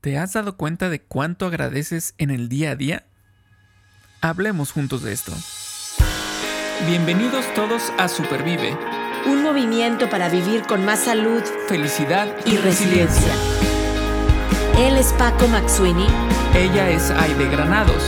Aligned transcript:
¿Te 0.00 0.16
has 0.16 0.32
dado 0.32 0.56
cuenta 0.56 0.88
de 0.88 1.02
cuánto 1.02 1.44
agradeces 1.44 2.14
en 2.16 2.30
el 2.30 2.48
día 2.48 2.70
a 2.70 2.76
día? 2.76 3.04
Hablemos 4.22 4.72
juntos 4.72 5.02
de 5.02 5.12
esto. 5.12 5.32
Bienvenidos 6.86 7.44
todos 7.52 7.92
a 7.98 8.08
Supervive. 8.08 8.74
Un 9.26 9.42
movimiento 9.42 10.08
para 10.08 10.30
vivir 10.30 10.62
con 10.62 10.86
más 10.86 11.00
salud, 11.00 11.42
felicidad 11.68 12.34
y, 12.46 12.56
resiliencia. 12.56 13.30
Él 14.78 14.96
es 14.96 15.12
Paco 15.12 15.46
Maxuini. 15.48 16.06
Ella 16.54 16.88
es 16.88 17.10
Aide 17.10 17.50
Granados. 17.50 18.02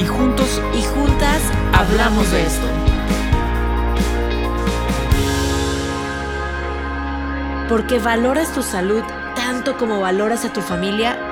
Y 0.00 0.06
juntos 0.06 0.62
y 0.78 0.82
juntas 0.82 1.42
hablamos 1.72 2.30
de 2.30 2.46
esto. 2.46 2.66
Porque 7.68 7.98
valoras 7.98 8.54
tu 8.54 8.62
salud 8.62 9.02
tanto 9.34 9.76
como 9.76 10.00
valoras 10.00 10.44
a 10.44 10.52
tu 10.52 10.60
familia 10.60 11.31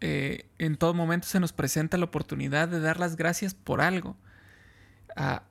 Eh, 0.00 0.46
en 0.58 0.76
todo 0.76 0.94
momento 0.94 1.28
se 1.28 1.40
nos 1.40 1.52
presenta 1.52 1.98
la 1.98 2.06
oportunidad 2.06 2.68
de 2.68 2.80
dar 2.80 2.98
las 2.98 3.16
gracias 3.16 3.54
por 3.54 3.80
algo. 3.80 4.16
Ah, 5.16 5.42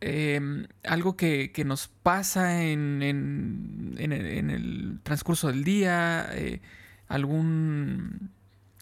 em, 0.00 0.66
algo 0.84 1.16
que, 1.16 1.52
nos 1.66 1.88
pasa 1.88 2.64
en, 2.64 3.02
el 3.02 5.00
transcurso 5.02 5.48
del 5.48 5.64
día, 5.64 6.28
eh, 6.32 6.60
algún, 7.08 8.30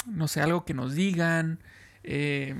no 0.06 0.28
sé, 0.28 0.42
algo 0.42 0.64
que 0.64 0.74
nos 0.74 0.94
digan, 0.94 1.60
eh, 2.04 2.54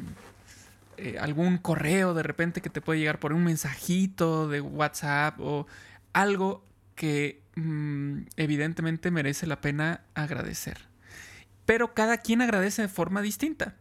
algún 1.21 1.59
correo 1.59 2.15
de 2.15 2.23
repente 2.23 2.61
que 2.61 2.71
te 2.71 2.81
puede 2.81 3.01
llegar 3.01 3.21
por 3.21 3.33
un 3.33 3.45
mensajito 3.45 4.49
de 4.49 4.61
WhatsApp 4.61 5.39
o 5.41 5.67
algo 6.13 6.65
que 6.97 7.43
mm, 7.57 8.23
evidentemente 8.37 9.11
merece 9.11 9.47
la 9.47 9.61
pena 9.61 10.03
agradecer 10.15 10.88
pero 11.69 11.93
cada 11.93 12.17
quien 12.17 12.41
agradece 12.41 12.81
de 12.81 12.89
forma 12.89 13.21
distinta. 13.21 13.77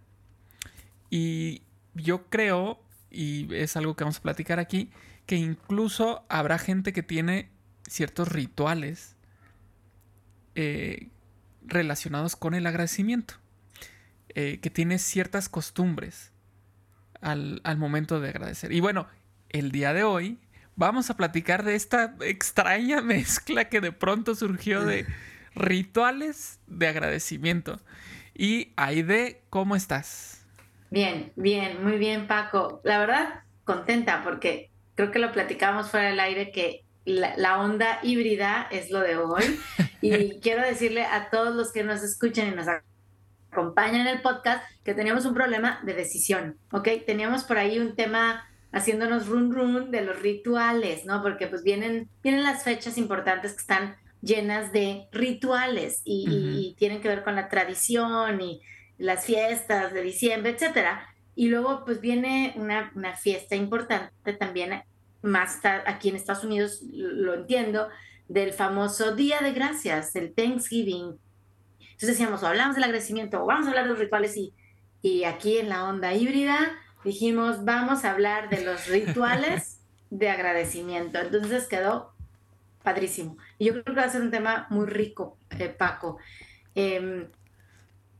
Y 1.09 1.61
yo 1.93 2.25
creo, 2.29 2.83
y 3.09 3.47
es 3.55 3.77
algo 3.77 3.95
que 3.95 4.03
vamos 4.03 4.17
a 4.17 4.21
platicar 4.23 4.59
aquí, 4.59 4.91
que 5.25 5.37
incluso 5.37 6.25
habrá 6.27 6.57
gente 6.57 6.91
que 6.91 7.01
tiene 7.01 7.49
ciertos 7.87 8.27
rituales 8.27 9.15
eh, 10.55 11.07
relacionados 11.65 12.35
con 12.35 12.55
el 12.55 12.67
agradecimiento, 12.67 13.35
eh, 14.35 14.59
que 14.59 14.69
tiene 14.69 14.99
ciertas 14.99 15.47
costumbres 15.47 16.33
al, 17.21 17.61
al 17.63 17.77
momento 17.77 18.19
de 18.19 18.27
agradecer. 18.27 18.73
Y 18.73 18.81
bueno, 18.81 19.07
el 19.47 19.71
día 19.71 19.93
de 19.93 20.03
hoy 20.03 20.39
vamos 20.75 21.09
a 21.09 21.15
platicar 21.15 21.63
de 21.63 21.75
esta 21.75 22.17
extraña 22.19 23.01
mezcla 23.01 23.69
que 23.69 23.79
de 23.79 23.93
pronto 23.93 24.35
surgió 24.35 24.83
de 24.83 25.05
rituales 25.57 26.59
de 26.67 26.87
agradecimiento. 26.87 27.79
Y 28.33 28.73
Aide, 28.75 29.41
¿cómo 29.49 29.75
estás? 29.75 30.45
Bien, 30.89 31.33
bien, 31.35 31.83
muy 31.83 31.97
bien, 31.97 32.27
Paco. 32.27 32.81
La 32.83 32.99
verdad, 32.99 33.41
contenta 33.63 34.21
porque 34.23 34.69
creo 34.95 35.11
que 35.11 35.19
lo 35.19 35.31
platicamos 35.31 35.89
fuera 35.89 36.09
del 36.09 36.19
aire 36.19 36.51
que 36.51 36.85
la, 37.05 37.59
onda 37.59 37.99
híbrida 38.03 38.67
es 38.71 38.91
lo 38.91 39.01
de 39.01 39.17
hoy. 39.17 39.43
Y 39.99 40.39
quiero 40.41 40.61
decirle 40.61 41.05
a 41.05 41.31
todos 41.31 41.55
los 41.55 41.73
que 41.73 41.83
nos 41.83 42.03
escuchan 42.03 42.49
y 42.49 42.51
nos 42.51 42.67
acompañan 43.51 44.01
en 44.01 44.07
el 44.07 44.21
podcast 44.21 44.63
que 44.83 44.93
teníamos 44.93 45.25
un 45.25 45.33
problema 45.33 45.79
de 45.83 45.95
decisión, 45.95 46.59
¿ok? 46.71 46.87
Teníamos 47.03 47.43
por 47.45 47.57
ahí 47.57 47.79
un 47.79 47.95
tema 47.95 48.47
haciéndonos 48.71 49.25
run 49.25 49.51
run 49.51 49.89
de 49.89 50.01
los 50.01 50.21
rituales, 50.21 51.05
¿no? 51.05 51.23
Porque 51.23 51.47
pues 51.47 51.63
vienen, 51.63 52.09
vienen 52.21 52.43
las 52.43 52.63
fechas 52.63 52.99
importantes 52.99 53.53
que 53.53 53.61
están 53.61 53.95
llenas 54.21 54.71
de 54.71 55.07
rituales 55.11 56.01
y, 56.03 56.75
tienen 56.77 57.01
que 57.01 57.07
ver 57.07 57.23
con 57.23 57.35
la 57.35 57.49
tradición 57.49 58.41
y 58.41 58.61
las 58.97 59.25
fiestas 59.25 59.93
de 59.93 60.01
diciembre, 60.01 60.51
etcétera. 60.51 61.07
Y 61.35 61.49
luego 61.49 61.83
pues 61.85 62.01
viene 62.01 62.53
una, 62.55 62.91
fiesta 63.15 63.55
importante 63.55 64.33
también, 64.33 64.81
más 65.21 65.59
aquí 65.85 66.09
en 66.09 66.15
Estados 66.15 66.43
Unidos 66.43 66.81
lo 66.91 67.35
entiendo, 67.35 67.87
del 68.27 68.53
famoso 68.53 69.15
Día 69.15 69.39
de 69.41 69.53
Gracias, 69.53 70.15
el 70.15 70.33
Thanksgiving. 70.33 71.17
Entonces 71.79 72.09
decíamos, 72.09 72.43
o 72.43 72.47
hablamos 72.47 72.75
del 72.75 72.83
agradecimiento, 72.83 73.41
o 73.41 73.45
vamos 73.45 73.65
a 73.65 73.69
hablar 73.69 73.85
de 73.85 73.89
los 73.91 73.99
rituales 73.99 74.35
y, 74.37 74.53
y 75.01 75.23
aquí 75.23 75.57
en 75.57 75.69
la 75.69 75.87
onda 75.87 76.13
híbrida 76.13 76.75
dijimos, 77.03 77.63
vamos 77.63 78.03
a 78.03 78.11
hablar 78.11 78.49
de 78.49 78.65
los 78.65 78.87
rituales 78.87 79.79
de 80.09 80.29
agradecimiento. 80.29 81.19
Entonces 81.19 81.67
quedó 81.67 82.16
padrísimo. 82.87 83.37
Y 83.57 83.65
yo 83.65 83.73
creo 83.73 83.83
que 83.83 83.91
va 83.91 84.03
a 84.03 84.09
ser 84.09 84.21
un 84.21 84.31
tema 84.31 84.65
muy 84.69 84.85
rico, 84.85 85.37
eh, 85.59 85.67
Paco. 85.67 86.17
Em, 86.73 87.27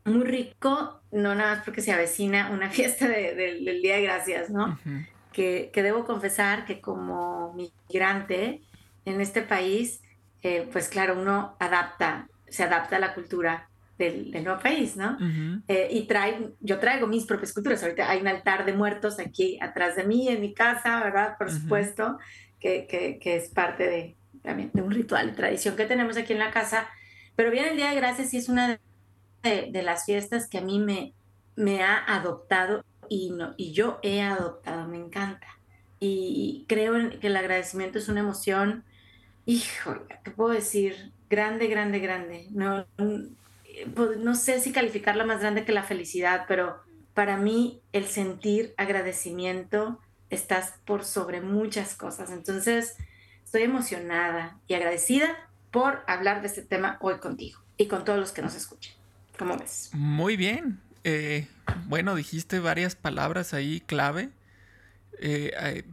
muy 0.04 0.26
rico, 0.26 1.02
no 1.12 1.36
nada 1.36 1.56
más 1.56 1.64
porque 1.64 1.82
se 1.82 1.94
avecina 1.94 2.50
una 2.52 2.70
fiesta 2.78 3.08
del 3.08 3.82
Día 3.82 3.96
de 3.96 4.02
Gracias, 4.02 4.50
¿no? 4.50 4.78
que, 5.38 5.72
debo 5.84 6.04
confesar 6.04 6.66
que 6.66 6.82
como 6.82 7.54
migrante 7.54 8.64
en 9.06 9.22
este 9.22 9.44
país, 9.44 10.02
eh, 10.42 10.68
pues 10.72 10.90
claro, 10.90 11.20
uno 11.20 11.56
adapta, 11.60 12.28
se 12.48 12.64
adapta 12.64 12.96
a 12.96 13.00
la 13.00 13.14
cultura 13.14 13.70
del, 14.00 14.32
nuevo 14.44 14.60
país, 14.60 14.98
¿no? 14.98 15.18
Eh, 15.68 15.88
y 15.92 16.08
trae, 16.08 16.50
yo 16.60 16.80
traigo 16.80 17.08
mis 17.08 17.26
propias 17.26 17.54
culturas. 17.54 17.84
Ahorita 17.84 18.10
hay 18.10 18.20
un 18.20 18.28
altar 18.28 18.66
de 18.66 18.74
muertos 18.74 19.20
aquí 19.20 19.60
atrás 19.62 19.96
de 19.96 20.04
mí, 20.04 20.28
en 20.28 20.42
mi 20.42 20.54
casa, 20.54 21.04
¿verdad? 21.04 21.38
Por 21.38 21.52
supuesto, 21.52 22.18
que, 22.60 22.88
que, 22.88 23.36
es 23.36 23.50
parte 23.50 23.88
de, 23.88 24.17
también 24.48 24.72
de 24.74 24.82
un 24.82 24.92
ritual, 24.92 25.36
tradición 25.36 25.76
que 25.76 25.86
tenemos 25.86 26.16
aquí 26.16 26.32
en 26.32 26.40
la 26.40 26.52
casa. 26.52 26.88
Pero 27.36 27.52
viene 27.52 27.72
el 27.72 27.76
Día 27.76 27.90
de 27.90 27.98
Gracias 27.98 28.34
y 28.34 28.38
es 28.38 28.48
una 28.48 28.80
de, 29.44 29.84
las 29.84 30.06
fiestas 30.06 30.48
que 30.48 30.58
a 30.58 30.62
mí 30.62 30.80
me, 30.80 31.14
me 31.58 31.84
ha 31.84 31.98
adoptado 31.98 32.84
y, 33.10 33.32
no, 33.32 33.54
y 33.58 33.74
yo 33.74 34.00
he 34.04 34.22
adoptado, 34.22 34.88
me 34.88 34.98
encanta. 34.98 35.48
Y 36.00 36.66
creo 36.70 36.94
que 37.20 37.28
el 37.28 37.36
agradecimiento 37.36 38.00
es 38.00 38.08
una 38.08 38.22
emoción, 38.22 38.86
hijo, 39.46 39.96
¿qué 40.24 40.32
puedo 40.32 40.52
decir? 40.52 41.12
Grande, 41.30 41.68
grande, 41.68 42.00
grande. 42.00 42.48
No, 42.52 42.86
pues, 43.96 44.18
no 44.18 44.34
sé 44.34 44.62
si 44.62 44.72
calificarla 44.72 45.26
más 45.26 45.42
grande 45.42 45.66
que 45.66 45.74
la 45.74 45.84
felicidad, 45.84 46.46
pero 46.48 46.78
para 47.14 47.36
mí 47.36 47.82
el 47.92 48.06
sentir 48.06 48.74
agradecimiento 48.78 50.00
estás 50.30 50.76
por 50.86 51.04
sobre 51.04 51.42
muchas 51.42 51.96
cosas. 51.96 52.32
Entonces, 52.32 52.96
Estoy 53.48 53.62
emocionada 53.62 54.60
y 54.68 54.74
agradecida 54.74 55.34
por 55.72 56.04
hablar 56.06 56.42
de 56.42 56.48
este 56.48 56.64
tema 56.64 56.98
hoy 57.00 57.18
contigo 57.20 57.62
y 57.78 57.88
con 57.88 58.04
todos 58.04 58.20
los 58.20 58.34
que 58.34 58.42
nos 58.42 58.56
escuchen. 58.56 58.92
¿Cómo 59.40 59.58
ves? 59.58 59.90
Muy 59.94 60.36
bien. 60.36 60.82
Eh, 61.06 61.48
bueno, 61.86 62.14
dijiste 62.16 62.60
varias 62.60 62.98
palabras 62.98 63.54
ahí 63.54 63.80
clave. 63.80 64.32
Eh, 65.20 65.54
eh, 65.62 65.86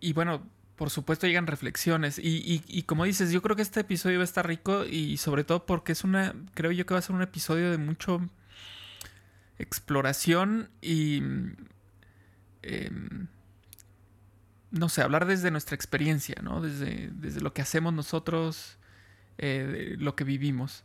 y 0.00 0.14
bueno, 0.14 0.48
por 0.76 0.88
supuesto 0.88 1.26
llegan 1.26 1.46
reflexiones. 1.46 2.18
Y, 2.18 2.62
y, 2.66 2.82
como 2.84 3.04
dices, 3.04 3.30
yo 3.30 3.42
creo 3.42 3.54
que 3.54 3.60
este 3.60 3.80
episodio 3.80 4.16
va 4.16 4.22
a 4.22 4.24
estar 4.24 4.48
rico 4.48 4.86
y 4.86 5.18
sobre 5.18 5.44
todo 5.44 5.66
porque 5.66 5.92
es 5.92 6.04
una, 6.04 6.34
creo 6.54 6.72
yo 6.72 6.86
que 6.86 6.94
va 6.94 7.00
a 7.00 7.02
ser 7.02 7.16
un 7.16 7.22
episodio 7.22 7.70
de 7.70 7.76
mucho 7.76 8.26
exploración 9.58 10.70
y... 10.80 11.18
Em, 12.62 13.28
no 14.70 14.88
sé, 14.88 15.02
hablar 15.02 15.26
desde 15.26 15.50
nuestra 15.50 15.74
experiencia, 15.74 16.36
¿no? 16.42 16.60
Desde, 16.60 17.10
desde 17.12 17.40
lo 17.40 17.52
que 17.52 17.62
hacemos 17.62 17.92
nosotros, 17.92 18.78
eh, 19.38 19.94
lo 19.98 20.14
que 20.14 20.24
vivimos. 20.24 20.84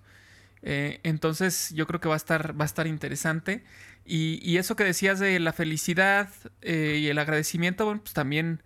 Eh, 0.62 1.02
entonces 1.04 1.72
yo 1.76 1.86
creo 1.86 2.00
que 2.00 2.08
va 2.08 2.14
a 2.14 2.18
estar, 2.18 2.60
va 2.60 2.64
a 2.64 2.66
estar 2.66 2.88
interesante. 2.88 3.64
Y, 4.06 4.58
eso 4.58 4.76
que 4.76 4.84
decías 4.84 5.20
de 5.20 5.40
la 5.40 5.54
felicidad 5.54 6.30
eh, 6.62 7.00
y 7.02 7.08
el 7.08 7.18
agradecimiento, 7.18 7.86
bueno, 7.86 8.02
pues 8.02 8.14
también 8.14 8.62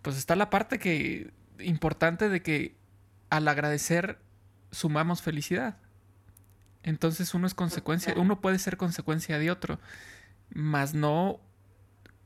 pues 0.00 0.16
está 0.16 0.34
la 0.34 0.50
parte 0.50 0.78
que 0.78 1.30
importante 1.58 2.28
de 2.28 2.42
que 2.42 2.76
al 3.30 3.48
agradecer 3.48 4.18
sumamos 4.70 5.22
felicidad. 5.22 5.76
Entonces 6.82 7.34
uno 7.34 7.46
es 7.46 7.54
consecuencia, 7.54 8.14
uno 8.16 8.40
puede 8.40 8.58
ser 8.58 8.76
consecuencia 8.76 9.38
de 9.38 9.50
otro, 9.50 9.78
más 10.50 10.94
no 10.94 11.40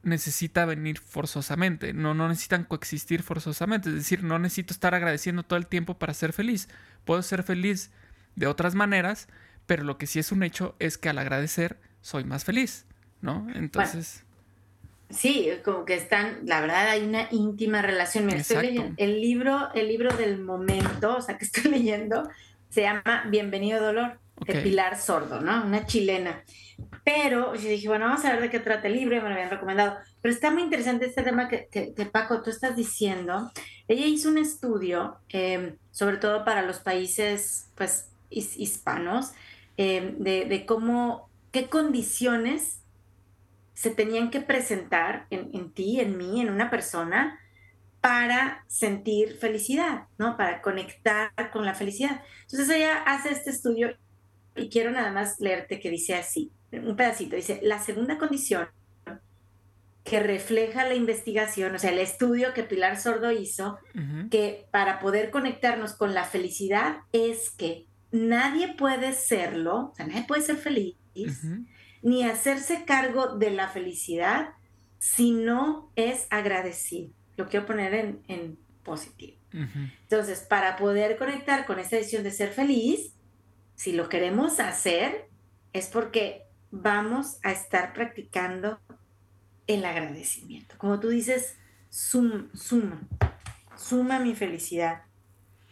necesita 0.03 0.65
venir 0.65 0.99
forzosamente, 1.01 1.93
no, 1.93 2.15
no 2.15 2.29
necesitan 2.29 2.65
coexistir 2.65 3.23
forzosamente, 3.23 3.89
es 3.89 3.95
decir, 3.95 4.23
no 4.23 4.39
necesito 4.39 4.73
estar 4.73 4.95
agradeciendo 4.95 5.43
todo 5.43 5.59
el 5.59 5.67
tiempo 5.67 5.99
para 5.99 6.15
ser 6.15 6.33
feliz, 6.33 6.69
puedo 7.05 7.23
ser 7.23 7.43
feliz 7.43 7.91
de 8.37 8.47
otras 8.47 8.75
maneras, 8.75 9.29
pero 9.67 9.83
lo 9.83 9.99
que 9.99 10.07
sí 10.07 10.19
es 10.19 10.31
un 10.33 10.43
hecho 10.43 10.77
es 10.79 10.97
que 10.99 11.09
al 11.09 11.19
agradecer 11.19 11.79
soy 12.01 12.25
más 12.25 12.45
feliz, 12.45 12.87
¿no? 13.21 13.47
Entonces... 13.55 14.23
Sí, 15.11 15.49
como 15.65 15.85
que 15.85 15.95
están, 15.95 16.41
la 16.45 16.61
verdad 16.61 16.89
hay 16.89 17.05
una 17.05 17.29
íntima 17.31 17.81
relación. 17.81 18.27
Me 18.27 18.37
estoy 18.37 18.67
leyendo 18.67 18.95
el 18.97 19.21
libro, 19.21 19.73
el 19.73 19.87
libro 19.87 20.17
del 20.17 20.39
momento, 20.39 21.17
o 21.17 21.23
sea, 21.23 21.39
que 21.39 21.45
estoy 21.45 21.71
leyendo, 21.71 22.29
se 22.71 22.83
llama 22.83 23.25
Bienvenido 23.29 23.81
Dolor, 23.81 24.19
de 24.45 24.61
Pilar 24.61 24.99
Sordo, 24.99 25.41
¿no? 25.41 25.65
Una 25.65 25.87
chilena. 25.87 26.45
Pero 27.05 27.55
yo 27.55 27.69
dije, 27.69 27.89
bueno, 27.89 28.07
vamos 28.07 28.25
a 28.25 28.33
ver 28.33 28.43
de 28.43 28.51
qué 28.51 28.61
trata 28.61 28.89
el 28.89 28.95
libro, 28.95 29.17
me 29.17 29.29
lo 29.29 29.35
habían 29.35 29.51
recomendado. 29.51 29.97
Pero 30.21 30.35
está 30.35 30.51
muy 30.51 30.63
interesante 30.63 31.07
este 31.07 31.23
tema 31.23 31.49
que, 31.49 31.69
que, 31.71 32.07
Paco, 32.07 32.43
tú 32.43 32.51
estás 32.51 32.77
diciendo. 32.77 33.51
Ella 33.89 34.07
hizo 34.07 34.29
un 34.29 34.39
estudio, 34.39 35.17
em, 35.29 35.77
sobre 35.91 36.19
todo 36.19 36.45
para 36.45 36.63
los 36.63 36.81
países, 36.81 37.71
pues, 37.77 38.11
hispanos, 38.29 39.33
em, 39.77 40.19
de, 40.19 40.45
de 40.45 40.67
cómo, 40.67 41.31
qué 41.51 41.69
condiciones 41.69 42.83
se 43.73 43.91
tenían 43.91 44.31
que 44.31 44.41
presentar 44.41 45.27
en, 45.31 45.51
en, 45.55 45.73
ti, 45.73 46.01
en 46.01 46.17
mí, 46.19 46.41
en 46.41 46.51
una 46.51 46.71
persona, 46.71 47.39
para 48.01 48.65
sentir 48.69 49.37
felicidad, 49.39 50.05
¿no? 50.19 50.37
Para 50.37 50.63
conectar 50.63 51.33
con 51.53 51.65
la 51.65 51.75
felicidad. 51.75 52.23
Entonces 52.43 52.71
ella 52.71 53.03
hace 53.05 53.33
este 53.33 53.51
estudio 53.51 53.97
y 54.57 54.69
quiero 54.69 54.91
nada 54.91 55.13
más 55.13 55.41
leerte 55.41 55.81
que 55.81 55.91
dice 55.91 56.15
así, 56.15 56.53
un 56.73 56.97
pedacito, 56.97 57.37
dice, 57.37 57.61
la 57.63 57.81
segunda 57.81 58.19
condición 58.19 58.69
que 60.07 60.21
refleja 60.21 60.87
la 60.87 60.95
investigación, 60.95 61.75
o 61.75 61.79
sea, 61.81 61.91
el 61.91 61.99
estudio 61.99 62.55
que 62.55 62.63
Pilar 62.63 62.97
Sordo 62.97 63.33
hizo, 63.33 63.79
que 64.31 64.69
para 64.71 65.01
poder 65.01 65.31
conectarnos 65.31 65.95
con 65.95 66.15
la 66.15 66.23
felicidad 66.25 66.99
es 67.13 67.51
que 67.51 67.87
nadie 68.13 68.75
puede 68.75 69.13
serlo, 69.15 69.91
o 69.91 69.95
sea, 69.97 70.07
nadie 70.07 70.25
puede 70.25 70.43
ser 70.43 70.57
feliz, 70.57 70.95
ni 72.03 72.23
hacerse 72.23 72.85
cargo 72.85 73.37
de 73.37 73.51
la 73.51 73.67
felicidad 73.69 74.51
si 74.99 75.33
no 75.33 75.91
es 75.97 76.29
agradecido. 76.31 77.11
Lo 77.37 77.49
quiero 77.49 77.67
poner 77.67 78.21
en, 78.29 78.59
positivo. 78.85 79.37
Entonces, 80.03 80.47
para 80.49 80.77
poder 80.77 81.17
conectar 81.17 81.67
con 81.67 81.81
esta 81.81 81.97
decisión 81.97 82.23
de 82.23 82.31
ser 82.31 82.51
feliz, 82.51 83.16
si 83.77 83.93
lo 83.93 84.09
queremos 84.09 84.59
hacer, 84.59 85.29
es 85.73 85.87
porque 85.87 86.43
vamos 86.71 87.39
a 87.43 87.53
estar 87.53 87.93
practicando 87.93 88.81
el 89.67 89.85
agradecimiento. 89.85 90.75
Como 90.79 90.99
tú 90.99 91.09
dices, 91.09 91.57
suma, 91.91 92.49
suma 93.77 94.19
mi 94.19 94.35
felicidad. 94.35 95.03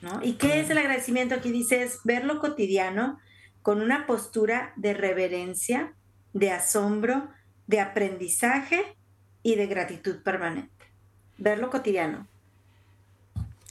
¿no? 0.02 0.20
¿Y 0.22 0.34
qué 0.34 0.60
es 0.60 0.70
el 0.70 0.78
agradecimiento? 0.78 1.34
Aquí 1.34 1.50
dices, 1.50 2.00
ver 2.04 2.24
lo 2.24 2.38
cotidiano 2.38 3.18
con 3.62 3.80
una 3.80 4.06
postura 4.06 4.72
de 4.76 4.92
reverencia, 4.92 5.94
de 6.34 6.50
asombro, 6.50 7.28
de 7.66 7.80
aprendizaje 7.80 8.96
y 9.42 9.54
de 9.54 9.66
gratitud 9.66 10.22
permanente. 10.22 10.84
Ver 11.38 11.58
lo 11.58 11.70
cotidiano. 11.70 12.28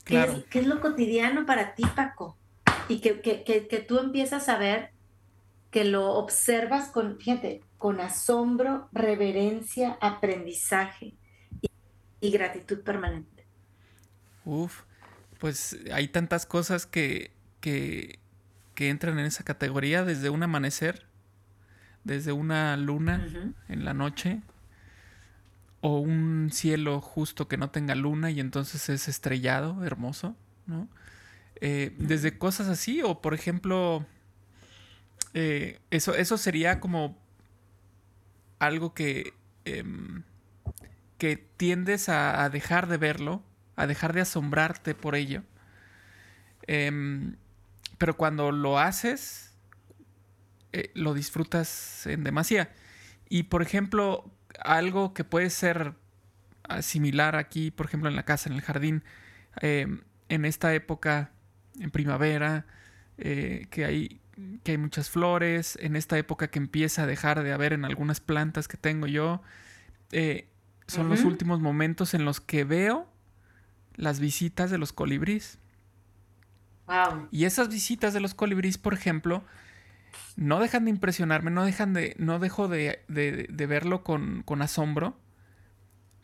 ¿Qué, 0.04 0.44
es, 0.52 0.68
lo 0.68 0.82
cotidiano 0.82 1.46
para 1.46 1.76
ti, 1.76 1.84
Paco? 1.96 2.38
Y 2.90 3.00
que, 3.00 3.22
que, 3.22 3.86
tú 3.88 4.00
empiezas 4.00 4.50
a 4.50 4.58
ver, 4.58 4.92
que 5.72 5.86
lo 5.86 6.14
observas 6.14 6.90
con, 6.90 7.18
fíjate, 7.18 7.62
con 7.78 8.00
asombro, 8.00 8.90
reverencia, 8.92 9.98
aprendizaje 10.02 11.14
y, 12.20 12.32
gratitud 12.32 12.82
permanente. 12.82 13.46
Uf, 14.46 14.84
pues 15.40 15.78
hay 15.92 16.08
tantas 16.08 16.46
cosas 16.46 16.86
que, 16.86 17.32
que, 17.60 18.20
que 18.76 18.90
entran 18.90 19.20
en 19.20 19.26
esa 19.26 19.44
categoría, 19.44 20.04
desde 20.04 20.30
un 20.30 20.44
amanecer 20.44 21.08
desde 22.04 22.32
una 22.32 22.76
luna 22.78 23.54
en 23.70 23.86
la 23.86 23.94
noche 23.94 24.42
o 25.82 26.00
un 26.00 26.50
cielo 26.52 27.02
justo 27.02 27.48
que 27.48 27.58
no 27.58 27.70
tenga 27.70 27.96
luna 27.96 28.32
y 28.32 28.40
entonces 28.40 28.90
es 28.90 29.08
estrellado, 29.08 29.84
hermoso, 29.84 30.36
¿no? 30.66 30.88
Eh, 31.62 31.94
desde 31.98 32.38
cosas 32.38 32.68
así 32.68 33.02
o 33.02 33.22
por 33.22 33.34
ejemplo, 33.34 34.06
eh, 35.34 35.80
eso, 35.92 36.16
eso 36.16 36.38
sería 36.38 36.80
como 36.80 37.18
algo 38.60 38.94
que, 38.94 39.34
em, 39.66 40.24
que 41.18 41.38
tiendes 41.38 42.10
a, 42.10 42.50
dejar 42.50 42.88
de 42.88 42.98
verlo, 42.98 43.44
a 43.76 43.88
dejar 43.88 44.14
de 44.14 44.22
asombrarte 44.22 44.96
por 44.96 45.16
ello. 45.16 45.44
Em, 46.68 47.36
pero 47.98 48.18
cuando 48.18 48.52
lo 48.52 48.80
haces, 48.80 49.54
eh, 50.72 50.92
lo 50.96 51.14
disfrutas 51.14 52.06
en 52.08 52.24
demasía. 52.24 52.72
Y 53.30 53.44
por 53.44 53.62
ejemplo, 53.62 54.32
algo 54.64 55.14
que 55.14 55.24
puede 55.24 55.50
ser 55.50 55.96
similar 56.82 57.36
aquí, 57.36 57.72
por 57.72 57.86
ejemplo, 57.88 58.10
en 58.10 58.16
la 58.16 58.24
casa, 58.24 58.50
en 58.50 58.56
el 58.56 58.62
jardín, 58.62 59.04
em, 59.62 60.04
en 60.30 60.46
esta 60.46 60.74
época, 60.74 61.32
en 61.80 61.92
primavera, 61.92 62.66
eh, 63.18 63.68
que, 63.70 63.86
hay, 63.86 64.22
que 64.64 64.72
hay 64.72 64.78
muchas 64.78 65.10
flores, 65.10 65.78
en 65.82 65.96
esta 65.96 66.18
época 66.18 66.50
que 66.50 66.60
empieza 66.60 67.04
a 67.04 67.08
dejar 67.08 67.44
de 67.44 67.54
haber 67.54 67.74
en 67.74 67.86
algunas 67.86 68.20
plantas 68.20 68.68
que 68.68 68.78
tengo 68.78 69.08
yo, 69.08 69.42
eh, 70.12 70.48
son 70.88 71.10
los 71.10 71.24
últimos 71.24 71.60
momentos 71.60 72.14
en 72.14 72.26
los 72.26 72.42
que 72.42 72.64
veo 72.64 73.08
las 73.96 74.20
visitas 74.20 74.70
de 74.70 74.78
los 74.78 74.94
colibríes. 74.94 75.60
Y 77.32 77.46
esas 77.46 77.70
visitas 77.70 78.14
de 78.14 78.20
los 78.20 78.36
colibríes, 78.36 78.78
por 78.78 78.94
ejemplo, 78.94 79.44
no 80.36 80.60
dejan 80.60 80.86
de 80.86 80.92
impresionarme, 80.92 81.50
no 81.52 81.64
dejan 81.64 81.94
de, 81.94 82.16
no 82.20 82.40
dejo 82.40 82.68
de, 82.68 83.00
verlo 83.08 84.04
con, 84.04 84.44
asombro, 84.62 85.18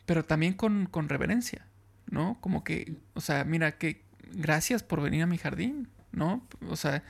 pero 0.06 0.24
también 0.24 0.54
con, 0.54 1.08
reverencia, 1.08 1.66
¿no? 2.06 2.38
Como 2.40 2.62
que, 2.62 2.96
o 3.14 3.20
sea, 3.20 3.44
mira, 3.44 3.78
que 3.78 4.04
gracias 4.32 4.82
por 4.82 5.00
venir 5.00 5.22
a 5.22 5.26
mi 5.26 5.38
jardín, 5.38 5.88
¿no? 6.12 6.46
O 6.68 6.76
sea, 6.76 7.02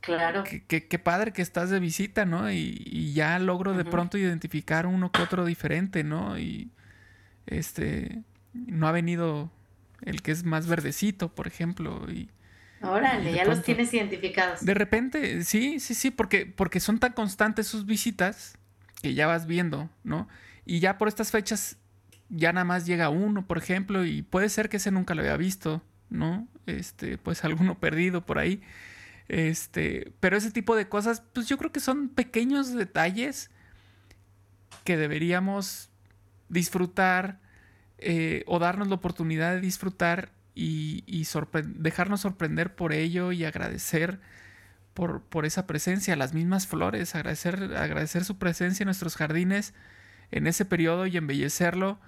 claro. 0.00 0.44
Qué 0.44 0.98
padre 0.98 1.32
que 1.32 1.42
estás 1.42 1.70
de 1.70 1.80
visita, 1.80 2.24
¿no? 2.24 2.50
Y, 2.50 3.12
ya 3.14 3.38
logro 3.38 3.74
de 3.74 3.84
pronto 3.84 4.18
identificar 4.18 4.86
uno 4.86 5.12
que 5.12 5.22
otro 5.22 5.44
diferente, 5.44 6.04
¿no? 6.04 6.38
Y 6.38 6.70
este, 7.46 8.22
no 8.52 8.88
ha 8.88 8.92
venido 8.92 9.50
el 10.02 10.22
que 10.22 10.32
es 10.32 10.44
más 10.44 10.66
verdecito, 10.66 11.34
por 11.34 11.46
ejemplo, 11.46 12.10
y 12.10 12.28
Órale, 12.82 13.32
ya 13.32 13.44
los 13.44 13.62
tienes 13.62 13.92
identificados. 13.94 14.64
De 14.64 14.74
repente, 14.74 15.42
sí, 15.44 15.80
sí, 15.80 15.94
sí, 15.94 16.10
porque, 16.10 16.46
porque 16.46 16.80
son 16.80 16.98
tan 16.98 17.12
constantes 17.12 17.66
sus 17.66 17.86
visitas 17.86 18.58
que 19.00 19.14
ya 19.14 19.26
vas 19.26 19.46
viendo, 19.46 19.88
¿no? 20.02 20.28
Y 20.66 20.80
ya 20.80 20.98
por 20.98 21.08
estas 21.08 21.30
fechas 21.30 21.78
ya 22.28 22.52
nada 22.52 22.64
más 22.64 22.86
llega 22.86 23.10
uno, 23.10 23.46
por 23.46 23.58
ejemplo, 23.58 24.04
y 24.04 24.22
puede 24.22 24.48
ser 24.48 24.68
que 24.68 24.78
ese 24.78 24.90
nunca 24.90 25.14
lo 25.14 25.22
había 25.22 25.36
visto, 25.36 25.82
¿no? 26.14 26.48
Este, 26.66 27.18
pues 27.18 27.44
alguno 27.44 27.78
perdido 27.78 28.24
por 28.24 28.38
ahí. 28.38 28.62
Este, 29.28 30.12
pero 30.20 30.36
ese 30.36 30.50
tipo 30.50 30.76
de 30.76 30.88
cosas, 30.88 31.22
pues 31.32 31.48
yo 31.48 31.58
creo 31.58 31.72
que 31.72 31.80
son 31.80 32.08
pequeños 32.08 32.72
detalles 32.72 33.50
que 34.84 34.96
deberíamos 34.96 35.90
disfrutar 36.48 37.40
eh, 37.98 38.44
o 38.46 38.58
darnos 38.58 38.88
la 38.88 38.96
oportunidad 38.96 39.52
de 39.54 39.60
disfrutar 39.60 40.32
y, 40.54 41.26
dejarnos 41.76 42.20
sorprender 42.20 42.76
por 42.76 42.92
ello 42.92 43.32
y 43.32 43.44
agradecer 43.44 44.20
por, 44.92 45.22
por, 45.22 45.46
esa 45.46 45.66
presencia, 45.66 46.14
las 46.14 46.34
mismas 46.34 46.66
flores, 46.66 47.14
agradecer, 47.14 47.76
agradecer 47.76 48.24
su 48.24 48.38
presencia 48.38 48.84
en 48.84 48.86
nuestros 48.86 49.16
jardines 49.16 49.74
en 50.30 50.46
ese 50.46 50.64
periodo 50.64 51.06
y 51.06 51.16
embellecerlo 51.16 51.98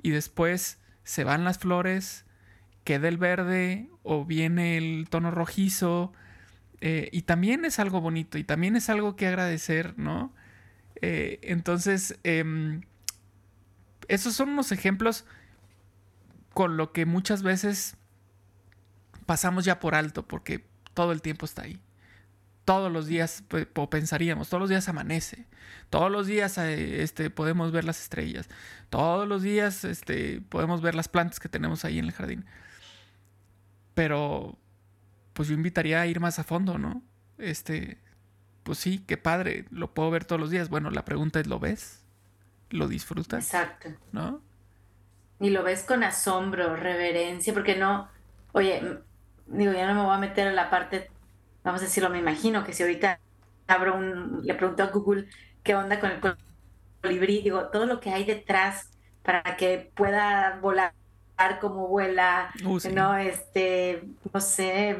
y 0.00 0.10
después 0.10 0.78
se 1.04 1.24
van 1.24 1.44
las 1.44 1.58
flores, 1.58 2.24
queda 2.88 3.08
el 3.08 3.18
verde 3.18 3.90
o 4.02 4.24
viene 4.24 4.78
el 4.78 5.08
tono 5.10 5.30
rojizo 5.30 6.10
eh, 6.80 7.10
y 7.12 7.20
también 7.20 7.66
es 7.66 7.78
algo 7.78 8.00
bonito 8.00 8.38
y 8.38 8.44
también 8.44 8.76
es 8.76 8.88
algo 8.88 9.14
que 9.14 9.26
agradecer, 9.26 9.98
¿no? 9.98 10.32
Eh, 11.02 11.38
entonces, 11.42 12.18
em, 12.24 12.80
esos 14.08 14.32
son 14.32 14.48
unos 14.48 14.72
ejemplos 14.72 15.26
con 16.54 16.78
lo 16.78 16.94
que 16.94 17.04
muchas 17.04 17.42
veces 17.42 17.98
pasamos 19.26 19.66
ya 19.66 19.80
por 19.80 19.94
alto 19.94 20.26
porque 20.26 20.64
todo 20.94 21.12
el 21.12 21.20
tiempo 21.20 21.44
está 21.44 21.64
ahí. 21.64 21.82
Todos 22.64 22.90
los 22.90 23.06
días, 23.06 23.44
pensaríamos, 23.90 24.48
todos 24.48 24.62
los 24.62 24.70
días 24.70 24.88
amanece. 24.88 25.44
Todos 25.90 26.10
los 26.10 26.26
días 26.26 26.56
eh, 26.56 27.02
este, 27.02 27.28
podemos 27.28 27.70
ver 27.70 27.84
las 27.84 28.00
estrellas. 28.00 28.48
Todos 28.88 29.28
los 29.28 29.42
días 29.42 29.84
este, 29.84 30.40
podemos 30.40 30.80
ver 30.80 30.94
las 30.94 31.08
plantas 31.08 31.38
que 31.38 31.50
tenemos 31.50 31.84
ahí 31.84 31.98
en 31.98 32.06
el 32.06 32.12
jardín. 32.12 32.46
Pero, 33.98 34.56
pues 35.32 35.48
yo 35.48 35.54
invitaría 35.54 36.00
a 36.00 36.06
ir 36.06 36.20
más 36.20 36.38
a 36.38 36.44
fondo, 36.44 36.78
¿no? 36.78 37.02
Este, 37.36 37.98
pues 38.62 38.78
sí, 38.78 39.00
qué 39.00 39.16
padre, 39.16 39.64
lo 39.70 39.92
puedo 39.92 40.08
ver 40.12 40.24
todos 40.24 40.40
los 40.40 40.50
días. 40.50 40.68
Bueno, 40.68 40.90
la 40.90 41.04
pregunta 41.04 41.40
es, 41.40 41.48
¿lo 41.48 41.58
ves? 41.58 42.04
¿Lo 42.70 42.86
disfrutas? 42.86 43.46
Exacto. 43.46 43.88
¿No? 44.12 44.40
y 45.40 45.50
lo 45.50 45.62
ves 45.62 45.84
con 45.84 46.04
asombro, 46.04 46.76
reverencia, 46.76 47.52
porque 47.52 47.76
no, 47.76 48.08
oye, 48.52 49.00
digo, 49.46 49.72
ya 49.72 49.86
no 49.86 49.94
me 49.94 50.06
voy 50.06 50.14
a 50.14 50.18
meter 50.18 50.46
en 50.48 50.56
la 50.56 50.70
parte, 50.70 51.10
vamos 51.64 51.80
a 51.80 51.84
decirlo, 51.84 52.10
me 52.10 52.18
imagino 52.18 52.64
que 52.64 52.72
si 52.72 52.82
ahorita 52.82 53.20
abro 53.66 53.96
un, 53.96 54.40
le 54.44 54.54
pregunto 54.54 54.82
a 54.82 54.86
Google 54.86 55.28
qué 55.62 55.74
onda 55.74 56.00
con 56.00 56.10
el 56.10 56.20
colibrí, 57.00 57.42
digo, 57.42 57.68
todo 57.68 57.86
lo 57.86 58.00
que 58.00 58.10
hay 58.10 58.24
detrás 58.24 58.90
para 59.22 59.56
que 59.56 59.92
pueda 59.94 60.58
volar 60.60 60.94
como 61.60 61.88
vuela, 61.88 62.50
uh, 62.64 62.78
no, 62.92 63.16
este, 63.16 64.02
no 64.32 64.40
sé, 64.40 64.96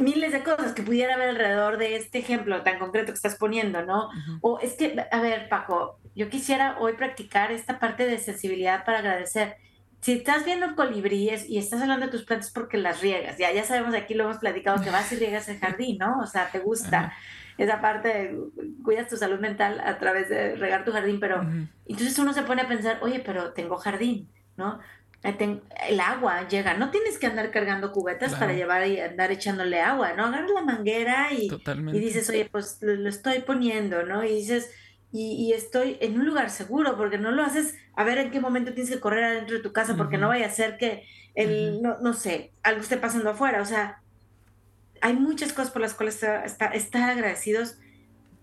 miles 0.00 0.32
de 0.32 0.42
cosas 0.42 0.72
que 0.72 0.82
pudiera 0.82 1.14
haber 1.14 1.30
alrededor 1.30 1.78
de 1.78 1.96
este 1.96 2.18
ejemplo 2.18 2.62
tan 2.62 2.78
concreto 2.78 3.12
que 3.12 3.16
estás 3.16 3.36
poniendo, 3.36 3.84
¿no? 3.84 4.10
O 4.40 4.58
es 4.60 4.74
que, 4.74 5.06
a 5.10 5.20
ver, 5.20 5.48
Paco, 5.48 5.98
yo 6.14 6.28
quisiera 6.28 6.76
hoy 6.78 6.94
practicar 6.94 7.52
esta 7.52 7.78
parte 7.78 8.06
de 8.06 8.18
sensibilidad 8.18 8.84
para 8.84 8.98
agradecer. 8.98 9.56
Si 10.00 10.12
estás 10.12 10.44
viendo 10.44 10.76
colibríes 10.76 11.48
y 11.48 11.58
estás 11.58 11.82
hablando 11.82 12.06
de 12.06 12.12
tus 12.12 12.24
plantas 12.24 12.50
porque 12.50 12.76
las 12.76 13.00
riegas, 13.00 13.38
ya, 13.38 13.52
ya 13.52 13.64
sabemos, 13.64 13.94
aquí 13.94 14.14
lo 14.14 14.24
hemos 14.24 14.38
platicado, 14.38 14.82
que 14.82 14.90
vas 14.90 15.10
y 15.12 15.16
riegas 15.16 15.48
el 15.48 15.58
jardín, 15.58 15.98
¿no? 15.98 16.20
O 16.20 16.26
sea, 16.26 16.50
te 16.50 16.60
gusta 16.60 17.12
esa 17.56 17.80
parte 17.80 18.08
de 18.08 18.38
cuidas 18.84 19.08
tu 19.08 19.16
salud 19.16 19.40
mental 19.40 19.80
a 19.84 19.98
través 19.98 20.28
de 20.28 20.54
regar 20.54 20.84
tu 20.84 20.92
jardín, 20.92 21.18
pero 21.18 21.40
entonces 21.86 22.16
uno 22.18 22.32
se 22.32 22.42
pone 22.42 22.62
a 22.62 22.68
pensar, 22.68 22.98
oye, 23.02 23.20
pero 23.24 23.52
tengo 23.52 23.76
jardín, 23.76 24.28
¿no? 24.56 24.78
El 25.22 26.00
agua 26.00 26.46
llega, 26.48 26.74
no 26.74 26.90
tienes 26.90 27.18
que 27.18 27.26
andar 27.26 27.50
cargando 27.50 27.90
cubetas 27.92 28.34
para 28.36 28.52
llevar 28.52 28.86
y 28.86 29.00
andar 29.00 29.32
echándole 29.32 29.80
agua, 29.80 30.12
¿no? 30.12 30.26
Agarras 30.26 30.50
la 30.52 30.62
manguera 30.62 31.32
y, 31.32 31.48
y 31.48 31.98
dices, 31.98 32.30
oye, 32.30 32.48
pues 32.50 32.78
lo, 32.82 33.08
estoy 33.08 33.40
poniendo, 33.40 34.04
¿no? 34.04 34.22
Y 34.22 34.34
dices, 34.34 34.70
y, 35.10 35.52
estoy 35.52 35.96
en 36.00 36.18
un 36.20 36.26
lugar 36.26 36.50
seguro, 36.50 36.96
porque 36.96 37.18
no 37.18 37.32
lo 37.32 37.42
haces 37.42 37.74
a 37.94 38.04
ver 38.04 38.18
en 38.18 38.30
qué 38.30 38.40
momento 38.40 38.74
tienes 38.74 38.92
que 38.92 39.00
correr 39.00 39.24
adentro 39.24 39.56
de 39.56 39.62
tu 39.62 39.72
casa, 39.72 39.96
porque 39.96 40.18
no 40.18 40.28
vaya 40.28 40.46
a 40.46 40.50
ser 40.50 40.76
que, 40.76 41.04
el, 41.34 41.82
no, 41.82 41.98
no, 42.00 42.12
sé, 42.14 42.52
algo 42.62 42.80
esté 42.80 42.96
pasando 42.96 43.30
afuera, 43.30 43.60
o 43.60 43.64
sea, 43.64 44.02
hay 45.00 45.14
muchas 45.14 45.52
cosas 45.52 45.72
por 45.72 45.82
las 45.82 45.94
cuales 45.94 46.22
estar 46.74 47.10
agradecidos. 47.10 47.78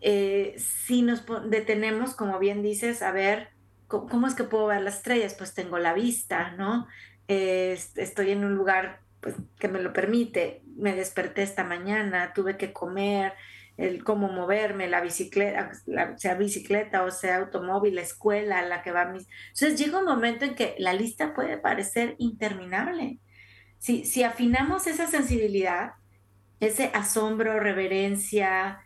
Eh, 0.02 0.56
si 0.58 1.02
nos 1.02 1.24
detenemos, 1.50 2.16
como 2.16 2.38
bien 2.40 2.62
dices, 2.62 3.02
a 3.02 3.12
ver 3.12 3.55
¿cómo 3.88 4.28
es 4.28 4.36
que 4.36 4.44
puedo 4.44 4.68
ver 4.68 4.82
las 4.82 4.98
estrellas? 4.98 5.34
Pues 5.34 5.54
tengo 5.54 5.78
la 5.80 5.94
vista, 5.94 6.52
¿no? 6.52 6.88
estoy 7.28 8.30
en 8.30 8.46
un 8.46 8.54
lugar 8.54 9.00
pues, 9.20 9.36
que 9.60 9.68
me 9.68 9.82
lo 9.82 9.94
permite. 9.94 10.62
Me 10.78 10.96
desperté 10.96 11.42
esta 11.42 11.64
mañana, 11.64 12.34
tuve 12.34 12.58
que 12.58 12.72
comer, 12.74 13.34
el 13.78 14.04
cómo 14.04 14.30
moverme, 14.30 14.88
la 14.88 15.02
bicicleta, 15.02 15.72
sea 16.18 16.36
bicicleta 16.36 17.04
o 17.04 17.12
sea 17.12 17.38
automóvil, 17.38 17.96
la 17.96 18.02
escuela, 18.02 18.62
la 18.62 18.82
que 18.84 18.92
va 18.92 19.02
a 19.02 19.12
mis... 19.12 19.28
Entonces 19.54 19.80
llega 19.80 20.00
un 20.00 20.06
momento 20.06 20.46
en 20.46 20.56
que 20.56 20.76
la 20.78 20.94
lista 20.94 21.34
puede 21.34 21.58
parecer 21.58 22.16
interminable. 22.20 23.20
Si, 23.80 24.06
si 24.06 24.24
afinamos 24.24 24.88
esa 24.88 25.08
sensibilidad, 25.08 25.94
ese 26.60 26.92
asombro, 26.94 27.60
reverencia, 27.60 28.85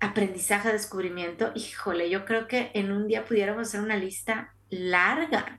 aprendizaje, 0.00 0.72
descubrimiento, 0.72 1.52
híjole, 1.54 2.10
yo 2.10 2.24
creo 2.24 2.48
que 2.48 2.70
en 2.74 2.90
un 2.90 3.06
día 3.06 3.24
pudiéramos 3.24 3.68
hacer 3.68 3.80
una 3.80 3.96
lista 3.96 4.54
larga. 4.70 5.58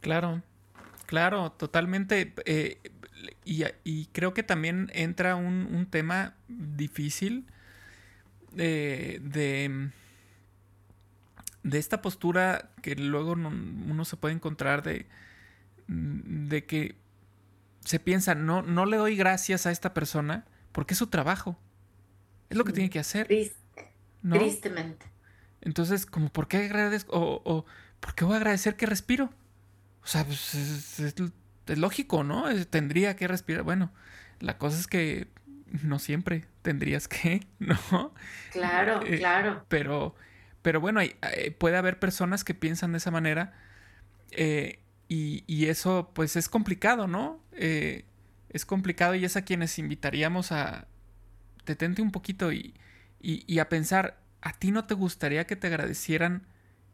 Claro, 0.00 0.42
claro, 1.06 1.52
totalmente. 1.52 2.34
Eh, 2.44 2.80
y, 3.44 4.06
creo 4.12 4.32
que 4.32 4.44
también 4.44 4.90
entra 4.94 5.34
un, 5.34 5.86
tema 5.90 6.36
difícil 6.46 7.46
de, 8.52 9.20
de, 9.22 9.90
esta 11.76 12.00
postura 12.00 12.70
que 12.80 12.94
luego 12.94 13.32
uno 13.32 14.04
se 14.04 14.16
puede 14.16 14.34
encontrar 14.34 14.84
de, 14.84 15.06
de 15.88 16.64
que 16.64 16.94
se 17.84 17.98
piensa, 17.98 18.34
no, 18.34 18.62
no 18.62 18.86
le 18.86 18.98
doy 18.98 19.16
gracias 19.16 19.66
a 19.66 19.72
esta 19.72 19.94
persona 19.94 20.44
porque 20.72 20.94
es 20.94 20.98
su 20.98 21.08
trabajo. 21.08 21.58
Es 22.50 22.56
lo 22.56 22.64
que 22.64 22.72
tiene 22.72 22.90
que 22.90 22.98
hacer. 22.98 23.26
Tristemente. 24.22 25.06
Entonces, 25.60 26.06
como, 26.06 26.28
¿por 26.30 26.48
qué 26.48 26.58
agradezco? 26.58 27.12
O, 27.12 27.42
o, 27.44 27.66
¿por 28.00 28.14
qué 28.14 28.24
voy 28.24 28.34
a 28.34 28.36
agradecer 28.38 28.76
que 28.76 28.86
respiro? 28.86 29.30
O 30.02 30.06
sea, 30.06 30.24
pues, 30.24 30.54
es, 30.54 31.14
lógico, 31.66 32.24
¿no? 32.24 32.44
tendría 32.66 33.16
que 33.16 33.28
respirar. 33.28 33.62
Bueno, 33.62 33.92
la 34.40 34.56
cosa 34.56 34.78
es 34.78 34.86
que 34.86 35.28
no 35.82 35.98
siempre 35.98 36.46
tendrías 36.62 37.08
que, 37.08 37.46
¿no? 37.58 38.14
Claro, 38.52 39.02
eh, 39.04 39.18
claro. 39.18 39.64
Pero, 39.68 40.14
pero 40.62 40.80
bueno, 40.80 41.00
hay, 41.00 41.16
eh, 41.34 41.50
puede 41.50 41.76
haber 41.76 41.98
personas 41.98 42.44
que 42.44 42.54
piensan 42.54 42.92
de 42.92 42.98
esa 42.98 43.10
manera 43.10 43.52
eh, 44.30 44.78
y, 45.08 45.44
y, 45.46 45.66
eso 45.66 46.10
pues 46.14 46.36
es 46.36 46.48
complicado, 46.48 47.06
¿no? 47.06 47.40
es 47.52 48.64
complicado 48.64 49.14
y 49.14 49.24
es 49.24 49.36
a 49.36 49.42
quienes 49.42 49.78
invitaríamos 49.78 50.52
a, 50.52 50.86
detente 51.72 52.02
un 52.02 52.10
poquito 52.10 52.52
y, 52.52 52.74
y, 53.20 53.58
a 53.58 53.68
pensar, 53.68 54.18
¿a 54.40 54.52
ti 54.52 54.70
no 54.70 54.84
te 54.84 54.94
gustaría 54.94 55.46
que 55.46 55.56
te 55.56 55.66
agradecieran 55.66 56.46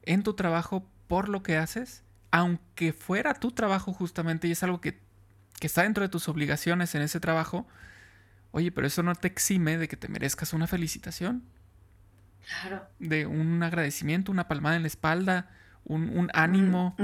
en 0.03 0.23
tu 0.23 0.35
trabajo 0.35 0.89
por 1.07 1.29
lo 1.29 1.43
que 1.43 1.57
haces? 1.57 2.03
Aunque 2.31 2.93
fuera 2.93 3.35
tu 3.35 3.53
trabajo 3.53 3.93
justamente 3.93 4.49
y 4.49 4.53
es 4.53 4.63
algo 4.63 4.81
que, 4.81 5.01
que 5.61 5.67
está 5.67 5.83
dentro 5.83 6.03
de 6.03 6.09
tus 6.09 6.29
obligaciones 6.29 6.95
en 6.95 7.03
ese 7.03 7.21
trabajo, 7.21 7.67
oye, 8.51 8.73
pero 8.73 8.87
eso 8.87 9.03
no 9.03 9.15
te 9.15 9.29
exime 9.29 9.79
de 9.79 9.89
que 9.89 9.97
te 9.97 10.09
merezcas 10.09 10.53
una 10.53 10.67
felicitación. 10.67 11.45
Claro. 12.47 12.87
De 12.99 13.27
un 13.27 13.63
agradecimiento, 13.63 14.33
una 14.33 14.49
palmada 14.49 14.77
en 14.77 14.83
la 14.83 14.89
espalda, 14.89 15.51
un, 15.85 16.31
ánimo. 16.33 16.97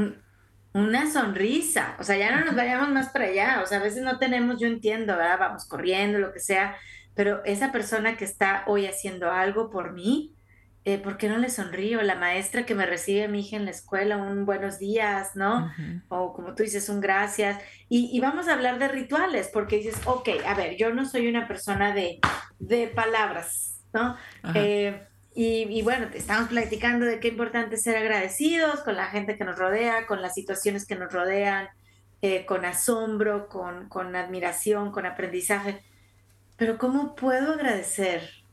una 0.73 1.11
sonrisa. 1.11 1.97
O 1.99 2.05
sea, 2.05 2.17
ya 2.17 2.35
no 2.35 2.45
nos 2.45 2.55
vayamos 2.55 2.91
más 2.91 3.11
para 3.11 3.27
allá. 3.27 3.61
O 3.62 3.67
sea, 3.67 3.79
a 3.79 3.83
veces 3.83 4.03
no 4.03 4.19
tenemos, 4.19 4.61
yo 4.61 4.67
entiendo, 4.67 5.17
¿verdad? 5.17 5.39
Vamos 5.39 5.65
corriendo, 5.67 6.19
lo 6.19 6.33
que 6.33 6.41
sea 6.41 6.77
pero 7.14 7.45
esa 7.45 7.73
persona 7.73 8.17
que 8.17 8.25
está 8.25 8.64
hoy 8.67 8.87
haciendo 8.87 9.31
algo 9.31 9.71
por 9.71 9.93
mí, 9.93 10.35
eh, 10.87 10.97
¿por 10.97 11.19
qué 11.19 11.29
no 11.29 11.37
le 11.37 11.50
sonrío? 11.50 12.00
La 12.00 12.14
maestra 12.14 12.64
que 12.64 12.75
me 12.75 12.87
recibe 12.87 13.25
a 13.25 13.29
mi 13.29 13.40
hija 13.40 13.57
en 13.57 13.67
la 13.67 13.71
escuela, 13.71 14.17
un 14.17 14.47
buenos 14.47 14.79
días, 14.79 15.37
¿no? 15.37 15.71
O 16.09 16.33
como 16.33 16.55
tú 16.55 16.62
dices, 16.62 16.88
un 16.88 17.00
gracias. 17.00 17.61
Y, 17.90 18.19
vamos 18.21 18.49
a 18.49 18.55
hablar 18.55 18.79
de 18.79 18.88
rituales, 18.88 19.50
porque 19.52 19.76
dices, 19.76 19.97
ok, 20.07 20.29
a 20.47 20.55
ver, 20.55 20.76
yo 20.76 20.95
no 20.95 21.05
soy 21.05 21.29
una 21.29 21.47
persona 21.47 21.93
de, 21.93 22.19
de 22.59 22.87
palabras, 22.87 23.83
¿no? 23.93 24.17
Eh, 24.55 25.07
y, 25.35 25.83
bueno, 25.83 26.09
estamos 26.14 26.49
platicando 26.49 27.05
de 27.05 27.21
qué 27.21 27.29
importante 27.29 27.76
ser 27.76 27.97
agradecidos 27.97 28.81
con 28.81 28.97
la 28.97 29.07
gente 29.07 29.37
que 29.37 29.45
nos 29.45 29.59
rodea, 29.59 30.07
con 30.07 30.23
las 30.23 30.35
situaciones 30.35 30.87
que 30.87 30.97
nos 30.97 31.12
rodean, 31.12 31.69
eh, 32.23 32.47
con 32.47 32.64
asombro, 32.64 33.49
con, 33.49 33.88
con 33.88 34.17
admiración, 34.17 34.93
con 34.93 35.05
aprendizaje. 35.05 35.83
Pero 36.61 36.76
¿cómo 36.76 37.14
puedo 37.14 37.55
agradecer? 37.55 38.45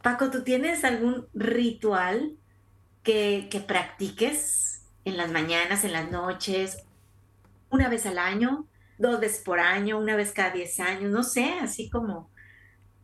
Paco, 0.00 0.30
¿tú 0.30 0.44
tienes 0.44 0.84
algún 0.84 1.26
ritual 1.34 2.36
que, 3.02 3.48
practiques 3.66 4.84
en 5.04 5.16
las 5.16 5.32
mañanas, 5.32 5.82
en 5.82 5.92
las 5.92 6.08
noches, 6.08 6.84
una 7.68 7.88
vez 7.88 8.06
al 8.06 8.18
año, 8.18 8.68
dos 8.98 9.18
veces 9.18 9.40
por 9.40 9.58
año, 9.58 9.98
una 9.98 10.14
vez 10.14 10.30
cada 10.30 10.50
diez 10.52 10.78
años? 10.78 11.10
No 11.10 11.24
sé, 11.24 11.54
así 11.60 11.90
como 11.90 12.30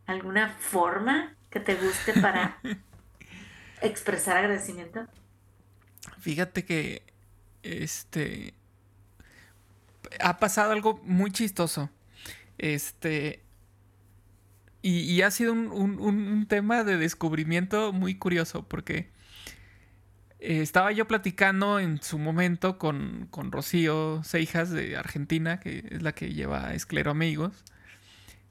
alguna 0.05 0.55
forma 0.57 1.35
que 1.49 1.59
te 1.59 1.75
guste 1.75 2.13
para 2.21 2.57
expresar 3.81 4.37
agradecimiento. 4.37 5.05
Fíjate 6.21 6.63
que 6.63 7.03
este 7.63 8.53
ha 10.21 10.39
pasado 10.39 10.71
algo 10.71 11.01
muy 11.03 11.33
chistoso. 11.33 11.89
Este, 12.57 13.43
y, 14.85 15.21
ha 15.21 15.31
sido 15.31 15.53
un, 15.53 16.45
tema 16.49 16.83
de 16.83 16.97
descubrimiento 16.97 17.93
muy 17.93 18.15
curioso 18.15 18.67
porque 18.67 19.09
eh, 20.39 20.61
estaba 20.61 20.91
yo 20.91 21.07
platicando 21.07 21.79
en 21.79 22.01
su 22.01 22.19
momento 22.19 22.77
con, 22.77 23.29
Rocío 23.31 24.21
Seijas 24.25 24.71
de 24.71 24.97
Argentina, 24.97 25.61
que 25.61 25.87
es 25.89 26.01
la 26.01 26.11
que 26.11 26.33
lleva 26.33 26.73
Esclero 26.73 27.11
Amigos. 27.11 27.63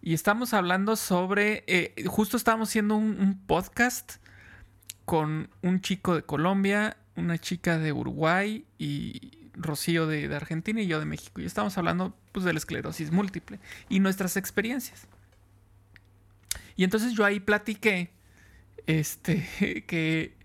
Y 0.01 0.15
estamos 0.15 0.55
hablando 0.55 0.97
sobre, 0.97 1.65
eh, 1.67 1.95
justo 2.07 2.39
estábamos 2.39 2.71
haciendo 2.71 2.97
un, 2.97 3.43
podcast 3.47 4.15
con 5.05 5.51
un 5.61 5.83
chico 5.83 6.15
de 6.15 6.23
Colombia, 6.23 6.97
una 7.15 7.37
chica 7.37 7.79
de 7.79 7.93
Uruguay 7.93 8.65
y 8.79 9.51
Rocío 9.53 10.07
de, 10.07 10.35
Argentina 10.35 10.81
y 10.81 10.87
yo 10.87 10.99
de 10.99 11.05
México. 11.05 11.43
Y 11.43 11.45
estamos 11.45 11.77
hablando 11.77 12.17
pues 12.33 12.47
de 12.47 12.55
la 12.55 12.59
esclerosis 12.59 13.13
múltiple 13.13 13.61
y 13.91 14.01
nuestras 14.01 14.39
experiencias. 14.39 15.07
Y 16.77 16.85
entonces 16.85 17.13
yo 17.13 17.25
ahí 17.25 17.41
platiqué, 17.41 18.13
este, 18.87 19.85
que, 19.87 20.37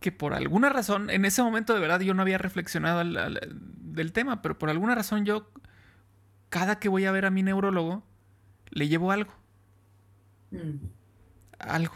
que 0.00 0.12
por 0.12 0.34
alguna 0.34 0.68
razón, 0.68 1.10
en 1.10 1.24
ese 1.24 1.42
momento 1.42 1.74
de 1.74 1.80
verdad 1.80 2.00
yo 2.00 2.14
no 2.14 2.22
había 2.22 2.38
reflexionado 2.38 3.02
del 3.04 4.12
tema, 4.12 4.42
pero 4.42 4.58
por 4.58 4.70
alguna 4.70 4.94
razón 4.94 5.24
yo, 5.24 5.50
cada 6.48 6.78
que 6.78 6.88
voy 6.88 7.04
a 7.04 7.12
ver 7.12 7.26
a 7.26 7.30
mi 7.30 7.42
neurólogo, 7.42 8.04
le 8.70 8.88
llevo 8.88 9.12
algo. 9.12 9.32
Mm. 10.50 10.86
Algo. 11.58 11.94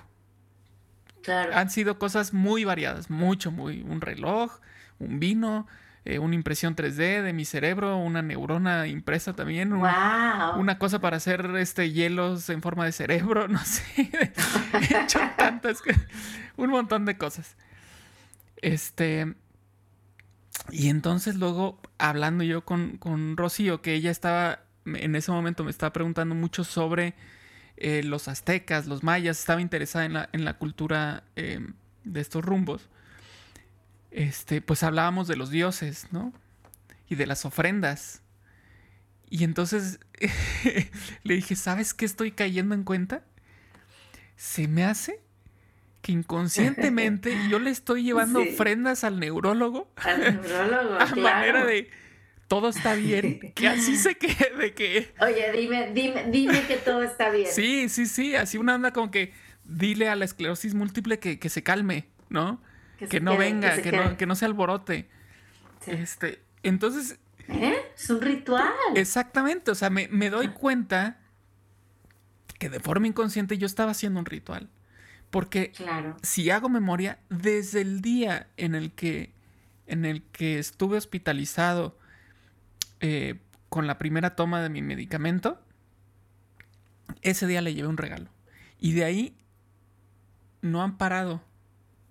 Han 1.53 1.69
sido 1.71 1.99
cosas 1.99 2.33
muy 2.33 2.65
variadas, 2.65 3.11
mucho, 3.11 3.51
muy, 3.51 3.83
un 3.83 4.01
reloj, 4.01 4.61
un 4.99 5.21
vino, 5.21 5.67
eh, 6.09 6.19
una 6.19 6.35
impresión 6.35 6.75
3D 6.75 7.23
de 7.23 7.35
mi 7.35 7.45
cerebro, 7.45 7.99
una 7.99 8.23
neurona 8.23 8.87
impresa 8.87 9.35
también, 9.35 9.75
una 9.75 10.79
cosa 10.79 11.03
para 11.03 11.19
hacer 11.19 11.55
este 11.57 11.93
hielos 11.93 12.49
en 12.49 12.63
forma 12.63 12.87
de 12.87 12.93
cerebro, 12.93 13.47
no 13.49 13.63
sé, 13.63 13.83
he 14.73 15.03
hecho 15.03 15.21
tantas, 15.37 15.83
un 16.57 16.71
montón 16.71 17.05
de 17.05 17.19
cosas. 17.19 17.57
Este, 18.63 19.35
y 20.71 20.89
entonces 20.89 21.37
luego 21.37 21.79
hablando 21.99 22.43
yo 22.43 22.65
con, 22.65 22.97
con 22.97 23.37
Rocío, 23.37 23.83
que 23.83 23.93
ella 23.93 24.11
estaba, 24.11 24.61
en 24.87 25.15
ese 25.15 25.31
momento 25.31 25.63
me 25.63 25.71
estaba 25.71 25.93
preguntando 25.93 26.35
mucho 26.35 26.65
sobre 26.65 27.13
eh, 27.77 28.03
los 28.03 28.29
aztecas, 28.29 28.87
los 28.87 29.03
mayas, 29.03 29.41
estaba 29.41 29.61
interesada 29.61 30.07
en 30.07 30.15
la, 30.15 30.31
en 30.33 30.47
la 30.47 30.55
cultura 30.55 31.25
eh, 31.37 31.61
de 32.05 32.21
estos 32.23 32.43
rumbos 32.43 32.89
este, 34.11 34.61
pues 34.61 34.83
hablábamos 34.83 35.29
de 35.29 35.37
los 35.37 35.51
dioses, 35.51 36.09
¿no? 36.11 36.33
Y 37.09 37.15
de 37.15 37.27
las 37.27 37.45
ofrendas. 37.45 38.23
Y 39.31 39.45
entonces 39.45 40.01
le 41.23 41.35
dije, 41.35 41.57
¿sabes 41.57 41.95
qué 41.95 42.05
estoy 42.05 42.33
cayendo 42.33 42.75
en 42.75 42.85
cuenta? 42.85 43.25
Se 44.37 44.69
me 44.69 44.85
hace 44.85 45.21
que 46.01 46.13
inconscientemente 46.13 47.37
yo 47.51 47.59
le 47.59 47.71
estoy 47.71 48.05
llevando 48.05 48.41
ofrendas 48.41 49.05
al 49.05 49.21
neurólogo. 49.21 49.93
Al 49.97 50.21
neurólogo. 50.21 50.99
a 50.99 51.15
manera 51.17 51.65
de 51.65 51.91
todo 52.47 52.71
está 52.71 52.95
bien. 52.95 53.53
Que 53.55 53.69
así 53.69 53.97
se 53.97 54.15
quede, 54.17 54.73
que. 54.73 55.13
Oye, 55.21 55.53
dime, 55.53 55.93
dime, 55.93 56.25
dime 56.31 56.63
que 56.67 56.77
todo 56.77 57.03
está 57.03 57.31
bien. 57.31 57.49
Sí, 57.51 57.91
sí, 57.91 58.07
sí. 58.07 58.35
Así 58.35 58.57
una 58.57 58.75
onda 58.75 58.93
como 58.93 59.11
que 59.11 59.35
dile 59.65 60.09
a 60.09 60.17
la 60.17 60.25
esclerosis 60.25 60.73
múltiple 60.73 61.19
que, 61.19 61.39
que 61.39 61.51
se 61.51 61.63
calme, 61.63 62.07
¿no? 62.31 62.63
Que, 63.07 63.21
no 63.21 63.37
venga, 63.37 63.81
que, 63.81 63.93
no, 63.93 64.17
que 64.17 64.27
no 64.27 64.35
se 64.35 64.45
alborote. 64.45 65.09
Este, 65.87 66.43
entonces... 66.63 67.19
¿Eh? 67.49 67.77
Es 67.97 68.11
un 68.11 68.21
ritual. 68.21 68.73
Exactamente, 68.95 69.71
o 69.71 69.75
sea, 69.75 69.89
me, 69.91 70.31
doy 70.31 70.47
ah. 70.47 70.55
cuenta 70.55 71.19
que 72.59 72.69
de 72.69 72.81
forma 72.81 73.07
inconsciente 73.07 73.57
yo 73.57 73.67
estaba 73.67 73.93
haciendo 73.93 74.19
un 74.21 74.27
ritual. 74.27 74.69
Porque 75.31 75.73
si 76.23 76.51
hago 76.51 76.69
memoria, 76.69 77.19
desde 77.29 77.83
el 77.83 78.01
día 78.01 78.49
en 78.57 78.75
el 78.75 78.93
que, 78.93 79.33
en 79.87 80.05
el 80.05 80.23
que 80.23 80.59
estuve 80.59 80.97
hospitalizado 80.97 81.99
eh, 83.01 83.39
con 83.69 83.87
la 83.87 83.99
primera 83.99 84.37
toma 84.37 84.63
de 84.63 84.71
mi 84.71 84.81
medicamento, 84.81 85.61
ese 87.23 87.47
día 87.47 87.61
le 87.61 87.75
llevé 87.75 87.89
un 87.89 87.99
regalo. 87.99 88.31
Y 88.81 88.93
de 88.93 89.05
ahí 89.05 89.37
no 90.63 90.83
han 90.83 90.97
parado. 90.99 91.43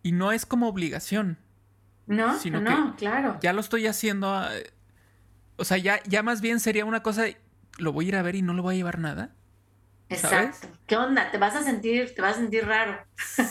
Y 0.04 0.12
no 0.12 0.32
es 0.32 0.46
como 0.46 0.68
obligación. 0.68 1.38
No, 2.06 2.40
sino 2.40 2.62
no, 2.62 2.96
claro. 2.96 3.38
Ya 3.42 3.54
lo 3.54 3.62
estoy 3.62 3.86
haciendo. 3.88 4.50
Eh, 4.52 4.72
o 5.58 5.66
sea, 5.66 5.78
ya, 5.78 6.02
ya 6.04 6.24
más 6.24 6.42
bien 6.42 6.60
sería 6.60 6.86
una 6.86 7.04
cosa, 7.04 7.26
lo 7.78 7.92
voy 7.92 8.06
a 8.06 8.08
ir 8.08 8.16
a 8.16 8.22
ver 8.22 8.36
y 8.36 8.42
no 8.42 8.54
lo 8.54 8.64
voy 8.64 8.76
a 8.76 8.78
llevar 8.78 9.00
nada. 9.00 9.32
Exacto. 10.10 10.70
¿Qué 10.86 10.96
onda? 10.96 11.32
Te 11.32 11.38
vas 11.38 11.56
a 11.56 11.64
sentir, 11.64 12.16
te 12.16 12.22
vas 12.22 12.38
a 12.38 12.40
sentir 12.40 12.66
raro. 12.66 12.98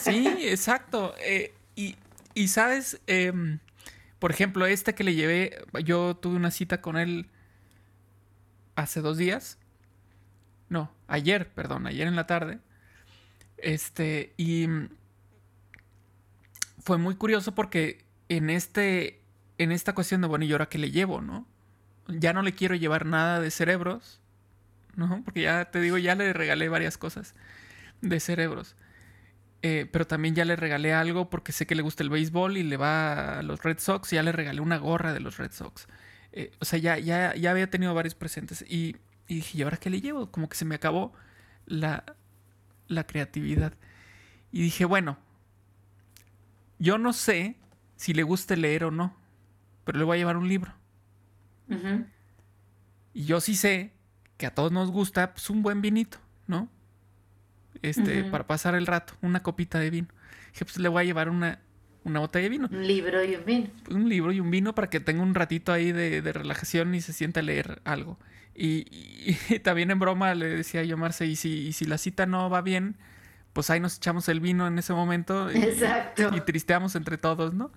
Sí, 0.01 0.27
exacto. 0.41 1.13
Eh, 1.19 1.53
y, 1.75 2.47
sabes, 2.47 2.99
em, 3.07 3.59
por 4.19 4.31
ejemplo, 4.31 4.65
este 4.65 4.95
que 4.95 5.03
le 5.03 5.15
llevé, 5.15 5.57
yo 5.83 6.15
tuve 6.15 6.35
una 6.35 6.51
cita 6.51 6.81
con 6.81 6.97
él 6.97 7.29
hace 8.75 9.01
dos 9.01 9.17
días. 9.17 9.57
No, 10.69 10.91
ayer, 11.07 11.49
perdón, 11.49 11.87
ayer 11.87 12.07
en 12.07 12.15
la 12.15 12.27
tarde. 12.27 12.59
Este, 13.57 14.33
y 14.37 14.67
fue 16.87 16.97
muy 16.97 17.15
curioso 17.15 17.53
porque 17.53 18.05
en 18.29 18.49
este 18.49 19.21
en 19.57 19.73
esta 19.73 19.93
cuestión 19.93 20.21
de 20.21 20.27
bueno, 20.27 20.45
¿y 20.45 20.53
ahora 20.53 20.69
qué 20.69 20.77
le 20.77 20.89
llevo, 20.89 21.19
no? 21.19 21.45
Ya 22.07 22.31
no 22.31 22.43
le 22.43 22.53
quiero 22.53 22.75
llevar 22.75 23.05
nada 23.05 23.41
de 23.41 23.51
cerebros, 23.51 24.21
¿no? 24.95 25.21
Porque 25.25 25.41
ya 25.41 25.65
te 25.65 25.81
digo, 25.81 25.97
ya 25.97 26.15
le 26.15 26.31
regalé 26.31 26.69
varias 26.69 26.97
cosas 26.97 27.35
de 27.99 28.21
cerebros. 28.21 28.77
Eh, 29.63 29.85
pero 29.91 30.07
también 30.07 30.33
ya 30.33 30.45
le 30.45 30.55
regalé 30.55 30.93
algo 30.93 31.29
porque 31.29 31.51
sé 31.51 31.67
que 31.67 31.75
le 31.75 31.81
gusta 31.81 32.03
el 32.03 32.09
béisbol 32.09 32.55
y 32.55 32.63
le 32.63 32.77
va 32.77 33.39
a 33.39 33.43
los 33.43 33.61
Red 33.63 33.79
Sox. 33.79 34.11
Ya 34.11 34.23
le 34.23 34.31
regalé 34.31 34.61
una 34.61 34.77
gorra 34.77 35.11
de 35.11 35.19
los 35.19 35.35
Red 35.35 35.51
Sox. 35.51 35.87
Eh, 36.31 36.51
o 36.59 36.63
sea, 36.63 36.79
ya, 36.79 36.97
ya, 36.97 37.35
ya 37.35 37.51
había 37.51 37.69
tenido 37.69 37.93
varios 37.95 38.15
presentes. 38.15 38.61
Y, 38.61 38.95
y, 39.27 39.35
dije, 39.35 39.57
¿y 39.57 39.61
ahora 39.63 39.75
qué 39.75 39.89
le 39.89 39.99
llevo? 39.99 40.31
Como 40.31 40.47
que 40.47 40.55
se 40.55 40.63
me 40.63 40.75
acabó 40.75 41.11
la, 41.65 42.05
la 42.87 43.05
creatividad. 43.05 43.73
Y 44.53 44.61
dije, 44.61 44.85
bueno, 44.85 45.17
yo 46.79 46.97
no 46.97 47.13
sé 47.13 47.55
si 47.95 48.13
le 48.13 48.23
guste 48.23 48.57
leer 48.57 48.83
o 48.83 48.91
no, 48.91 49.15
pero 49.83 49.97
le 49.97 50.05
voy 50.05 50.17
a 50.17 50.19
llevar 50.19 50.37
un 50.37 50.47
libro. 50.47 50.73
Y 53.13 53.25
yo 53.25 53.41
sí 53.41 53.55
sé 53.55 53.91
que 54.37 54.45
a 54.45 54.53
todos 54.53 54.71
nos 54.71 54.91
gusta 54.91 55.33
pues, 55.33 55.49
un 55.49 55.63
buen 55.63 55.81
vinito, 55.81 56.19
¿no? 56.45 56.69
Este, 57.81 58.23
para 58.23 58.47
pasar 58.47 58.75
el 58.75 58.87
rato, 58.87 59.13
una 59.21 59.41
copita 59.41 59.79
de 59.79 59.89
vino. 59.89 60.07
Dije, 60.53 60.65
pues 60.65 60.77
le 60.79 60.89
voy 60.89 61.01
a 61.01 61.05
llevar 61.05 61.29
una, 61.29 61.59
una 62.03 62.19
botella 62.19 62.43
de 62.43 62.49
vino. 62.49 62.69
Un 62.71 62.87
libro 62.87 63.23
y 63.23 63.35
un 63.35 63.45
vino. 63.45 63.69
Un 63.89 64.09
libro 64.09 64.31
y 64.31 64.39
un 64.39 64.49
vino 64.49 64.73
para 64.73 64.89
que 64.89 64.99
tenga 64.99 65.21
un 65.21 65.35
ratito 65.35 65.73
ahí 65.73 65.91
de, 65.91 66.21
relajación 66.21 66.95
y 66.95 67.01
se 67.01 67.13
sienta 67.13 67.41
a 67.41 67.43
leer 67.43 67.81
algo. 67.83 68.17
Y, 68.59 69.35
también 69.61 69.91
en 69.91 69.99
broma 69.99 70.33
le 70.33 70.47
decía 70.47 70.83
yo 70.83 70.95
a 70.95 70.97
Marce, 70.97 71.27
y 71.27 71.35
si, 71.35 71.67
y 71.67 71.73
si 71.73 71.85
la 71.85 71.99
cita 71.99 72.25
no 72.25 72.49
va 72.49 72.63
bien, 72.63 72.95
pues 73.57 73.71
ahí 73.71 73.79
nos 73.79 73.97
echamos 73.97 74.29
el 74.29 74.39
vino 74.39 74.67
en 74.67 74.77
ese 74.77 74.93
momento 74.93 75.51
y, 75.51 75.57
y 75.57 76.41
tristeamos 76.41 76.95
entre 76.95 77.17
todos, 77.17 77.55
¿no? 77.55 77.71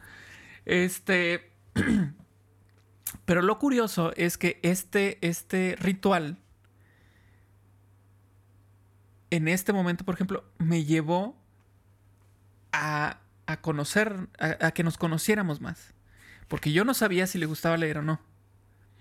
Este, 0.67 1.53
pero 3.25 3.41
lo 3.41 3.59
curioso 3.59 4.13
es 4.15 4.37
que 4.37 4.61
este, 4.63 5.17
este 5.27 5.79
ritual, 5.81 6.37
en 9.31 9.49
este 9.49 9.73
momento, 9.73 10.05
por 10.05 10.17
ejemplo, 10.17 10.45
me 10.59 10.85
llevó 10.85 11.43
a, 12.73 13.21
conocer, 13.63 14.29
a, 14.39 14.73
que 14.73 14.85
nos 14.85 14.99
conociéramos 14.99 15.63
más. 15.63 15.95
Porque 16.47 16.73
yo 16.73 16.85
no 16.85 16.93
sabía 16.93 17.27
si 17.27 17.39
le 17.39 17.47
gustaba 17.47 17.79
leer 17.79 17.97
o 17.97 18.03
no. 18.03 18.21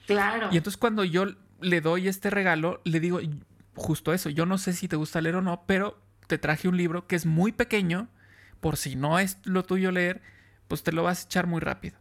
Claro. 0.07 0.47
Y 0.49 0.55
entonces 0.55 0.77
cuando 0.77 1.03
yo 1.03 1.25
le 1.59 1.81
doy 1.81 2.07
este 2.07 2.29
regalo, 2.29 2.79
le 2.85 3.01
digo 3.01 3.19
justo 3.75 4.13
eso, 4.13 4.29
yo 4.29 4.45
no 4.45 4.57
sé 4.57 4.71
si 4.71 4.87
te 4.87 4.95
gusta 4.95 5.19
leer 5.19 5.35
o 5.35 5.41
no, 5.41 5.65
pero 5.65 6.07
te 6.29 6.37
traje 6.37 6.67
un 6.67 6.77
libro 6.77 7.07
que 7.07 7.15
es 7.15 7.25
muy 7.25 7.51
pequeño, 7.51 8.07
por 8.61 8.77
si 8.77 8.95
no 8.95 9.17
es 9.17 9.37
lo 9.45 9.63
tuyo 9.63 9.91
leer, 9.91 10.21
pues 10.67 10.83
te 10.83 10.91
lo 10.91 11.01
vas 11.01 11.23
a 11.23 11.25
echar 11.25 11.47
muy 11.47 11.59
rápido. 11.59 11.97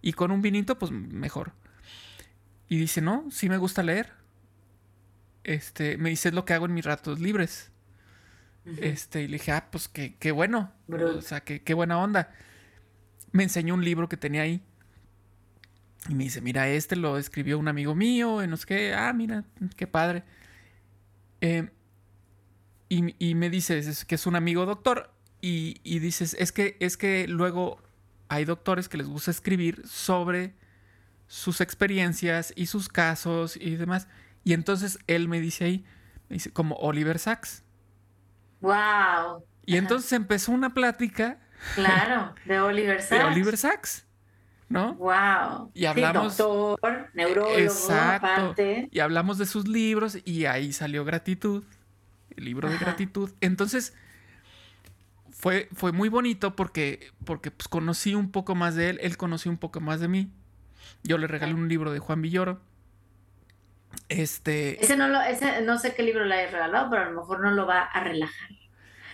Y 0.00 0.12
con 0.12 0.30
un 0.30 0.42
vinito, 0.42 0.78
pues 0.78 0.92
mejor. 0.92 1.52
Y 2.68 2.76
dice, 2.76 3.00
no, 3.00 3.26
sí 3.32 3.48
me 3.48 3.58
gusta 3.58 3.82
leer. 3.82 4.12
Este, 5.42 5.98
me 5.98 6.10
dice, 6.10 6.28
es 6.28 6.34
lo 6.34 6.44
que 6.44 6.54
hago 6.54 6.66
en 6.66 6.74
mis 6.74 6.84
ratos 6.84 7.18
libres. 7.18 7.72
Este, 8.78 9.22
y 9.22 9.26
le 9.26 9.34
dije, 9.34 9.50
ah, 9.50 9.68
pues 9.70 9.88
qué, 9.88 10.14
qué 10.20 10.30
bueno. 10.30 10.72
O 10.88 11.20
sea, 11.20 11.40
qué, 11.40 11.60
qué 11.62 11.74
buena 11.74 11.98
onda. 11.98 12.30
Me 13.32 13.42
enseñó 13.42 13.74
un 13.74 13.84
libro 13.84 14.08
que 14.08 14.16
tenía 14.16 14.42
ahí. 14.42 14.62
Y 16.08 16.14
me 16.14 16.24
dice, 16.24 16.40
mira, 16.40 16.68
este 16.68 16.94
lo 16.94 17.18
escribió 17.18 17.58
un 17.58 17.66
amigo 17.66 17.96
mío, 17.96 18.46
no 18.46 18.56
sé 18.56 18.66
qué, 18.66 18.94
ah, 18.94 19.12
mira, 19.12 19.44
qué 19.76 19.88
padre. 19.88 20.22
Eh, 21.40 21.70
y, 22.88 23.34
me 23.34 23.50
dices 23.50 24.04
que 24.04 24.14
es 24.14 24.26
un 24.26 24.36
amigo 24.36 24.66
doctor 24.66 25.10
y, 25.40 25.98
dices, 25.98 26.36
es 26.38 26.52
que, 26.52 26.76
es 26.80 26.96
que 26.96 27.26
luego 27.28 27.78
hay 28.28 28.44
doctores 28.44 28.88
que 28.88 28.96
les 28.96 29.08
gusta 29.08 29.30
escribir 29.30 29.86
sobre 29.86 30.54
sus 31.26 31.60
experiencias 31.60 32.52
y 32.56 32.66
sus 32.66 32.88
casos 32.88 33.56
y 33.56 33.76
demás. 33.76 34.08
Y 34.44 34.52
entonces 34.52 34.98
él 35.06 35.28
me 35.28 35.40
dice 35.40 35.64
ahí, 35.64 35.84
me 36.28 36.34
dice, 36.34 36.52
como 36.52 36.76
Oliver 36.76 37.18
Sacks. 37.18 37.62
¡Wow! 38.60 39.44
Y 39.66 39.76
entonces 39.76 40.12
empezó 40.12 40.52
una 40.52 40.72
plática. 40.72 41.38
Claro, 41.74 42.34
de 42.44 42.60
Oliver 42.60 43.02
Sacks. 43.02 43.10
De 43.10 43.24
Oliver 43.24 43.56
Sacks. 43.56 44.06
¿No? 44.68 44.94
Wow. 44.94 45.70
Y 45.74 45.84
hablamos. 45.84 46.36
doctor, 46.36 47.10
neurólogo, 47.12 47.58
exacto, 47.58 48.54
Y 48.90 48.98
hablamos 48.98 49.38
de 49.38 49.46
sus 49.46 49.68
libros 49.68 50.18
y 50.24 50.46
ahí 50.46 50.72
salió 50.72 51.04
gratitud 51.04 51.64
el 52.36 52.44
libro 52.44 52.68
de 52.70 52.78
gratitud. 52.78 53.30
Entonces, 53.40 53.94
fue, 55.30 55.68
fue 55.74 55.92
muy 55.92 56.08
bonito 56.08 56.56
porque, 56.56 57.12
porque 57.24 57.50
pues, 57.50 57.68
conocí 57.68 58.14
un 58.14 58.30
poco 58.30 58.54
más 58.54 58.74
de 58.74 58.90
él, 58.90 58.98
él 59.02 59.16
conoció 59.16 59.50
un 59.50 59.58
poco 59.58 59.80
más 59.80 60.00
de 60.00 60.08
mí. 60.08 60.30
Yo 61.02 61.18
le 61.18 61.26
regalé 61.26 61.54
un 61.54 61.68
libro 61.68 61.92
de 61.92 61.98
Juan 61.98 62.22
Villoro. 62.22 62.60
Este. 64.08 64.82
Ese 64.82 64.96
no, 64.96 65.08
lo, 65.08 65.20
ese 65.20 65.62
no 65.62 65.78
sé 65.78 65.94
qué 65.94 66.02
libro 66.02 66.24
le 66.24 66.34
hayas 66.34 66.52
regalado, 66.52 66.90
pero 66.90 67.02
a 67.02 67.10
lo 67.10 67.20
mejor 67.20 67.40
no 67.40 67.50
lo 67.50 67.66
va 67.66 67.82
a 67.82 68.02
relajar. 68.02 68.50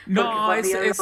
No, 0.06 0.52
es, 0.54 0.72
es, 0.72 1.00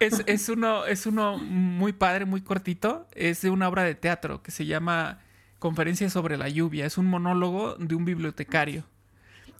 es, 0.00 0.22
es, 0.26 0.48
uno, 0.48 0.86
es 0.86 1.06
uno 1.06 1.38
muy 1.38 1.92
padre, 1.92 2.24
muy 2.24 2.42
cortito. 2.42 3.08
Es 3.12 3.42
de 3.42 3.50
una 3.50 3.68
obra 3.68 3.84
de 3.84 3.94
teatro 3.94 4.42
que 4.42 4.50
se 4.50 4.66
llama 4.66 5.20
Conferencia 5.58 6.10
sobre 6.10 6.36
la 6.36 6.48
lluvia. 6.48 6.84
Es 6.84 6.98
un 6.98 7.06
monólogo 7.06 7.76
de 7.76 7.94
un 7.94 8.04
bibliotecario. 8.04 8.84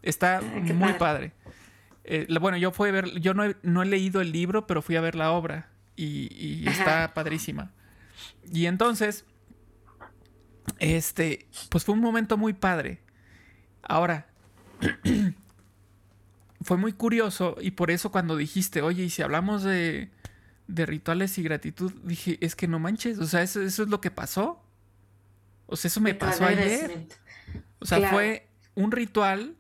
Está 0.07 0.40
muy 0.40 0.92
padre. 0.95 1.33
Eh, 2.05 2.29
bueno, 2.40 2.57
yo 2.57 2.71
fui 2.71 2.88
a 2.88 2.92
ver, 2.92 3.21
yo 3.21 3.35
no 3.35 3.42
he, 3.83 3.87
leído 3.87 4.21
el 4.21 4.31
libro, 4.31 4.66
pero 4.69 4.81
fui 4.81 4.95
a 4.95 5.01
ver 5.01 5.16
la 5.16 5.33
obra 5.33 5.69
y, 5.97 6.69
está 6.69 7.12
padrísima. 7.12 7.73
Y 8.53 8.66
entonces, 8.66 9.25
Este, 10.79 11.49
pues 11.69 11.85
fue 11.85 11.95
un 11.95 12.01
momento 12.01 12.37
muy 12.37 12.53
padre. 12.53 13.01
Ahora, 13.83 14.29
fue 16.61 16.77
muy 16.77 16.92
curioso 16.92 17.57
y 17.61 17.73
por 17.73 17.90
eso 17.90 18.12
cuando 18.12 18.37
dijiste, 18.37 18.83
oye, 18.83 19.05
y 19.05 19.11
si 19.11 19.23
hablamos 19.23 19.64
de, 19.64 20.11
de 20.69 20.87
rituales 20.87 21.37
y 21.38 21.42
gratitud, 21.42 21.92
dije, 22.05 22.38
es 22.40 22.55
que 22.55 22.69
no 22.69 22.79
manches, 22.79 23.19
o 23.19 23.27
sea, 23.27 23.42
eso, 23.42 23.61
es 23.62 23.79
lo 23.79 24.01
que 24.01 24.12
pasó. 24.12 24.62
O 25.66 25.75
sea, 25.75 25.88
eso 25.88 26.01
me 26.01 26.14
pasó 26.14 26.45
ayer. 26.45 27.09
O 27.81 27.87
sea, 27.87 28.11
fue 28.11 28.49
un 28.77 28.92
ritual 28.92 29.57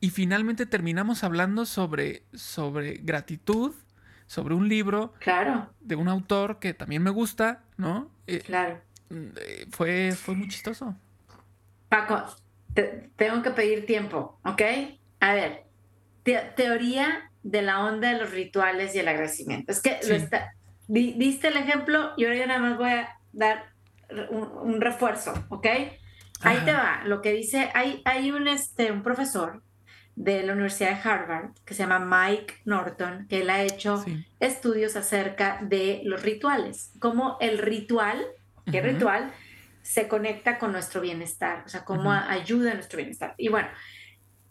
y 0.00 0.10
finalmente 0.10 0.66
terminamos 0.66 1.24
hablando 1.24 1.64
sobre, 1.64 2.22
sobre 2.34 2.94
gratitud, 2.94 3.74
sobre 4.26 4.54
un 4.54 4.68
libro 4.68 5.14
claro. 5.20 5.70
de 5.80 5.96
un 5.96 6.08
autor 6.08 6.58
que 6.58 6.74
también 6.74 7.02
me 7.02 7.10
gusta, 7.10 7.64
¿no? 7.76 8.10
Eh, 8.26 8.40
claro. 8.40 8.80
Eh, 9.10 9.66
fue, 9.70 10.12
fue 10.12 10.34
muy 10.34 10.48
chistoso. 10.48 10.94
Paco, 11.88 12.24
tengo 13.16 13.42
que 13.42 13.50
pedir 13.50 13.86
tiempo, 13.86 14.38
¿ok? 14.44 14.62
A 15.20 15.34
ver, 15.34 15.64
teoría 16.56 17.30
de 17.42 17.62
la 17.62 17.84
onda 17.84 18.12
de 18.12 18.18
los 18.18 18.32
rituales 18.32 18.94
y 18.94 18.98
el 18.98 19.08
agradecimiento. 19.08 19.72
Es 19.72 19.80
que 19.80 19.98
lo 20.06 20.14
está, 20.14 20.52
diste 20.88 21.48
el 21.48 21.56
ejemplo 21.56 22.12
y 22.16 22.24
ahora 22.24 22.36
yo 22.36 22.46
nada 22.46 22.60
más 22.60 22.76
voy 22.76 22.90
a 22.90 23.08
dar 23.32 23.72
un, 24.30 24.80
refuerzo, 24.80 25.32
¿ok? 25.48 25.66
Ahí 26.42 26.58
te 26.64 26.72
va, 26.72 27.02
lo 27.04 27.22
que 27.22 27.32
dice, 27.32 27.70
hay, 27.74 28.02
hay 28.04 28.30
un, 28.30 28.46
este, 28.46 28.92
un 28.92 29.02
profesor 29.02 29.62
de 30.16 30.42
la 30.42 30.54
Universidad 30.54 30.90
de 30.90 31.08
Harvard 31.08 31.50
que 31.64 31.74
se 31.74 31.84
llama 31.84 32.00
Mike 32.00 32.54
Norton, 32.64 33.26
que 33.28 33.42
él 33.42 33.50
ha 33.50 33.62
hecho 33.62 34.04
estudios 34.40 34.96
acerca 34.96 35.60
de 35.62 36.00
los 36.04 36.22
rituales, 36.22 36.92
cómo 36.98 37.36
el 37.40 37.58
ritual, 37.58 38.26
¿qué 38.70 38.80
ritual? 38.80 39.32
se 39.86 40.08
conecta 40.08 40.58
con 40.58 40.72
nuestro 40.72 41.00
bienestar, 41.00 41.62
o 41.64 41.68
sea, 41.68 41.84
cómo 41.84 42.10
ayuda 42.10 42.72
a 42.72 42.74
nuestro 42.74 42.96
bienestar. 42.96 43.34
Y 43.38 43.50
bueno, 43.50 43.68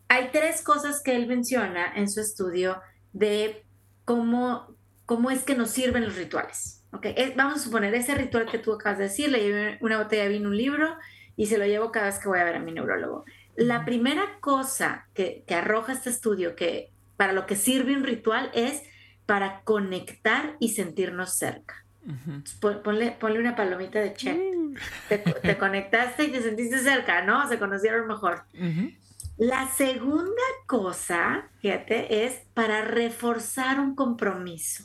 hay 0.07 0.29
tres 0.31 0.61
cosas 0.61 1.01
que 1.03 1.13
él 1.13 1.27
menciona 1.27 1.93
en 1.93 2.09
su 2.09 2.21
estudio 2.21 2.81
de 3.11 3.65
cómo, 4.05 4.77
cómo 5.05 5.31
es 5.31 5.43
que 5.43 5.55
nos 5.55 5.71
sirven 5.71 6.05
los 6.05 6.15
rituales. 6.15 6.85
¿okay? 6.93 7.33
Vamos 7.35 7.55
a 7.55 7.63
suponer 7.63 7.93
ese 7.95 8.15
ritual 8.15 8.49
que 8.49 8.59
tú 8.59 8.71
acabas 8.71 8.97
de 8.97 9.05
decir, 9.05 9.29
le 9.29 9.39
llevo 9.39 9.77
una 9.81 9.97
botella 10.01 10.23
de 10.23 10.29
vino, 10.29 10.47
un 10.47 10.57
libro 10.57 10.95
y 11.37 11.47
se 11.47 11.57
lo 11.57 11.65
llevo 11.65 11.91
cada 11.91 12.07
vez 12.07 12.19
que 12.19 12.27
voy 12.27 12.39
a 12.39 12.43
ver 12.43 12.55
a 12.55 12.59
mi 12.59 12.71
neurólogo. 12.71 13.25
La 13.55 13.85
primera 13.85 14.39
cosa 14.41 15.07
que, 15.13 15.43
que 15.47 15.55
arroja 15.55 15.93
este 15.93 16.09
estudio 16.09 16.55
que 16.55 16.91
para 17.17 17.33
lo 17.33 17.45
que 17.45 17.55
sirve 17.55 17.95
un 17.95 18.03
ritual 18.03 18.51
es 18.53 18.83
para 19.25 19.61
conectar 19.61 20.55
y 20.59 20.69
sentirnos 20.69 21.33
cerca. 21.33 21.85
ponle, 22.59 23.39
una 23.39 23.55
palomita 23.55 23.99
de 23.99 24.13
check. 24.13 24.37
Mm. 24.37 24.75
Te, 25.41 25.57
conectaste 25.57 26.25
y 26.25 26.31
te 26.31 26.41
sentiste 26.41 26.79
cerca, 26.79 27.23
¿no? 27.23 27.47
Se 27.47 27.57
conocieron 27.57 28.07
mejor. 28.07 28.43
La 29.37 29.67
segunda 29.69 30.43
cosa, 30.65 31.49
fíjate, 31.59 32.25
es 32.25 32.41
para 32.53 32.81
reforzar 32.81 33.79
un 33.79 33.95
compromiso. 33.95 34.83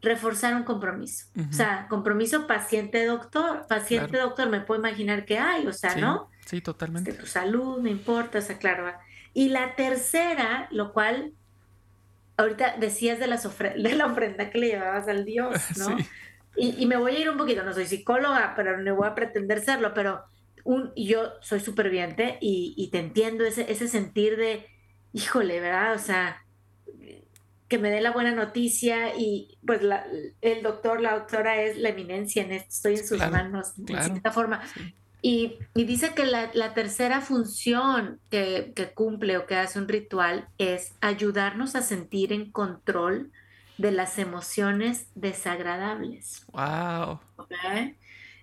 Reforzar 0.00 0.54
un 0.54 0.62
compromiso. 0.62 1.26
O 1.50 1.52
sea, 1.52 1.86
compromiso 1.88 2.46
paciente-doctor. 2.46 3.66
Paciente-doctor, 3.68 4.48
me 4.48 4.60
puedo 4.60 4.80
imaginar 4.80 5.24
que 5.24 5.38
hay, 5.38 5.66
o 5.66 5.72
sea, 5.72 5.96
¿no? 5.96 6.30
Sí, 6.46 6.60
totalmente. 6.60 7.12
tu 7.12 7.26
salud, 7.26 7.80
me 7.80 7.90
importa, 7.90 8.38
o 8.38 8.42
sea, 8.42 8.58
claro. 8.58 8.92
Y 9.34 9.50
la 9.50 9.74
tercera, 9.74 10.68
lo 10.70 10.92
cual 10.92 11.32
ahorita 12.38 12.76
decías 12.78 13.18
de, 13.18 13.26
las 13.26 13.42
de 13.42 13.94
la 13.94 14.06
ofrenda 14.06 14.48
que 14.48 14.58
le 14.58 14.68
llevabas 14.68 15.08
al 15.08 15.24
Dios, 15.24 15.54
¿no? 15.78 15.96
Y, 16.56 16.86
me 16.86 16.96
voy 16.96 17.14
a 17.14 17.18
ir 17.20 17.30
un 17.30 17.36
poquito, 17.36 17.62
no 17.62 17.72
soy 17.72 17.86
psicóloga, 17.86 18.54
pero 18.56 18.78
no 18.78 18.96
voy 18.96 19.06
a 19.06 19.14
pretender 19.14 19.60
serlo, 19.60 19.94
pero 19.94 20.24
un, 20.64 20.92
yo 20.96 21.34
soy 21.40 21.60
superviviente 21.60 22.36
y, 22.40 22.74
y 22.76 22.90
te 22.90 22.98
entiendo 22.98 23.44
ese, 23.44 23.70
ese 23.70 23.86
sentir 23.86 24.36
de, 24.36 24.66
híjole, 25.12 25.60
¿verdad? 25.60 25.94
O 25.94 25.98
sea, 25.98 26.42
que 27.68 27.78
me 27.78 27.90
dé 27.90 28.00
la 28.00 28.12
buena 28.12 28.32
noticia 28.32 29.14
y 29.16 29.58
pues 29.64 29.80
el 30.40 30.62
doctor, 30.62 31.00
la 31.00 31.14
doctora 31.14 31.60
es 31.62 31.76
la 31.76 31.90
eminencia 31.90 32.42
en 32.42 32.52
esto, 32.52 32.68
estoy 32.70 32.94
en 32.94 33.06
sus 33.06 33.18
manos 33.18 33.72
de 33.76 34.02
cierta 34.02 34.32
forma. 34.32 34.62
Y, 35.20 35.58
y, 35.74 35.84
dice 35.84 36.14
que 36.14 36.24
la, 36.24 36.50
la 36.54 36.74
tercera 36.74 37.20
función 37.20 38.20
que, 38.30 38.72
que, 38.76 38.92
cumple 38.92 39.36
o 39.36 39.46
que 39.46 39.56
hace 39.56 39.80
un 39.80 39.88
ritual 39.88 40.48
es 40.58 40.92
ayudarnos 41.00 41.74
a 41.74 41.82
sentir 41.82 42.32
en 42.32 42.52
control 42.52 43.32
de 43.78 43.90
las 43.90 44.18
emociones 44.18 45.08
desagradables. 45.16 46.44
Wow. 46.52 47.20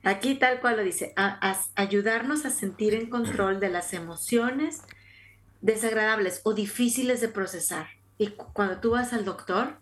Aquí 0.03 0.35
tal 0.35 0.59
cual 0.61 0.77
lo 0.77 0.83
dice, 0.83 1.13
ayudarnos 1.75 2.45
a 2.45 2.49
sentir 2.49 2.93
en 2.93 3.09
control 3.09 3.59
de 3.59 3.69
las 3.69 3.93
emociones 3.93 4.83
desagradables 5.61 6.41
o 6.43 6.53
difíciles 6.53 7.21
de 7.21 7.27
procesar. 7.27 7.87
Y 8.17 8.27
cuando 8.27 8.79
tú 8.79 8.91
vas 8.91 9.13
al 9.13 9.25
doctor, 9.25 9.77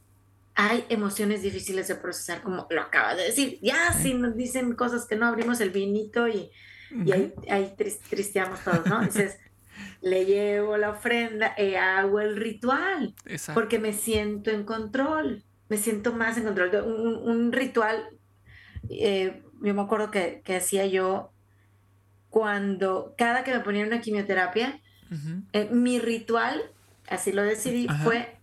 hay 0.56 0.86
emociones 0.90 1.42
difíciles 1.42 1.88
de 1.88 1.96
procesar, 1.96 2.42
como 2.42 2.68
lo 2.70 2.82
acabas 2.82 3.18
de 3.18 3.24
decir. 3.24 3.60
Ya, 3.62 3.94
si 3.94 4.14
nos 4.14 4.36
dicen 4.36 4.76
cosas 4.76 5.06
que 5.06 5.16
no 5.16 5.28
abrimos 5.28 5.60
el 5.62 5.72
vinito 5.72 6.28
y, 6.28 6.52
ahí, 7.50 7.76
tristeamos 8.10 8.60
todos, 8.64 8.86
¿no? 8.86 9.02
Dices, 9.02 9.38
le 10.02 10.26
llevo 10.26 10.78
la 10.78 10.92
ofrenda 10.92 11.56
y 11.58 11.76
hago 11.76 12.20
el 12.20 12.36
ritual. 12.36 13.16
Porque 13.54 13.80
me 13.80 13.94
siento 13.94 14.52
en 14.52 14.64
control, 14.64 15.44
me 15.70 15.78
siento 15.78 16.14
más 16.14 16.38
en 16.38 16.44
control. 16.44 16.72
Un, 16.86 17.30
un 17.30 17.52
ritual, 17.52 18.10
eh, 18.90 19.42
yo 19.62 19.74
me 19.74 19.82
acuerdo 19.82 20.12
que, 20.12 20.42
que, 20.44 20.56
hacía 20.56 20.86
yo 20.86 21.32
cuando 22.30 23.14
cada 23.18 23.44
que 23.44 23.54
me 23.54 23.60
ponían 23.60 23.88
una 23.88 24.02
quimioterapia, 24.02 24.82
eh, 25.54 25.70
mi 25.72 26.00
ritual, 26.00 26.60
así 27.10 27.32
lo 27.32 27.44
decidí, 27.44 27.88
fue 28.04 28.40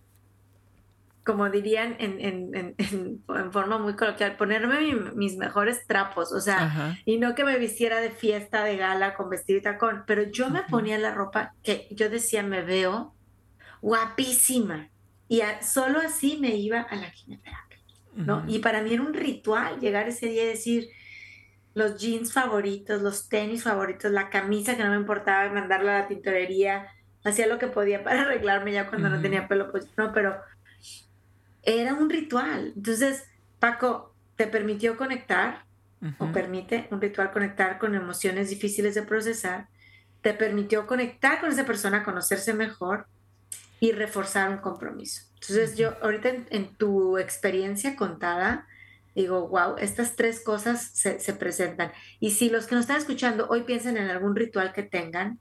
como 1.23 1.49
dirían 1.49 1.95
en, 1.99 2.19
en, 2.19 2.55
en, 2.55 2.75
en, 2.77 3.51
forma 3.51 3.77
muy 3.77 3.95
coloquial, 3.95 4.37
ponerme 4.37 4.95
mis 5.13 5.37
mejores 5.37 5.85
trapos, 5.85 6.31
o 6.31 6.39
sea, 6.39 6.97
y 7.05 7.17
no 7.17 7.35
que 7.35 7.43
me 7.43 7.57
vistiera 7.59 8.01
de 8.01 8.09
fiesta, 8.09 8.63
de 8.63 8.77
gala, 8.77 9.13
con 9.13 9.29
vestido 9.29 9.59
y 9.59 9.61
tacón, 9.61 10.03
pero 10.07 10.23
yo 10.23 10.49
me 10.49 10.63
ponía 10.63 10.97
la 10.97 11.13
ropa 11.13 11.53
que 11.63 11.87
yo 11.91 12.09
decía, 12.09 12.41
me 12.41 12.63
veo 12.63 13.13
guapísima, 13.81 14.89
y 15.27 15.41
solo 15.61 15.99
así 15.99 16.37
me 16.41 16.55
iba 16.55 16.81
a 16.81 16.95
la 16.95 17.11
quimioterapia, 17.11 17.77
¿no? 18.15 18.43
Y 18.47 18.59
para 18.59 18.81
mí 18.81 18.93
era 18.93 19.03
un 19.03 19.13
ritual 19.13 19.79
llegar 19.79 20.09
ese 20.09 20.25
día 20.25 20.43
y 20.43 20.47
decir, 20.47 20.89
los 21.73 21.97
jeans 21.97 22.33
favoritos, 22.33 23.01
los 23.01 23.29
tenis 23.29 23.63
favoritos, 23.63 24.11
la 24.11 24.29
camisa 24.29 24.75
que 24.75 24.83
no 24.83 24.89
me 24.89 24.97
importaba 24.97 25.51
mandarla 25.53 25.97
a 25.97 25.99
la 26.01 26.07
tintorería, 26.07 26.87
hacía 27.23 27.47
lo 27.47 27.59
que 27.59 27.67
podía 27.67 28.03
para 28.03 28.21
arreglarme 28.21 28.71
ya 28.71 28.87
cuando 28.87 29.09
no 29.09 29.21
tenía 29.21 29.47
pelo, 29.47 29.71
pues 29.71 29.87
no, 29.97 30.13
pero 30.13 30.35
era 31.63 31.93
un 31.93 32.09
ritual. 32.09 32.73
Entonces, 32.75 33.23
Paco, 33.59 34.13
¿te 34.35 34.47
permitió 34.47 34.97
conectar 34.97 35.65
o 36.17 36.31
permite 36.31 36.87
un 36.89 36.99
ritual 36.99 37.31
conectar 37.31 37.77
con 37.77 37.93
emociones 37.93 38.49
difíciles 38.49 38.95
de 38.95 39.03
procesar? 39.03 39.67
¿Te 40.21 40.33
permitió 40.33 40.87
conectar 40.87 41.39
con 41.39 41.51
esa 41.51 41.65
persona, 41.65 42.03
conocerse 42.03 42.53
mejor 42.53 43.05
y 43.79 43.91
reforzar 43.91 44.49
un 44.49 44.57
compromiso? 44.57 45.23
Entonces, 45.35 45.77
yo 45.77 45.95
ahorita 46.01 46.29
en, 46.49 46.75
tu 46.75 47.17
experiencia 47.17 47.95
contada, 47.95 48.67
digo, 49.15 49.47
wow, 49.47 49.75
estas 49.77 50.15
tres 50.15 50.43
cosas 50.43 50.91
se, 50.93 51.19
se, 51.19 51.33
presentan. 51.33 51.91
Y 52.19 52.31
si 52.31 52.49
los 52.49 52.65
que 52.65 52.75
nos 52.75 52.83
están 52.83 52.97
escuchando 52.97 53.47
hoy 53.49 53.63
piensan 53.63 53.97
en 53.97 54.09
algún 54.09 54.35
ritual 54.35 54.73
que 54.73 54.83
tengan, 54.83 55.39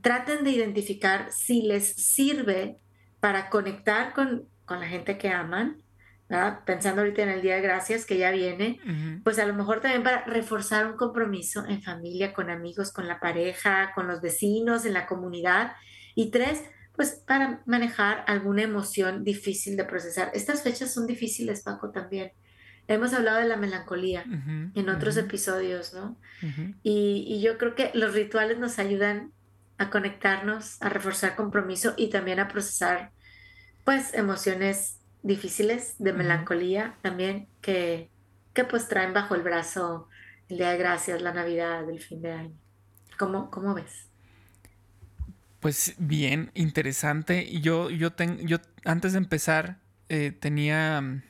traten 0.00 0.44
de 0.44 0.50
identificar 0.50 1.30
si 1.30 1.62
les 1.62 1.94
sirve 1.94 2.78
para 3.20 3.50
conectar 3.50 4.12
con, 4.12 4.48
con 4.64 4.80
la 4.80 4.88
gente 4.88 5.18
que 5.18 5.28
aman, 5.28 5.82
pensando 6.64 7.02
ahorita 7.02 7.22
en 7.22 7.28
el 7.28 7.42
Día 7.42 7.56
de 7.56 7.60
Gracias 7.60 8.06
que 8.06 8.18
ya 8.18 8.30
viene, 8.30 8.80
pues 9.22 9.38
a 9.38 9.46
lo 9.46 9.54
mejor 9.54 9.80
también 9.80 10.02
para 10.02 10.24
reforzar 10.24 10.86
un 10.86 10.96
compromiso 10.96 11.64
en 11.66 11.82
familia, 11.82 12.32
con 12.32 12.50
amigos, 12.50 12.92
con 12.92 13.06
la 13.06 13.20
pareja, 13.20 13.92
con 13.94 14.06
los 14.06 14.20
vecinos, 14.20 14.86
en 14.86 14.94
la 14.94 15.06
comunidad. 15.06 15.72
Y 16.14 16.30
tres, 16.30 16.62
pues 16.96 17.22
para 17.26 17.62
manejar 17.66 18.24
alguna 18.26 18.62
emoción 18.62 19.24
difícil 19.24 19.76
de 19.76 19.84
procesar. 19.84 20.30
Estas 20.34 20.62
fechas 20.62 20.92
son 20.92 21.06
difíciles, 21.06 21.62
Paco, 21.62 21.90
también. 21.90 22.32
Hemos 22.88 23.12
hablado 23.12 23.38
de 23.38 23.46
la 23.46 23.56
melancolía 23.56 24.24
en 24.74 24.88
otros 24.88 25.16
episodios, 25.16 25.94
¿no? 25.94 26.18
y, 26.82 27.24
y 27.28 27.40
yo 27.40 27.56
creo 27.56 27.74
que 27.74 27.90
los 27.94 28.14
rituales 28.14 28.58
nos 28.58 28.78
ayudan 28.78 29.32
a 29.82 29.90
conectarnos, 29.90 30.80
a 30.80 30.88
reforzar 30.88 31.36
compromiso 31.36 31.94
y 31.96 32.10
también 32.10 32.40
a 32.40 32.48
procesar 32.48 33.10
pues 33.84 34.14
emociones 34.14 34.98
difíciles 35.22 35.96
de 35.98 36.12
melancolía 36.12 36.96
también 37.02 37.48
que, 37.60 38.10
que 38.54 38.64
pues 38.64 38.88
traen 38.88 39.12
bajo 39.12 39.34
el 39.34 39.42
brazo 39.42 40.08
el 40.48 40.58
Día 40.58 40.70
de 40.70 40.78
Gracias, 40.78 41.22
la 41.22 41.32
Navidad, 41.32 41.88
el 41.88 42.00
fin 42.00 42.22
de 42.22 42.32
año. 42.32 42.52
¿Cómo, 43.18 43.50
cómo 43.50 43.74
ves? 43.74 44.08
Pues 45.60 45.94
bien, 45.98 46.50
interesante. 46.54 47.60
Yo, 47.60 47.88
yo, 47.88 48.12
ten, 48.12 48.46
yo 48.46 48.58
antes 48.84 49.12
de 49.12 49.18
empezar 49.18 49.78
eh, 50.08 50.32
tenía 50.32 51.00
mm, 51.00 51.22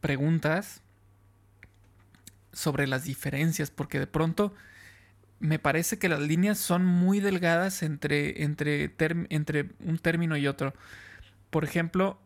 preguntas 0.00 0.82
sobre 2.52 2.86
las 2.86 3.04
diferencias, 3.04 3.70
porque 3.70 3.98
de 3.98 4.06
pronto 4.06 4.54
me 5.40 5.58
parece 5.58 5.98
que 5.98 6.08
las 6.08 6.20
líneas 6.20 6.58
son 6.58 6.84
muy 6.84 7.20
delgadas 7.20 7.82
entre, 7.82 8.42
entre, 8.42 8.94
entre 9.30 9.70
un 9.80 9.98
término 9.98 10.36
y 10.36 10.46
otro. 10.46 10.74
Por 11.50 11.64
ejemplo, 11.64 12.18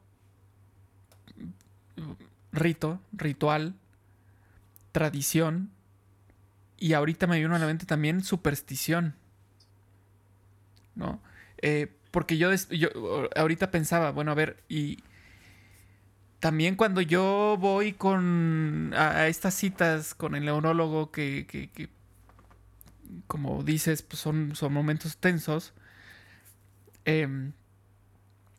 rito, 2.53 3.01
ritual, 3.13 3.75
tradición, 4.93 5.71
y 6.79 6.95
ahorita 6.95 7.27
me 7.27 7.39
vino 7.39 7.55
a 7.55 7.59
la 7.59 7.67
mente 7.67 7.87
también 7.87 8.25
superstición. 8.25 9.15
¿No? 10.95 11.21
Eh, 11.59 11.93
porque 12.11 12.37
yo, 12.37 12.51
ahorita 13.37 13.71
pensaba, 13.71 14.11
bueno, 14.11 14.33
a 14.33 14.35
ver, 14.35 14.63
y 14.69 14.99
también 16.41 16.77
cuando 16.77 17.01
yo 17.01 17.57
voy 17.59 17.93
con 17.93 18.93
a, 18.97 19.29
estas 19.29 19.55
citas 19.55 20.13
con 20.15 20.35
el 20.35 20.45
neurólogo 20.45 21.13
que, 21.13 21.47
que, 21.47 21.89
como 23.27 23.63
dices, 23.63 24.03
pues 24.03 24.21
son, 24.21 24.55
son 24.55 24.73
momentos 24.73 25.17
tensos, 25.17 25.73
em, 27.05 27.53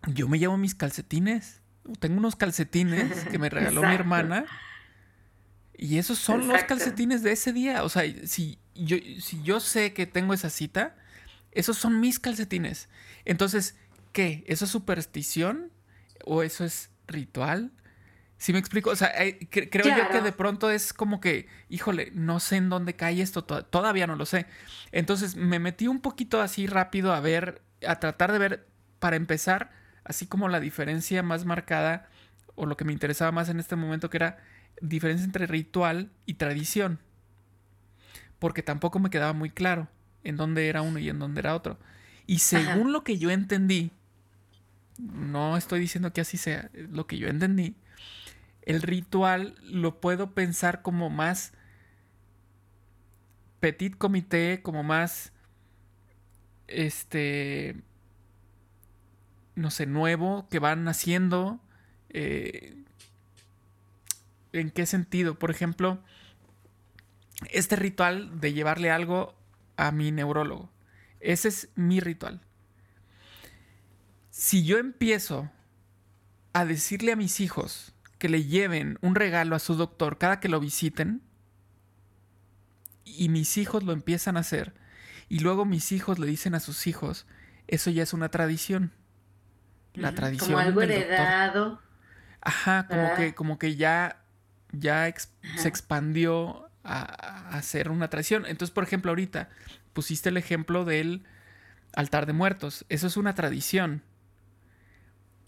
yo 0.08 0.28
me 0.28 0.40
llevo 0.40 0.58
mis 0.58 0.76
calcetines. 0.76 1.62
Tengo 2.00 2.18
unos 2.18 2.36
calcetines 2.36 3.26
que 3.26 3.38
me 3.38 3.50
regaló 3.50 3.82
mi 3.82 3.94
hermana. 3.94 4.46
Y 5.78 5.98
esos 5.98 6.20
son 6.20 6.48
los 6.48 6.64
calcetines 6.64 7.24
de 7.24 7.32
ese 7.32 7.54
día. 7.54 7.84
O 7.84 7.90
sea, 7.90 8.04
si 8.26 8.60
yo, 8.76 8.98
si 9.20 9.42
yo 9.44 9.60
sé 9.60 9.94
que 9.94 10.06
tengo 10.06 10.34
esa 10.34 10.50
cita, 10.50 10.96
esos 11.52 11.78
son 11.78 12.00
mis 12.00 12.20
calcetines. 12.20 12.90
Entonces, 13.26 13.76
¿qué? 14.12 14.44
¿Eso 14.48 14.66
es 14.66 14.72
superstición? 14.72 15.72
¿O 16.26 16.44
eso 16.44 16.64
es 16.64 16.90
ritual. 17.08 17.72
¿Sí 18.44 18.52
me 18.52 18.60
explico? 18.60 18.90
O 18.90 18.96
sea, 18.98 19.10
eh, 19.24 19.40
creo 19.50 19.86
yo 19.86 20.10
que 20.10 20.20
de 20.20 20.34
pronto 20.34 20.70
es 20.70 20.92
como 20.92 21.22
que, 21.22 21.48
híjole, 21.70 22.12
no 22.14 22.42
sé 22.42 22.58
en 22.58 22.68
dónde 22.68 22.94
cae 22.94 23.22
esto, 23.22 23.46
todavía 23.46 24.06
no 24.06 24.18
lo 24.18 24.26
sé. 24.26 24.48
Entonces 24.92 25.38
me 25.38 25.60
metí 25.60 25.88
un 25.88 26.02
poquito 26.02 26.42
así 26.42 26.68
rápido 26.68 27.14
a 27.14 27.22
ver, 27.22 27.62
a 27.88 28.02
tratar 28.02 28.34
de 28.34 28.40
ver, 28.40 28.68
para 29.00 29.16
empezar, 29.16 29.72
así 30.04 30.28
como 30.28 30.50
la 30.50 30.60
diferencia 30.60 31.24
más 31.24 31.46
marcada, 31.46 32.10
o 32.56 32.66
lo 32.66 32.76
que 32.76 32.84
me 32.84 32.92
interesaba 32.92 33.32
más 33.32 33.48
en 33.48 33.62
este 33.62 33.78
momento, 33.78 34.10
que 34.10 34.18
era 34.18 34.40
diferencia 34.82 35.24
entre 35.24 35.48
ritual 35.48 36.12
y 36.26 36.34
tradición. 36.34 37.00
Porque 38.40 38.62
tampoco 38.62 39.00
me 39.00 39.10
quedaba 39.10 39.32
muy 39.32 39.52
claro 39.52 39.88
en 40.26 40.36
dónde 40.36 40.68
era 40.68 40.82
uno 40.82 41.00
y 41.00 41.08
en 41.08 41.18
dónde 41.18 41.40
era 41.40 41.56
otro. 41.56 41.80
Y 42.28 42.40
según 42.40 42.92
lo 42.92 43.06
que 43.06 43.18
yo 43.18 43.32
entendí, 43.32 43.92
no 44.98 45.56
estoy 45.56 45.80
diciendo 45.80 46.12
que 46.12 46.20
así 46.20 46.36
sea, 46.36 46.70
lo 46.74 47.08
que 47.08 47.18
yo 47.18 47.30
entendí, 47.30 47.78
el 48.66 48.82
ritual 48.82 49.56
lo 49.62 50.00
puedo 50.00 50.34
pensar 50.34 50.82
como 50.82 51.10
más 51.10 51.54
petit 53.60 53.98
comité, 53.98 54.62
como 54.62 54.84
más, 54.84 55.32
este, 56.68 57.76
no 59.56 59.72
sé, 59.72 59.86
nuevo, 59.86 60.48
que 60.50 60.60
van 60.60 60.88
haciendo. 60.88 61.60
Eh, 62.10 62.84
¿En 64.52 64.70
qué 64.70 64.86
sentido? 64.86 65.40
Por 65.40 65.52
ejemplo, 65.52 66.00
este 67.52 67.76
ritual 67.76 68.40
de 68.40 68.54
llevarle 68.54 68.92
algo 68.92 69.36
a 69.78 69.92
mi 69.92 70.12
neurólogo. 70.12 70.70
Ese 71.20 71.48
es 71.48 71.70
mi 71.76 72.00
ritual 72.00 72.42
si 74.34 74.66
yo 74.66 74.80
empiezo 74.80 75.52
a 76.54 76.66
decirle 76.66 77.12
a 77.12 77.16
mis 77.16 77.40
hijos 77.40 77.93
que 78.24 78.30
le 78.30 78.46
lleven 78.46 78.98
un 79.02 79.16
regalo 79.16 79.54
a 79.54 79.60
su 79.60 79.76
doctor 79.76 80.18
cada 80.18 80.40
que 80.40 80.48
lo 80.48 80.62
visiten, 80.62 81.22
y 83.04 83.28
mis 83.28 83.58
hijos 83.58 83.84
lo 83.84 83.92
empiezan 83.92 84.38
a 84.38 84.40
hacer, 84.40 84.74
y 85.28 85.40
luego 85.40 85.66
mis 85.66 85.92
hijos 85.92 86.20
le 86.20 86.28
dicen 86.28 86.56
a 86.56 86.62
sus 86.62 86.88
hijos, 86.88 87.28
eso 87.68 87.90
ya 87.90 88.02
es 88.02 88.14
una 88.14 88.30
tradición. 88.30 88.94
La 89.94 90.16
tradición. 90.16 90.52
Como 90.52 90.60
algo 90.60 90.82
heredado. 90.82 91.82
Ajá, 92.40 92.88
como 92.88 93.14
que, 93.16 93.36
como 93.36 93.60
que 93.60 93.76
ya, 93.76 94.24
ya 94.72 95.14
se 95.58 95.68
expandió 95.68 96.70
a, 96.86 97.02
a, 97.50 97.62
ser 97.62 97.90
una 97.90 98.10
tradición. 98.10 98.46
Entonces, 98.46 98.74
por 98.74 98.86
ejemplo, 98.86 99.12
ahorita 99.12 99.50
pusiste 99.92 100.30
el 100.30 100.38
ejemplo 100.38 100.86
del 100.86 101.26
altar 101.94 102.26
de 102.26 102.32
muertos. 102.32 102.86
Eso 102.88 103.08
es 103.08 103.18
una 103.18 103.36
tradición. 103.36 104.02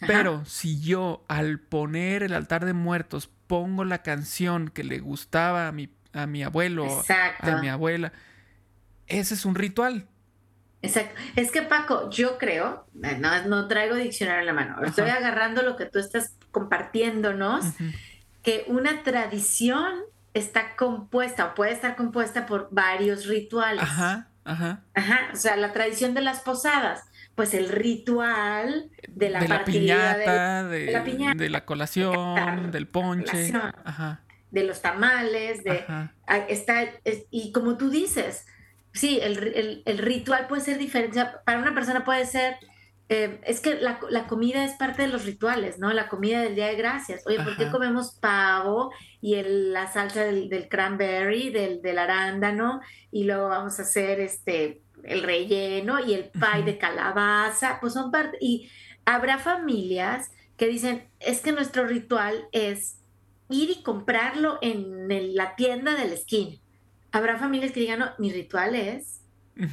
Pero 0.08 0.44
si 0.46 0.82
yo 0.82 1.24
al 1.28 1.60
poner 1.60 2.24
el 2.24 2.34
altar 2.34 2.66
de 2.66 2.74
muertos 2.74 3.30
pongo 3.48 3.84
la 3.86 4.02
canción 4.02 4.70
que 4.70 4.84
le 4.84 5.00
gustaba 5.00 5.68
a 5.68 5.72
mi, 5.72 5.90
a 6.14 6.26
mi 6.28 6.44
abuelo, 6.44 7.04
a 7.40 7.58
mi 7.58 7.70
abuela, 7.70 8.12
ese 9.08 9.34
es 9.36 9.46
un 9.46 9.56
ritual. 9.56 10.08
Exacto. 10.82 11.20
Es 11.36 11.52
que 11.52 11.62
Paco, 11.64 12.10
yo 12.10 12.38
creo, 12.38 12.86
no, 12.94 13.48
no 13.48 13.68
traigo 13.68 13.96
diccionario 13.96 14.42
en 14.42 14.46
la 14.46 14.54
mano, 14.54 14.84
estoy 14.84 15.10
agarrando 15.10 15.62
lo 15.62 15.76
que 15.76 15.86
tú 15.86 16.00
estás 16.00 16.36
compartiéndonos, 16.52 17.66
que 18.44 18.66
una 18.68 19.04
tradición 19.04 19.94
está 20.34 20.76
compuesta 20.76 21.48
o 21.48 21.56
puede 21.56 21.72
estar 21.72 21.96
compuesta 21.96 22.46
por 22.46 22.68
varios 22.72 23.26
rituales. 23.26 23.82
Ajá, 23.82 24.28
ajá. 24.44 24.84
Ajá, 24.94 25.30
o 25.34 25.36
sea, 25.36 25.56
la 25.56 25.74
tradición 25.74 26.14
de 26.14 26.22
las 26.22 26.42
posadas 26.42 27.06
pues 27.36 27.54
el 27.54 27.70
ritual 27.70 28.90
de 29.10 29.30
la, 29.30 29.42
de 29.42 29.48
la 29.48 29.66
piñata, 29.66 30.68
de, 30.68 30.92
la 30.92 31.04
piñata, 31.04 31.36
de 31.36 31.50
la 31.50 31.66
colación, 31.66 32.72
del 32.72 32.88
ponche, 32.88 33.52
de 34.52 34.64
los 34.64 34.82
tamales, 34.82 35.64
de 35.64 35.86
está, 36.48 36.86
y 37.30 37.52
como 37.52 37.78
tú 37.78 37.90
dices, 37.90 38.46
sí, 38.94 39.20
el, 39.22 39.98
ritual 39.98 40.48
puede 40.48 40.62
ser 40.62 40.78
diferente. 40.78 41.22
para 41.46 41.60
una 41.60 41.74
persona 41.74 42.06
puede 42.06 42.26
ser, 42.26 42.56
eh, 43.10 43.42
es 43.44 43.60
que 43.60 43.76
la, 43.76 44.00
comida 44.28 44.64
es 44.64 44.74
parte 44.74 45.02
de 45.02 45.10
los 45.10 45.26
rituales, 45.26 45.78
¿no? 45.78 45.92
La 45.92 46.08
comida 46.08 46.42
del 46.42 46.56
Día 46.56 46.68
de 46.68 46.76
Gracias. 46.76 47.28
Oye, 47.28 47.44
¿por 47.44 47.58
qué 47.58 47.70
comemos 47.70 48.18
pavo 48.22 48.92
y 49.20 49.36
la 49.44 49.92
salsa 49.92 50.24
del, 50.24 50.48
del 50.48 50.70
cranberry, 50.70 51.50
del, 51.50 51.82
del 51.82 52.00
arándano? 52.00 52.80
Y 53.12 53.26
luego 53.26 53.50
vamos 53.50 53.78
a 53.80 53.82
hacer 53.82 54.22
este 54.22 54.85
el 55.06 55.24
relleno 55.24 56.00
y 56.06 56.14
el 56.14 56.26
pie 56.26 56.64
de 56.64 56.78
calabaza, 56.78 57.80
pues 57.80 57.94
son 57.94 58.12
parte. 58.12 58.38
Y 58.42 58.70
habrá 59.06 59.38
familias 59.38 60.32
que 60.58 60.68
dicen, 60.68 61.08
es 61.20 61.42
que 61.42 61.52
nuestro 61.52 61.86
ritual 61.86 62.48
es 62.52 62.98
ir 63.50 63.70
y 63.70 63.84
comprarlo 63.84 64.58
en 64.62 65.08
la 65.36 65.56
tienda 65.56 65.96
de 65.96 66.08
la 66.08 66.14
esquina. 66.14 66.58
Habrá 67.12 67.38
familias 67.38 67.72
que 67.72 67.82
digan, 67.82 68.00
no, 68.00 68.10
mi 68.18 68.32
ritual 68.32 68.76
es 68.76 69.22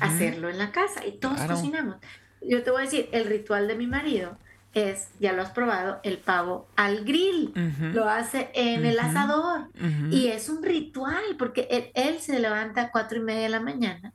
hacerlo 0.01 0.49
en 0.49 0.59
la 0.59 0.71
casa 0.71 1.05
y 1.07 1.13
todos 1.13 1.41
cocinamos. 1.43 1.97
Yo 2.41 2.63
te 2.63 2.71
voy 2.71 2.83
a 2.83 2.85
decir, 2.85 3.09
el 3.13 3.27
ritual 3.27 3.69
de 3.69 3.75
mi 3.75 3.87
marido 3.87 4.39
es, 4.75 5.09
ya 5.21 5.33
lo 5.33 5.43
has 5.43 5.51
probado, 5.51 6.01
el 6.03 6.19
pavo 6.19 6.69
al 6.77 7.05
grill. 7.05 7.53
Lo 7.93 8.09
hace 8.09 8.51
en 8.55 8.85
el 8.85 8.99
asador. 8.99 9.69
Y 10.11 10.29
es 10.29 10.49
un 10.49 10.63
ritual, 10.63 11.23
porque 11.39 11.69
él, 11.71 11.91
él, 11.95 12.21
se 12.21 12.39
levanta 12.39 12.83
a 12.83 12.91
cuatro 12.91 13.19
y 13.19 13.23
media 13.23 13.43
de 13.43 13.49
la 13.49 13.61
mañana 13.61 14.13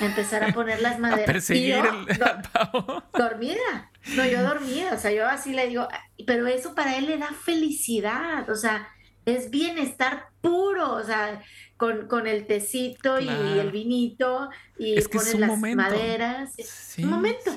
empezar 0.00 0.44
a 0.44 0.52
poner 0.52 0.80
las 0.80 0.98
maderas. 1.00 1.26
perseguir 1.26 1.76
el, 1.76 2.18
Dormida. 3.12 3.90
No, 4.16 4.24
yo 4.26 4.42
dormida. 4.42 4.94
O 4.94 4.98
sea, 4.98 5.12
yo 5.12 5.26
así 5.26 5.52
le 5.52 5.68
digo, 5.68 5.88
pero 6.26 6.46
eso 6.46 6.74
para 6.74 6.96
él 6.96 7.06
le 7.06 7.18
da 7.18 7.32
felicidad. 7.32 8.48
O 8.50 8.54
sea, 8.54 8.88
es 9.26 9.50
bienestar 9.50 10.28
puro. 10.40 10.92
O 10.94 11.02
sea, 11.02 11.42
con, 11.76 12.26
el 12.26 12.46
tecito 12.46 13.20
y 13.20 13.28
el 13.28 13.70
vinito 13.70 14.50
y 14.78 14.96
es 14.96 15.08
que 15.08 15.18
las 15.38 15.58
maderas. 15.58 16.54
un 16.98 17.10
momento. 17.10 17.56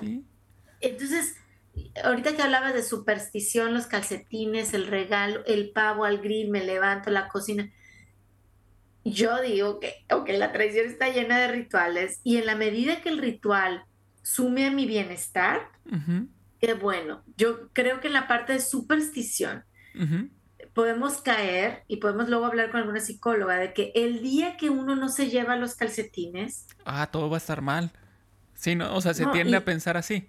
Entonces, 0.80 1.36
ahorita 2.04 2.36
que 2.36 2.41
hablabas 2.41 2.74
de 2.74 2.84
superstición, 2.84 3.74
los 3.74 3.88
calcetines, 3.88 4.74
el 4.74 4.88
regalo, 4.88 5.43
el 5.45 5.71
pavo 5.71 6.06
al 6.06 6.19
grill, 6.19 6.50
me 6.50 6.63
levanto 6.63 7.10
la 7.10 7.28
cocina 7.28 7.71
yo 9.03 9.41
digo 9.41 9.79
que, 9.79 10.05
la 10.37 10.51
tradición 10.51 10.87
está 10.87 11.09
llena 11.09 11.39
de 11.39 11.47
rituales 11.47 12.19
y 12.23 12.37
en 12.37 12.45
la 12.45 12.55
medida 12.55 13.01
que 13.01 13.09
el 13.09 13.17
ritual 13.17 13.83
sume 14.21 14.67
a 14.67 14.71
mi 14.71 14.85
bienestar, 14.85 15.69
qué 16.59 16.73
bueno. 16.73 17.23
Yo 17.37 17.69
creo 17.73 17.99
que 17.99 18.07
en 18.07 18.13
la 18.13 18.27
parte 18.27 18.53
de 18.53 18.61
superstición 18.61 19.63
podemos 20.73 21.21
caer 21.21 21.83
y 21.87 21.97
podemos 21.97 22.29
luego 22.29 22.45
hablar 22.45 22.71
con 22.71 22.79
alguna 22.79 22.99
psicóloga 22.99 23.57
de 23.57 23.73
que 23.73 23.91
el 23.95 24.21
día 24.21 24.57
que 24.57 24.69
uno 24.69 24.95
no 24.95 25.09
se 25.09 25.29
lleva 25.29 25.55
los 25.55 25.75
calcetines... 25.75 26.67
Ah, 26.85 27.09
todo 27.11 27.29
va 27.29 27.37
a 27.37 27.39
estar 27.39 27.61
mal. 27.61 27.91
Sí, 28.53 28.75
¿no? 28.75 28.95
O 28.95 29.01
sea, 29.01 29.13
se 29.13 29.25
tiende 29.27 29.57
a 29.57 29.65
pensar 29.65 29.97
así. 29.97 30.27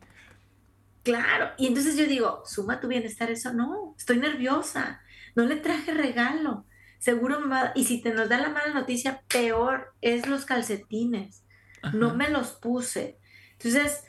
Claro, 1.02 1.50
y 1.58 1.66
entonces 1.66 1.96
yo 1.96 2.06
digo, 2.06 2.42
suma 2.46 2.80
tu 2.80 2.88
bienestar 2.88 3.30
eso, 3.30 3.52
no, 3.52 3.94
estoy 3.98 4.18
nerviosa, 4.18 5.02
no 5.34 5.44
le 5.44 5.56
traje 5.56 5.92
regalo 5.92 6.64
seguro 7.02 7.40
me 7.40 7.48
va, 7.48 7.72
y 7.74 7.82
si 7.82 8.00
te 8.00 8.14
nos 8.14 8.28
da 8.28 8.38
la 8.38 8.50
mala 8.50 8.72
noticia, 8.72 9.22
peor 9.28 9.92
es 10.00 10.28
los 10.28 10.44
calcetines. 10.44 11.44
No 11.92 12.14
me 12.14 12.30
los 12.30 12.52
puse. 12.52 13.18
Entonces, 13.54 14.04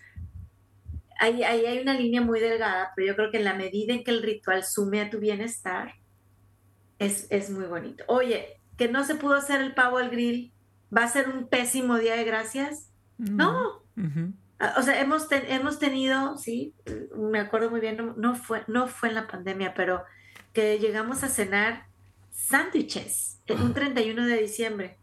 ahí, 1.19 1.43
hay 1.43 1.79
una 1.79 1.95
línea 1.95 2.21
muy 2.21 2.39
delgada, 2.39 2.91
pero 2.95 3.07
yo 3.07 3.15
creo 3.15 3.31
que 3.31 3.37
en 3.37 3.45
la 3.45 3.55
medida 3.55 3.95
en 3.95 4.03
que 4.03 4.11
el 4.11 4.21
ritual 4.21 4.63
sume 4.63 5.01
a 5.01 5.09
tu 5.09 5.19
bienestar, 5.19 5.95
es, 6.99 7.49
muy 7.49 7.65
bonito. 7.65 8.03
Oye, 8.07 8.61
que 8.77 8.87
no 8.87 9.03
se 9.03 9.15
pudo 9.15 9.33
hacer 9.33 9.59
el 9.59 9.73
pavo 9.73 9.97
al 9.97 10.11
grill, 10.11 10.53
¿va 10.95 11.03
a 11.03 11.09
ser 11.09 11.29
un 11.29 11.47
pésimo 11.47 11.97
día 11.97 12.15
de 12.15 12.25
gracias? 12.25 12.91
No. 13.17 13.83
Ah, 14.59 14.75
o 14.77 14.83
sea, 14.83 15.01
hemos, 15.01 15.27
hemos 15.31 15.79
tenido, 15.79 16.37
sí, 16.37 16.75
me 17.17 17.39
acuerdo 17.39 17.71
muy 17.71 17.81
bien, 17.81 18.13
no, 18.17 18.35
fue, 18.35 18.63
no 18.67 18.87
fue 18.87 19.09
en 19.09 19.15
la 19.15 19.27
pandemia, 19.27 19.73
pero 19.73 20.03
que 20.53 20.77
llegamos 20.77 21.23
a 21.23 21.27
cenar 21.27 21.87
sándwiches 22.33 23.33
un 23.49 23.73
31 23.73 24.25
de 24.25 24.37
diciembre. 24.37 24.97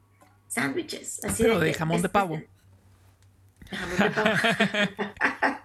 Sándwiches. 0.49 1.25
Así 1.25 1.43
pero 1.43 1.61
de, 1.61 1.73
jamón 1.75 1.97
de 1.97 2.07
este 2.07 2.09
pavo. 2.09 2.41
De 3.71 3.77
jamón 3.77 3.99
de 3.99 4.11
pavo. 4.11 4.31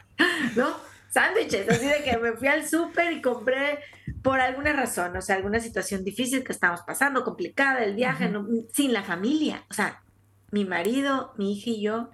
¿No? 0.56 0.86
sándwiches, 1.10 1.70
así 1.70 1.86
de 1.86 2.04
que 2.04 2.18
me 2.18 2.34
fui 2.34 2.50
al 2.50 2.68
súper 2.68 3.14
y 3.14 3.22
compré 3.22 3.80
por 4.22 4.42
alguna 4.42 4.74
razón, 4.74 5.16
o 5.16 5.22
sea, 5.22 5.38
alguna 5.38 5.62
situación 5.62 6.04
difícil 6.04 6.44
que 6.44 6.52
estábamos 6.52 6.82
pasando, 6.82 7.24
complicada, 7.24 7.86
el 7.86 7.96
viaje, 7.96 8.30
sin 8.74 8.92
la 8.92 9.02
familia, 9.02 9.64
o 9.70 9.74
sea, 9.74 10.04
mi 10.52 10.66
marido, 10.66 11.34
mi 11.38 11.54
hija 11.54 11.70
y 11.70 11.82
yo, 11.82 12.10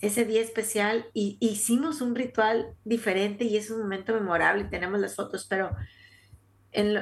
ese 0.00 0.24
día 0.24 0.40
especial, 0.40 1.06
y 1.14 1.36
hicimos 1.40 2.00
un 2.00 2.14
ritual 2.14 2.76
diferente 2.84 3.44
y 3.44 3.56
es 3.56 3.72
un 3.72 3.80
momento 3.80 4.14
memorable 4.14 4.62
y 4.62 4.70
tenemos 4.70 5.00
las 5.00 5.16
fotos, 5.16 5.44
pero 5.50 5.74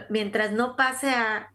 mientras 0.09 0.53
no 0.53 0.75
pase 0.75 1.11
a, 1.11 1.53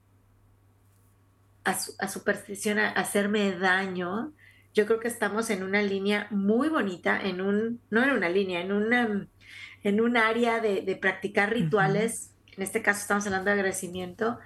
a, 1.63 2.07
superstición, 2.07 2.79
a, 2.79 2.89
hacerme 2.89 3.51
daño, 3.53 4.33
yo 4.73 4.85
creo 4.85 4.99
que 4.99 5.07
estamos 5.07 5.49
en 5.49 5.63
una 5.63 5.81
línea 5.81 6.27
muy 6.31 6.69
bonita, 6.69 7.19
en 7.21 7.41
un, 7.41 7.81
no 7.89 8.03
en 8.03 8.11
una 8.11 8.29
línea, 8.29 8.61
en 8.61 8.71
una 8.71 9.27
en 9.83 10.01
un 10.01 10.17
área 10.17 10.59
de, 10.59 10.97
practicar 11.01 11.51
rituales, 11.51 12.31
en 12.55 12.63
este 12.63 12.81
caso 12.81 13.01
estamos 13.01 13.25
hablando 13.25 13.49
de 13.49 13.53
agradecimiento, 13.53 14.37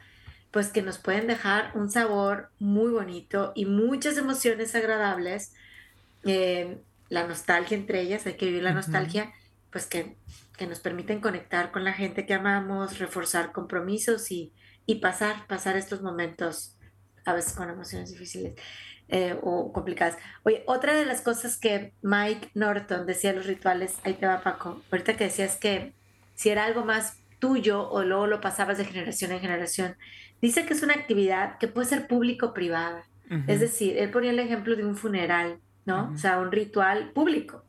pues 0.51 0.69
que 0.69 0.81
nos 0.81 0.97
pueden 0.97 1.27
dejar 1.27 1.71
un 1.75 1.91
sabor 1.91 2.49
muy 2.59 2.91
bonito 2.91 3.51
y 3.55 3.65
muchas 3.65 4.17
emociones 4.17 4.73
agradables. 4.75 5.53
Eh, 6.23 6.79
la 7.09 7.27
nostalgia 7.27 7.75
entre 7.75 8.01
ellas, 8.01 8.25
hay 8.25 8.35
que 8.35 8.45
vivir 8.45 8.63
la 8.63 8.73
nostalgia, 8.73 9.33
pues 9.69 9.85
que, 9.85 10.15
que, 10.57 10.65
nos 10.65 10.79
permiten 10.79 11.19
conectar 11.19 11.71
con 11.71 11.83
la 11.83 11.91
gente 11.91 12.25
que 12.25 12.33
amamos, 12.33 12.99
reforzar 12.99 13.51
compromisos 13.51 14.31
y, 14.31 14.53
y 14.85 14.95
pasar, 14.95 15.45
pasar 15.47 15.75
estos 15.75 16.01
momentos 16.01 16.74
a 17.25 17.33
veces 17.33 17.53
con 17.53 17.69
emociones 17.69 18.11
difíciles. 18.11 18.55
Eh, 19.07 19.37
o 19.43 19.71
complicadas. 19.71 20.17
Oye, 20.41 20.63
otra 20.65 20.95
de 20.95 21.05
las 21.05 21.21
cosas 21.21 21.57
que 21.57 21.93
Mike 22.01 22.49
Norton 22.55 23.05
decía 23.05 23.29
en 23.29 23.35
los 23.35 23.45
rituales, 23.45 23.99
ahí 24.03 24.15
te 24.15 24.25
va 24.25 24.41
Paco, 24.41 24.81
ahorita 24.91 25.15
que 25.15 25.25
decías 25.25 25.57
que 25.57 25.93
si 26.33 26.49
era 26.49 26.65
algo 26.65 26.83
más 26.83 27.19
tuyo 27.37 27.87
o 27.87 28.03
luego 28.03 28.25
lo 28.25 28.41
pasabas 28.41 28.79
de 28.79 28.85
generación 28.85 29.31
en 29.31 29.41
generación, 29.41 29.95
dice 30.41 30.65
que 30.65 30.73
es 30.73 30.81
una 30.81 30.95
actividad 30.95 31.59
que 31.59 31.67
puede 31.67 31.87
ser 31.87 32.07
público 32.07 32.47
o 32.47 32.53
privada. 32.53 33.03
Es 33.47 33.59
decir, 33.59 33.97
él 33.97 34.11
ponía 34.11 34.29
el 34.29 34.39
ejemplo 34.39 34.75
de 34.75 34.85
un 34.85 34.95
funeral, 34.95 35.59
¿no? 35.85 36.11
O 36.13 36.17
sea, 36.17 36.39
un 36.39 36.51
ritual 36.51 37.11
público. 37.11 37.63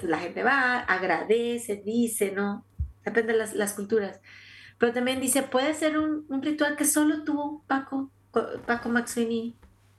la 0.00 0.18
gente 0.18 0.42
va, 0.42 0.80
agradece, 0.80 1.82
dice, 1.84 2.32
¿no? 2.32 2.64
Depende 3.04 3.32
de 3.32 3.38
las, 3.38 3.54
las 3.54 3.72
culturas. 3.72 4.20
Pero 4.78 4.92
también 4.92 5.20
dice, 5.20 5.42
puede 5.42 5.74
ser 5.74 5.98
un, 5.98 6.26
un, 6.28 6.42
ritual 6.42 6.76
que 6.76 6.84
solo 6.84 7.22
tú, 7.22 7.62
Paco, 7.66 8.10
Paco 8.66 8.88
Maxini, 8.88 9.56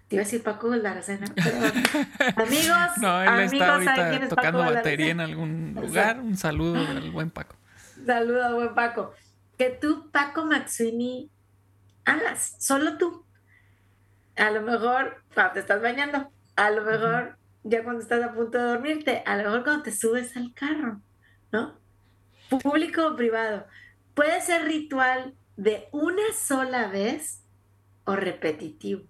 te 0.08 0.16
iba 0.16 0.22
a 0.22 0.26
decir 0.26 0.44
Paco 0.44 0.70
Valdaracena. 0.70 1.26
amigos, 2.36 2.98
no, 3.00 3.22
él 3.22 3.28
amigos, 3.28 3.80
está 3.80 4.08
ahorita 4.08 4.28
tocando 4.30 4.60
batería 4.60 5.12
en 5.12 5.20
algún 5.20 5.74
lugar. 5.74 6.20
Un 6.20 6.38
saludo 6.38 6.80
al 6.80 7.12
buen 7.12 7.30
Paco. 7.30 7.56
Saludo 8.06 8.46
al 8.46 8.56
buen 8.56 8.74
Paco. 8.74 9.14
Que 9.58 9.70
tú, 9.70 10.10
Paco 10.12 10.46
Maxini, 10.46 11.30
hagas, 12.06 12.56
solo 12.60 12.98
tú. 12.98 13.26
A 14.36 14.50
lo 14.52 14.62
mejor 14.62 15.24
cuando 15.34 15.54
te 15.54 15.60
estás 15.60 15.82
bañando, 15.82 16.32
a 16.56 16.72
lo 16.72 16.84
mejor 16.84 17.38
ya 17.64 17.84
cuando 17.84 18.02
estás 18.02 18.24
a 18.24 18.34
punto 18.34 18.58
de 18.58 18.64
dormirte, 18.64 19.24
a 19.26 19.36
lo 19.38 19.44
mejor 19.44 19.64
cuando 19.64 19.84
te 19.84 19.92
subes 19.92 20.36
al 20.36 20.54
carro, 20.54 21.02
¿no? 21.52 21.80
Público 22.50 23.08
o 23.08 23.16
privado. 23.16 23.66
Puede 24.14 24.42
ser 24.42 24.66
ritual 24.66 25.36
de 25.58 25.88
una 25.92 26.24
sola 26.34 26.88
vez 26.88 27.42
o 28.06 28.16
repetitivo. 28.16 29.04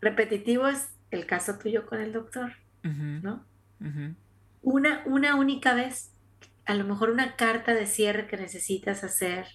Repetitivo 0.00 0.68
es 0.68 0.90
el 1.10 1.26
caso 1.26 1.58
tuyo 1.58 1.86
con 1.86 2.00
el 2.00 2.12
doctor, 2.12 2.52
¿no? 2.82 3.44
Una, 4.62 5.02
una 5.06 5.34
única 5.36 5.74
vez, 5.74 6.12
a 6.66 6.74
lo 6.74 6.84
mejor 6.84 7.10
una 7.10 7.36
carta 7.36 7.74
de 7.74 7.86
cierre 7.86 8.26
que 8.26 8.36
necesitas 8.36 9.04
hacer 9.04 9.46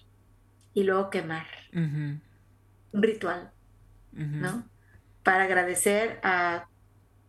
y 0.74 0.84
luego 0.84 1.10
quemar. 1.10 1.46
Un 1.72 3.02
ritual, 3.02 3.50
¿no? 4.12 4.68
Para 5.22 5.44
agradecer 5.44 6.20
a 6.22 6.68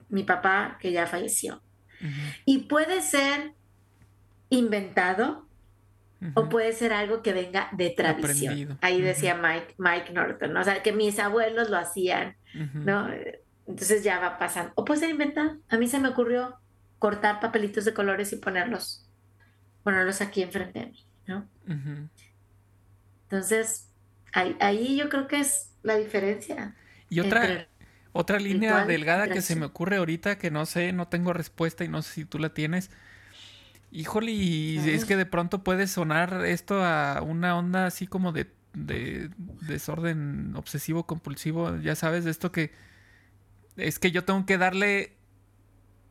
mi 0.09 0.23
papá 0.23 0.77
que 0.79 0.91
ya 0.91 1.07
falleció. 1.07 1.61
Y 2.45 2.63
puede 2.63 3.01
ser 3.01 3.53
inventado, 4.49 5.44
o 6.33 6.49
puede 6.49 6.73
ser 6.73 6.93
algo 6.93 7.21
que 7.21 7.33
venga 7.33 7.69
de 7.73 7.91
tradición. 7.91 8.77
Ahí 8.81 9.01
decía 9.01 9.35
Mike, 9.35 9.75
Mike 9.77 10.13
Norton, 10.13 10.55
o 10.57 10.63
sea, 10.63 10.81
que 10.81 10.91
mis 10.91 11.19
abuelos 11.19 11.69
lo 11.69 11.77
hacían, 11.77 12.35
¿no? 12.73 13.09
Entonces 13.67 14.03
ya 14.03 14.19
va 14.19 14.37
pasando. 14.37 14.71
O 14.75 14.85
puede 14.85 15.01
ser 15.01 15.09
inventado. 15.09 15.57
A 15.69 15.77
mí 15.77 15.87
se 15.87 15.99
me 15.99 16.09
ocurrió 16.09 16.57
cortar 16.99 17.39
papelitos 17.39 17.85
de 17.85 17.93
colores 17.93 18.31
y 18.33 18.37
ponerlos, 18.37 19.07
ponerlos 19.83 20.21
aquí 20.21 20.41
enfrente 20.41 20.79
de 20.79 20.85
mí, 20.87 21.05
¿no? 21.27 21.47
Entonces, 23.23 23.89
ahí, 24.33 24.95
yo 24.95 25.09
creo 25.09 25.27
que 25.27 25.39
es 25.39 25.71
la 25.83 25.95
diferencia. 25.95 26.75
Y 27.09 27.19
otra, 27.19 27.67
otra 28.11 28.39
línea 28.39 28.85
delgada 28.85 29.27
que 29.27 29.41
se 29.41 29.55
me 29.55 29.65
ocurre 29.65 29.97
ahorita, 29.97 30.37
que 30.37 30.51
no 30.51 30.65
sé, 30.65 30.93
no 30.93 31.07
tengo 31.07 31.33
respuesta 31.33 31.83
y 31.83 31.87
no 31.87 32.01
sé 32.01 32.13
si 32.13 32.25
tú 32.25 32.39
la 32.39 32.53
tienes, 32.53 32.89
Híjole, 33.95 34.31
y 34.33 34.77
es 34.89 35.05
que 35.05 35.15
de 35.15 35.25
pronto 35.25 35.63
puede 35.63 35.87
sonar 35.87 36.43
esto 36.45 36.83
a 36.83 37.21
una 37.21 37.57
onda 37.57 37.85
así 37.85 38.07
como 38.07 38.33
de, 38.33 38.51
desorden 38.73 40.53
obsesivo 40.57 41.07
compulsivo, 41.07 41.77
ya 41.77 41.95
sabes, 41.95 42.25
de 42.25 42.31
esto 42.31 42.51
que 42.51 42.73
es 43.77 43.97
que 43.97 44.11
yo 44.11 44.25
tengo 44.25 44.45
que 44.45 44.57
darle 44.57 45.15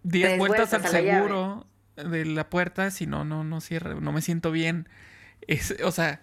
10 0.04 0.38
vueltas, 0.38 0.72
al 0.72 0.86
seguro 0.86 1.66
de 1.96 2.24
la 2.24 2.48
puerta, 2.48 2.90
si 2.90 3.06
no, 3.06 3.26
no, 3.26 3.44
no 3.44 3.60
cierra, 3.60 3.94
no 3.94 4.12
me 4.12 4.22
siento 4.22 4.50
bien. 4.50 4.88
Es, 5.46 5.76
o 5.84 5.90
sea, 5.90 6.22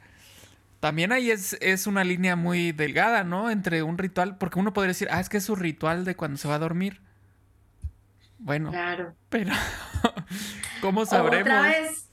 también 0.80 1.12
ahí 1.12 1.30
es, 1.30 1.58
es 1.62 1.86
una 1.86 2.04
línea 2.04 2.36
muy 2.36 2.71
delgada, 2.71 3.24
¿no? 3.24 3.52
Entre 3.52 3.84
un 3.84 4.00
ritual, 4.00 4.39
porque 4.39 4.58
uno 4.58 4.74
podría 4.74 4.89
decir, 4.89 5.10
ah, 5.12 5.19
es 5.19 5.30
que 5.30 5.38
es 5.38 5.43
su 5.43 5.56
ritual 5.56 6.06
de 6.06 6.15
cuando 6.15 6.39
se 6.39 6.47
va 6.47 6.56
a 6.56 6.60
dormir. 6.60 7.02
Bueno, 8.43 8.71
claro. 8.71 9.15
pero 9.30 9.54
¿cómo 10.82 11.06
sabremos? 11.06 11.47
Otra 11.47 11.62
vez, 11.62 12.10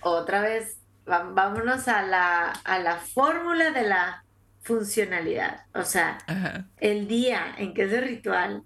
otra 0.00 0.40
vez, 0.42 0.78
vámonos 1.06 1.88
a 1.88 2.02
la, 2.02 2.50
a 2.50 2.78
la 2.78 2.96
fórmula 2.96 3.70
de 3.70 3.82
la 3.82 4.24
funcionalidad. 4.60 5.64
O 5.74 5.84
sea, 5.84 6.18
el 6.78 7.08
día 7.08 7.54
en 7.56 7.72
que 7.72 7.84
ese 7.84 8.00
ritual 8.00 8.62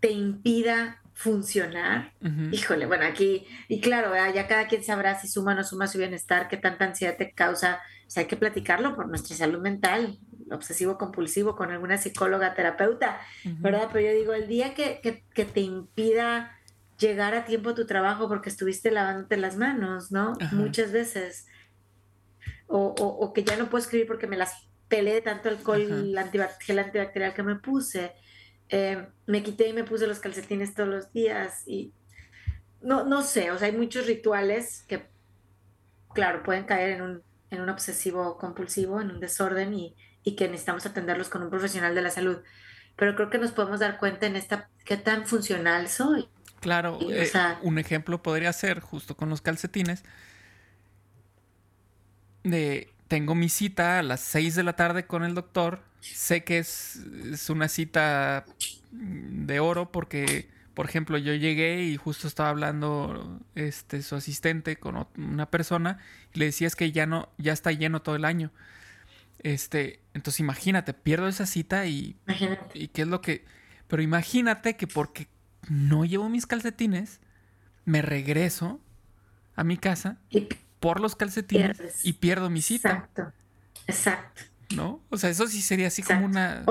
te 0.00 0.10
impida 0.10 1.00
funcionar, 1.14 2.12
híjole, 2.50 2.86
bueno, 2.86 3.04
aquí, 3.04 3.46
y 3.68 3.80
claro, 3.80 4.12
ya 4.34 4.46
cada 4.46 4.68
quien 4.68 4.82
sabrá 4.82 5.18
si 5.18 5.28
suma 5.28 5.52
o 5.52 5.54
no 5.54 5.64
suma 5.64 5.86
su 5.86 5.98
bienestar, 5.98 6.48
qué 6.48 6.56
tanta 6.56 6.86
ansiedad 6.86 7.16
te 7.18 7.32
causa, 7.32 7.80
o 8.06 8.10
sea, 8.10 8.22
hay 8.22 8.26
que 8.26 8.36
platicarlo 8.36 8.96
por 8.96 9.08
nuestra 9.08 9.36
salud 9.36 9.60
mental, 9.60 10.18
obsesivo 10.50 10.98
compulsivo 10.98 11.56
con 11.56 11.70
alguna 11.70 11.98
psicóloga, 11.98 12.54
terapeuta, 12.54 13.20
¿verdad? 13.44 13.88
Pero 13.92 14.06
yo 14.06 14.18
digo, 14.18 14.34
el 14.34 14.48
día 14.48 14.74
que, 14.74 15.00
que, 15.00 15.44
te 15.44 15.60
impida 15.60 16.58
llegar 16.98 17.34
a 17.34 17.44
tiempo 17.44 17.70
a 17.70 17.74
tu 17.74 17.86
trabajo 17.86 18.28
porque 18.28 18.48
estuviste 18.48 18.90
lavándote 18.90 19.36
las 19.36 19.56
manos, 19.56 20.12
¿no? 20.12 20.34
Muchas 20.52 20.92
veces. 20.92 21.46
O, 22.66 22.94
o, 22.98 23.32
que 23.32 23.42
ya 23.42 23.56
no 23.56 23.68
puedo 23.68 23.82
escribir 23.82 24.06
porque 24.06 24.26
me 24.28 24.36
las 24.36 24.68
pelé 24.88 25.14
de 25.14 25.22
tanto 25.22 25.48
alcohol, 25.48 25.80
el 25.80 26.18
gel 26.60 26.78
antibacterial 26.78 27.34
que 27.34 27.42
me 27.42 27.56
puse. 27.56 28.12
Eh, 28.68 29.06
me 29.26 29.42
quité 29.42 29.68
y 29.68 29.72
me 29.72 29.84
puse 29.84 30.06
los 30.06 30.20
calcetines 30.20 30.74
todos 30.74 30.88
los 30.88 31.12
días 31.12 31.64
y 31.66 31.92
no, 32.80 33.04
no 33.04 33.22
sé, 33.22 33.50
o 33.50 33.58
sea, 33.58 33.66
hay 33.66 33.76
muchos 33.76 34.06
rituales 34.06 34.84
que, 34.86 35.08
claro, 36.14 36.42
pueden 36.42 36.64
caer 36.64 36.90
en 36.90 37.02
un, 37.02 37.22
en 37.50 37.60
un 37.60 37.68
obsesivo 37.68 38.38
compulsivo, 38.38 39.00
en 39.00 39.10
un 39.10 39.20
desorden 39.20 39.74
y, 39.74 39.96
y 40.24 40.36
que 40.36 40.46
necesitamos 40.46 40.86
atenderlos 40.86 41.28
con 41.28 41.42
un 41.42 41.50
profesional 41.50 41.94
de 41.94 42.02
la 42.02 42.10
salud. 42.10 42.38
Pero 42.96 43.14
creo 43.16 43.30
que 43.30 43.38
nos 43.38 43.52
podemos 43.52 43.80
dar 43.80 43.98
cuenta 43.98 44.26
en 44.26 44.36
esta 44.36 44.68
qué 44.84 44.96
tan 44.96 45.26
funcional 45.26 45.88
soy. 45.88 46.28
Claro, 46.60 46.98
eh, 47.00 47.30
un 47.62 47.78
ejemplo 47.78 48.22
podría 48.22 48.52
ser 48.52 48.80
justo 48.80 49.16
con 49.16 49.30
los 49.30 49.40
calcetines. 49.40 50.04
De 52.42 52.92
tengo 53.10 53.34
mi 53.34 53.48
cita 53.48 53.98
a 53.98 54.02
las 54.04 54.20
6 54.20 54.54
de 54.54 54.62
la 54.62 54.76
tarde 54.76 55.06
con 55.06 55.24
el 55.24 55.34
doctor. 55.34 55.82
Sé 56.00 56.44
que 56.44 56.58
es, 56.58 57.00
es 57.32 57.50
una 57.50 57.68
cita 57.68 58.46
de 58.92 59.58
oro 59.58 59.90
porque, 59.90 60.48
por 60.74 60.86
ejemplo, 60.86 61.18
yo 61.18 61.34
llegué 61.34 61.82
y 61.82 61.96
justo 61.96 62.28
estaba 62.28 62.50
hablando 62.50 63.40
este 63.56 64.02
su 64.02 64.14
asistente 64.14 64.76
con 64.76 65.08
una 65.16 65.50
persona 65.50 65.98
y 66.32 66.38
le 66.38 66.44
decía 66.46 66.68
es 66.68 66.76
que 66.76 66.92
ya 66.92 67.04
no 67.06 67.30
ya 67.36 67.52
está 67.52 67.72
lleno 67.72 68.00
todo 68.00 68.14
el 68.14 68.24
año. 68.24 68.52
Este, 69.42 70.02
entonces 70.14 70.40
imagínate, 70.40 70.94
pierdo 70.94 71.28
esa 71.28 71.46
cita 71.46 71.86
y. 71.86 72.16
¿Y 72.74 72.88
qué 72.88 73.02
es 73.02 73.08
lo 73.08 73.20
que.? 73.20 73.44
Pero 73.88 74.02
imagínate 74.02 74.76
que 74.76 74.86
porque 74.86 75.28
no 75.68 76.04
llevo 76.04 76.28
mis 76.28 76.46
calcetines, 76.46 77.20
me 77.84 78.02
regreso 78.02 78.80
a 79.56 79.64
mi 79.64 79.76
casa 79.76 80.18
por 80.78 81.00
los 81.00 81.16
calcetines 81.16 82.04
y 82.04 82.14
pierdo 82.14 82.50
mi 82.50 82.62
cita. 82.62 82.90
Exacto. 82.90 83.32
Exacto. 83.86 84.42
¿No? 84.74 85.02
O 85.10 85.16
sea, 85.16 85.30
eso 85.30 85.46
sí 85.48 85.60
sería 85.62 85.88
así 85.88 86.02
como 86.02 86.24
una. 86.26 86.64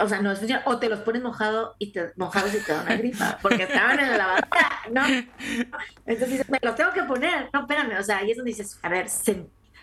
O, 0.00 0.08
sea, 0.08 0.20
no 0.20 0.32
es 0.32 0.40
O 0.64 0.78
te 0.78 0.88
los 0.88 1.00
pones 1.00 1.22
mojado 1.22 1.76
y 1.78 1.92
te 1.92 2.12
mojados 2.16 2.54
y 2.54 2.58
te 2.58 2.72
da 2.72 2.82
una 2.82 2.96
gripa. 2.96 3.38
Porque 3.40 3.62
estaban 3.62 4.00
en 4.00 4.10
la 4.10 4.16
lavadora. 4.16 4.80
No. 4.92 5.06
Entonces 6.06 6.30
dices, 6.30 6.50
me 6.50 6.58
los 6.62 6.74
tengo 6.74 6.92
que 6.92 7.04
poner. 7.04 7.48
No, 7.52 7.60
espérame. 7.60 7.98
O 7.98 8.02
sea, 8.02 8.18
ahí 8.18 8.32
es 8.32 8.36
donde 8.36 8.50
dices, 8.50 8.78
a 8.82 8.88
ver, 8.88 9.08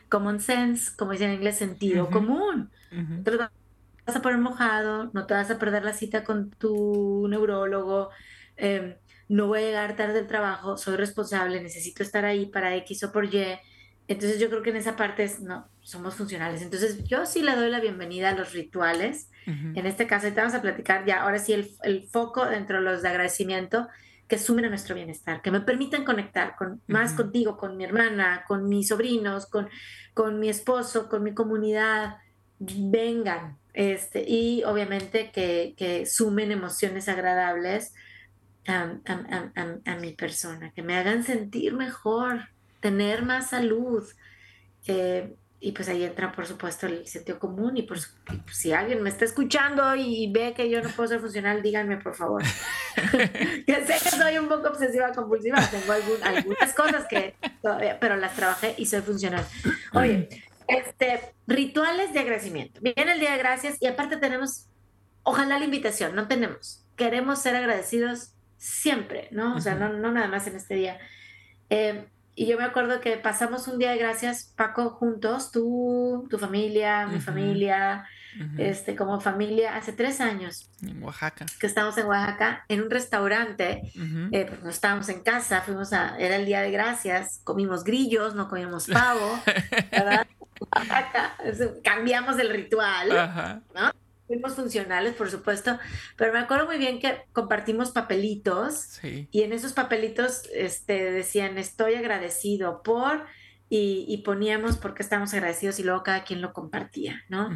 common 0.10 0.40
sense, 0.40 0.96
como 0.96 1.12
dicen 1.12 1.30
en 1.30 1.36
inglés, 1.36 1.58
sentido 1.58 2.10
común. 2.10 2.72
Entonces, 2.92 3.42
no 3.42 3.50
te 3.50 4.04
vas 4.08 4.16
a 4.16 4.22
poner 4.22 4.40
mojado, 4.40 5.10
no 5.14 5.26
te 5.26 5.34
vas 5.34 5.52
a 5.52 5.60
perder 5.60 5.84
la 5.84 5.94
cita 5.94 6.24
con 6.24 6.50
tu 6.52 7.28
neurólogo. 7.30 8.10
Eh, 8.58 8.98
no 9.28 9.48
voy 9.48 9.60
a 9.60 9.66
llegar 9.66 9.96
tarde 9.96 10.14
del 10.14 10.28
trabajo, 10.28 10.78
soy 10.78 10.96
responsable, 10.96 11.62
necesito 11.62 12.04
estar 12.04 12.26
ahí 12.26 12.46
para 12.46 12.76
X 12.76 13.04
o 13.04 13.12
por 13.12 13.26
Y. 13.26 13.58
Entonces 14.08 14.40
yo 14.40 14.50
creo 14.50 14.62
que 14.62 14.70
en 14.70 14.76
esa 14.78 14.96
parte 14.96 15.24
es, 15.24 15.42
no, 15.42 15.68
somos 15.82 16.16
funcionales. 16.16 16.62
Entonces 16.62 17.04
yo 17.06 17.26
sí 17.26 17.42
le 17.42 17.56
doy 17.56 17.70
la 17.70 17.80
bienvenida 17.80 18.30
a 18.30 18.36
los 18.36 18.54
rituales. 18.54 19.30
En 19.48 19.86
este 19.86 20.08
caso, 20.08 20.28
te 20.28 20.34
vamos 20.34 20.56
a 20.56 20.62
platicar 20.64 21.06
ya, 21.06 21.22
ahora 21.22 21.38
sí, 21.38 21.54
el, 21.54 21.70
el, 21.84 22.08
foco 22.08 22.48
dentro 22.48 22.78
de 22.78 22.84
los 22.84 23.04
de 23.04 23.10
agradecimiento 23.10 23.88
que 24.28 24.40
sumen 24.40 24.66
a 24.66 24.70
nuestro 24.70 24.96
bienestar, 24.96 25.42
que 25.42 25.52
me 25.52 25.62
permitan 25.62 26.04
conectar 26.04 26.56
con, 26.56 26.82
más 26.88 27.14
contigo, 27.14 27.58
con 27.58 27.78
mi 27.78 27.84
hermana, 27.84 28.44
con 28.48 28.68
mis 28.68 28.88
sobrinos, 28.88 29.46
con, 29.46 29.70
con 30.14 30.40
mi 30.40 30.50
esposo, 30.50 31.10
con 31.10 31.24
mi 31.24 31.34
comunidad. 31.34 32.18
Vengan. 32.58 33.58
Este, 33.74 34.24
y 34.28 34.64
obviamente 34.64 35.32
que, 35.32 35.76
que 35.78 36.06
sumen 36.06 36.52
emociones 36.52 37.10
agradables 37.10 37.94
a, 38.68 39.98
mi 40.00 40.14
persona, 40.14 40.72
que 40.72 40.82
me 40.82 40.98
hagan 40.98 41.24
sentir 41.24 41.74
mejor, 41.74 42.50
tener 42.80 43.24
más 43.24 43.50
salud. 43.50 44.04
Eh, 44.88 45.36
y 45.66 45.72
pues 45.72 45.90
ahí 45.90 46.04
entra, 46.04 46.32
por 46.32 46.46
supuesto, 46.46 46.86
el 46.86 47.08
sentido 47.08 47.40
común. 47.40 47.76
Y 47.76 47.82
por 47.82 47.98
pues, 48.24 48.56
si 48.56 48.72
alguien 48.72 49.02
me 49.02 49.10
está 49.10 49.26
escuchando 49.26 49.96
y 49.96 50.32
ve 50.32 50.54
que 50.56 50.70
yo 50.70 50.80
no 50.80 50.90
puedo 50.90 51.10
ser 51.10 51.20
funcional, 51.20 51.64
díganme, 51.64 51.98
por 51.98 52.14
favor. 52.14 52.44
que 52.96 53.86
sé 53.88 53.96
que 54.04 54.12
soy 54.12 54.38
un 54.38 54.48
poco 54.48 54.68
obsesiva 54.68 55.12
compulsiva. 55.12 55.58
Tengo 55.72 55.92
algunas 55.92 56.72
cosas 56.76 57.08
que 57.10 57.34
todavía, 57.64 58.00
pero 58.00 58.16
las 58.16 58.36
trabajé 58.36 58.76
y 58.78 58.86
soy 58.86 59.02
funcional. 59.02 59.44
Oye, 59.94 60.30
este, 60.68 61.34
rituales 61.48 62.14
de 62.14 62.20
agradecimiento. 62.20 62.80
Viene 62.84 63.14
el 63.14 63.20
día 63.20 63.32
de 63.32 63.40
gracias 63.40 63.78
y 63.80 63.88
aparte 63.88 64.18
tenemos, 64.18 64.68
ojalá 65.24 65.58
la 65.58 65.66
invitación, 65.66 66.14
no 66.14 66.28
tenemos. 66.28 66.86
Queremos 66.96 67.42
ser 67.42 67.56
agradecidos 67.56 68.34
siempre, 68.60 69.30
¿no? 69.32 69.56
O 69.56 69.62
sea, 69.62 69.74
no, 69.74 69.90
no 69.90 70.12
nada 70.12 70.28
más 70.28 70.46
en 70.46 70.58
este 70.58 70.76
día. 70.76 71.00
Eh, 71.72 72.06
y 72.36 72.46
yo 72.48 72.58
me 72.58 72.66
acuerdo 72.66 73.00
que 73.00 73.18
pasamos 73.18 73.68
un 73.68 73.80
día 73.80 73.92
de 73.92 73.98
gracias, 73.98 74.54
Paco, 74.56 74.90
juntos, 74.90 75.52
tú, 75.52 76.28
tu 76.30 76.38
familia, 76.38 77.08
mi 77.08 77.22
familia, 77.22 78.06
este, 78.58 78.96
como 78.96 79.22
familia, 79.22 79.78
hace 79.78 79.94
tres 79.94 80.20
años. 80.20 80.70
En 80.82 81.02
Oaxaca. 81.02 81.46
Que 81.60 81.68
estábamos 81.68 81.98
en 81.98 82.08
Oaxaca, 82.08 82.66
en 82.68 82.82
un 82.82 82.90
restaurante, 82.90 83.84
eh, 84.32 84.46
pues 84.48 84.64
no 84.64 84.70
estábamos 84.70 85.08
en 85.10 85.22
casa, 85.22 85.62
fuimos 85.62 85.94
a, 85.94 86.18
era 86.18 86.36
el 86.36 86.46
día 86.46 86.62
de 86.62 86.72
gracias, 86.72 87.40
comimos 87.46 87.86
grillos, 87.86 88.36
no 88.36 88.50
comimos 88.50 88.88
pavo, 88.88 89.40
¿verdad? 89.92 90.28
Oaxaca, 90.76 91.38
cambiamos 91.84 92.38
el 92.40 92.50
ritual, 92.50 93.64
¿no? 93.74 93.92
Fuimos 94.28 94.56
funcionales, 94.56 95.14
por 95.14 95.30
supuesto, 95.30 95.78
pero 96.18 96.34
me 96.34 96.40
acuerdo 96.40 96.66
muy 96.66 96.78
bien 96.78 97.00
que 97.00 97.22
compartimos 97.32 97.92
papelitos 97.92 99.00
y 99.04 99.42
en 99.44 99.54
esos 99.54 99.74
papelitos 99.74 100.50
este, 100.54 101.12
decían 101.12 101.58
estoy 101.58 101.96
agradecido 101.96 102.82
por 102.82 103.26
y, 103.68 104.22
poníamos 104.24 104.78
por 104.78 104.94
qué 104.94 105.02
estamos 105.02 105.34
agradecidos 105.34 105.80
y 105.80 105.84
luego 105.84 106.04
cada 106.04 106.24
quien 106.24 106.42
lo 106.42 106.54
compartía, 106.54 107.24
¿no? 107.30 107.50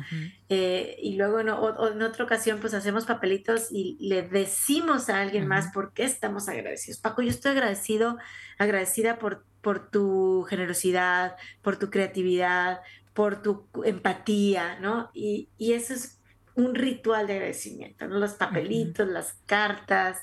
Eh, 0.50 0.98
y 1.02 1.16
luego 1.16 1.40
en, 1.40 1.50
otra 1.50 2.26
ocasión 2.26 2.60
pues 2.60 2.74
hacemos 2.74 3.06
papelitos 3.06 3.68
y 3.72 3.98
le 4.00 4.24
decimos 4.24 5.10
a 5.10 5.22
alguien 5.22 5.48
más 5.48 5.72
por 5.72 5.94
qué 5.94 6.04
estamos 6.04 6.50
agradecidos. 6.50 7.00
Paco, 7.00 7.22
yo 7.22 7.30
estoy 7.30 7.52
agradecido, 7.52 8.18
agradecida 8.58 9.20
por, 9.20 9.46
por 9.62 9.92
tu 9.92 10.46
generosidad, 10.50 11.36
por 11.62 11.78
tu 11.78 11.90
creatividad, 11.90 12.82
por 13.14 13.42
tu 13.42 13.68
empatía, 13.86 14.80
¿no? 14.80 15.12
Y, 15.14 15.50
y 15.58 15.74
eso 15.74 15.94
es 15.94 16.19
un 16.60 16.76
ritual 16.76 17.28
de 17.28 17.34
agradecimiento, 17.34 18.08
¿no? 18.08 18.20
Los 18.20 18.34
papelitos, 18.34 19.08
las 19.08 19.34
cartas 19.46 20.20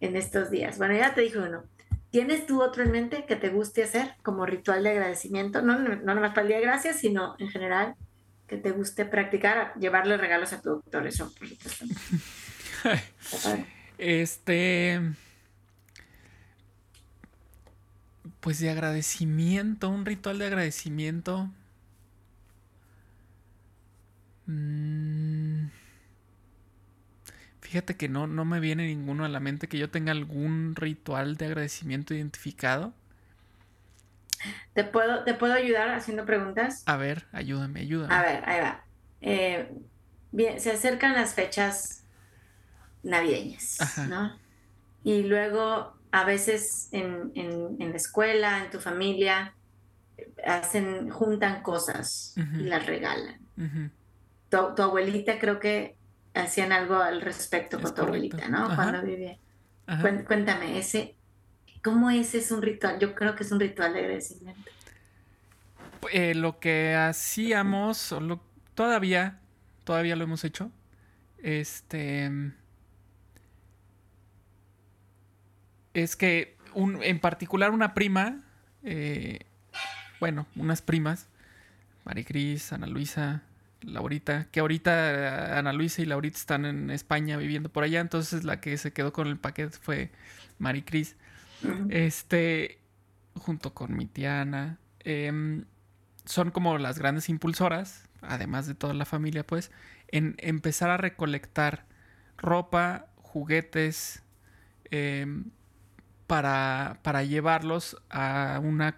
en 0.00 0.16
estos 0.16 0.50
días. 0.50 0.78
Bueno, 0.78 0.94
ya 0.94 1.14
te 1.14 1.20
dije 1.20 1.38
uno. 1.38 1.64
¿Tienes 2.10 2.46
tú 2.46 2.62
otro 2.62 2.84
en 2.84 2.92
mente 2.92 3.24
que 3.26 3.36
te 3.36 3.48
guste 3.48 3.82
hacer 3.82 4.14
como 4.22 4.46
ritual 4.46 4.84
de 4.84 4.90
agradecimiento? 4.90 5.62
No, 5.62 5.78
no, 5.78 5.96
no 5.96 6.14
nomás 6.14 6.30
para 6.30 6.42
el 6.42 6.48
día 6.48 6.56
de 6.58 6.62
gracias, 6.62 7.00
sino 7.00 7.34
en 7.38 7.48
general 7.48 7.96
que 8.46 8.56
te 8.56 8.70
guste 8.70 9.04
practicar, 9.04 9.74
llevarle 9.78 10.16
regalos 10.16 10.52
a 10.52 10.60
tu 10.60 10.70
doctor, 10.70 11.06
eso, 11.06 11.32
por 11.38 11.48
supuesto. 11.48 11.84
este. 13.98 15.00
Pues 18.40 18.60
de 18.60 18.70
agradecimiento, 18.70 19.88
un 19.88 20.04
ritual 20.04 20.38
de 20.38 20.46
agradecimiento. 20.46 21.50
Mm. 24.46 25.68
Fíjate 27.60 27.96
que 27.96 28.08
no, 28.08 28.26
no 28.26 28.44
me 28.44 28.60
viene 28.60 28.86
ninguno 28.86 29.24
a 29.24 29.28
la 29.28 29.40
mente 29.40 29.68
que 29.68 29.78
yo 29.78 29.90
tenga 29.90 30.12
algún 30.12 30.76
ritual 30.76 31.36
de 31.36 31.46
agradecimiento 31.46 32.14
identificado. 32.14 32.92
¿Te 34.74 34.84
puedo, 34.84 35.24
¿Te 35.24 35.34
puedo 35.34 35.54
ayudar 35.54 35.88
haciendo 35.88 36.26
preguntas? 36.26 36.82
A 36.86 36.96
ver, 36.96 37.26
ayúdame, 37.32 37.80
ayúdame. 37.80 38.14
A 38.14 38.22
ver, 38.22 38.48
ahí 38.48 38.60
va. 38.60 38.84
Eh, 39.22 39.72
bien, 40.30 40.60
se 40.60 40.70
acercan 40.70 41.14
las 41.14 41.34
fechas 41.34 42.04
navideñas, 43.02 43.78
¿no? 44.08 44.38
Y 45.02 45.22
luego 45.22 45.96
a 46.12 46.24
veces 46.24 46.90
en, 46.92 47.32
la 47.78 47.96
escuela, 47.96 48.62
en 48.62 48.70
tu 48.70 48.78
familia, 48.78 49.54
hacen, 50.46 51.10
juntan 51.10 51.62
cosas 51.62 52.34
y 52.36 52.64
las 52.64 52.86
regalan 52.86 53.40
tu, 54.74 54.82
abuelita 54.82 55.38
creo 55.38 55.58
que 55.58 55.96
hacían 56.34 56.72
algo 56.72 56.96
al 56.96 57.20
respecto 57.20 57.80
con 57.80 57.94
tu 57.94 58.02
abuelita, 58.02 58.48
¿no? 58.48 58.74
Cuando 58.74 59.02
vivía. 59.02 59.38
Cuéntame, 60.26 60.78
ese, 60.78 61.16
¿cómo 61.82 62.10
ese 62.10 62.38
es 62.38 62.50
un 62.50 62.62
ritual? 62.62 62.98
Yo 62.98 63.14
creo 63.14 63.34
que 63.34 63.42
es 63.42 63.52
un 63.52 63.60
ritual 63.60 63.92
de 63.92 64.00
agradecimiento. 64.00 64.70
Eh, 66.12 66.34
lo 66.34 66.58
que 66.58 66.94
hacíamos, 66.94 68.14
todavía, 68.74 69.40
todavía 69.84 70.16
lo 70.16 70.24
hemos 70.24 70.44
hecho, 70.44 70.70
este, 71.42 72.30
es 75.94 76.16
que 76.16 76.56
un, 76.74 77.02
en 77.02 77.20
particular 77.20 77.70
una 77.70 77.94
prima, 77.94 78.42
eh, 78.82 79.40
bueno, 80.20 80.46
unas 80.56 80.82
primas, 80.82 81.28
Maricris, 82.04 82.72
Ana 82.72 82.86
Luisa, 82.86 83.42
Laurita, 83.86 84.48
que 84.50 84.60
ahorita 84.60 85.58
Ana 85.58 85.72
Luisa 85.72 86.02
y 86.02 86.06
Laurita 86.06 86.38
están 86.38 86.64
en 86.64 86.90
España 86.90 87.36
viviendo 87.36 87.68
por 87.68 87.84
allá, 87.84 88.00
entonces 88.00 88.44
la 88.44 88.60
que 88.60 88.76
se 88.78 88.92
quedó 88.92 89.12
con 89.12 89.26
el 89.28 89.38
paquete 89.38 89.76
fue 89.80 90.10
Maricris. 90.58 91.16
Este, 91.88 92.78
junto 93.34 93.72
con 93.74 93.96
mi 93.96 94.06
tía 94.06 94.78
em, 95.00 95.64
son 96.24 96.50
como 96.50 96.78
las 96.78 96.98
grandes 96.98 97.28
impulsoras, 97.28 98.08
además 98.20 98.66
de 98.66 98.74
toda 98.74 98.94
la 98.94 99.04
familia, 99.04 99.46
pues, 99.46 99.70
en 100.08 100.34
empezar 100.38 100.90
a 100.90 100.96
recolectar 100.96 101.86
ropa, 102.36 103.06
juguetes, 103.16 104.22
em, 104.90 105.50
para, 106.26 106.98
para, 107.02 107.22
llevarlos 107.22 107.96
a 108.10 108.60
una, 108.62 108.94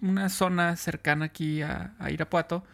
una 0.00 0.28
zona 0.28 0.76
cercana 0.76 1.26
aquí 1.26 1.62
a 1.62 1.94
Irapuato 2.10 2.64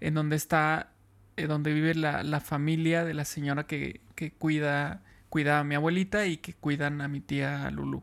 en 0.00 0.14
donde 0.14 0.36
está, 0.36 0.92
eh, 1.36 1.46
donde 1.46 1.72
vive 1.72 1.94
la, 1.94 2.40
familia 2.40 3.04
de 3.04 3.14
la 3.14 3.24
señora 3.24 3.66
que, 3.66 4.00
cuida, 4.38 5.02
cuida 5.28 5.60
a 5.60 5.64
mi 5.64 5.74
abuelita 5.74 6.26
y 6.26 6.38
que 6.38 6.54
cuidan 6.54 7.00
a 7.00 7.08
mi 7.08 7.20
tía 7.20 7.70
Lulu. 7.70 8.02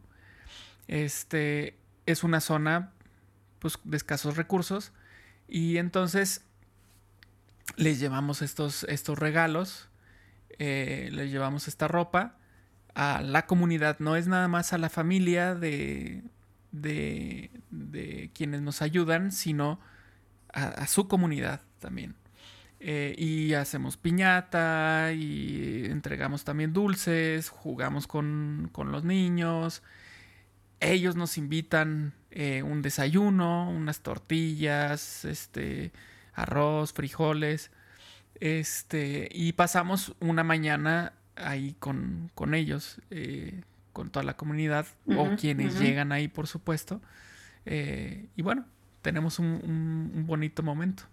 Este 0.88 1.78
es 2.06 2.24
una 2.24 2.42
zona 2.42 2.92
pues, 3.60 3.80
de 3.84 3.98
escasos 3.98 4.38
recursos 4.38 4.92
y 5.48 5.78
entonces 5.78 6.46
les 7.78 8.00
llevamos 8.00 8.42
estos, 8.42 8.84
estos 8.86 9.18
regalos, 9.18 9.90
eh, 10.60 11.10
les 11.12 11.32
llevamos 11.32 11.68
esta 11.68 11.88
ropa 11.88 12.38
a 12.94 13.22
la 13.22 13.48
comunidad, 13.48 13.98
no 14.00 14.16
es 14.16 14.28
nada 14.28 14.48
más 14.48 14.74
a 14.74 14.78
la 14.78 14.90
familia 14.90 15.56
de, 15.56 16.24
de, 16.72 17.50
de 17.72 18.30
quienes 18.34 18.62
nos 18.62 18.82
ayudan, 18.82 19.32
sino 19.32 19.80
a, 20.54 20.88
su 20.88 21.08
comunidad 21.08 21.62
también. 21.80 22.16
Eh, 22.80 23.16
y 23.18 23.54
hacemos 23.54 23.96
piñata 23.98 25.14
y 25.14 25.86
entregamos 25.86 26.44
también 26.44 26.74
dulces, 26.74 27.50
jugamos 27.50 28.08
con, 28.08 28.70
con 28.72 28.92
los 28.92 29.04
niños. 29.04 29.84
Ellos 30.80 31.16
nos 31.16 31.38
invitan 31.38 32.14
eh, 32.32 32.62
un 32.62 32.82
desayuno, 32.82 33.70
unas 33.70 34.02
tortillas, 34.02 35.26
este, 35.26 35.92
arroz, 36.34 36.94
frijoles. 36.94 37.72
Este, 38.40 39.30
y 39.32 39.54
pasamos 39.54 40.16
una 40.20 40.44
mañana 40.44 41.14
ahí 41.38 41.76
con, 41.80 42.32
con 42.36 42.54
ellos, 42.54 43.00
eh, 43.12 43.62
con 43.94 44.10
toda 44.10 44.24
la 44.26 44.36
comunidad, 44.36 44.88
o 45.08 45.36
quienes 45.38 45.80
llegan 45.80 46.12
ahí, 46.12 46.28
por 46.28 46.48
supuesto. 46.48 47.02
y 47.66 48.42
bueno, 48.42 48.66
tenemos 49.04 49.38
un, 49.38 50.24
bonito 50.26 50.64
momento. 50.64 51.04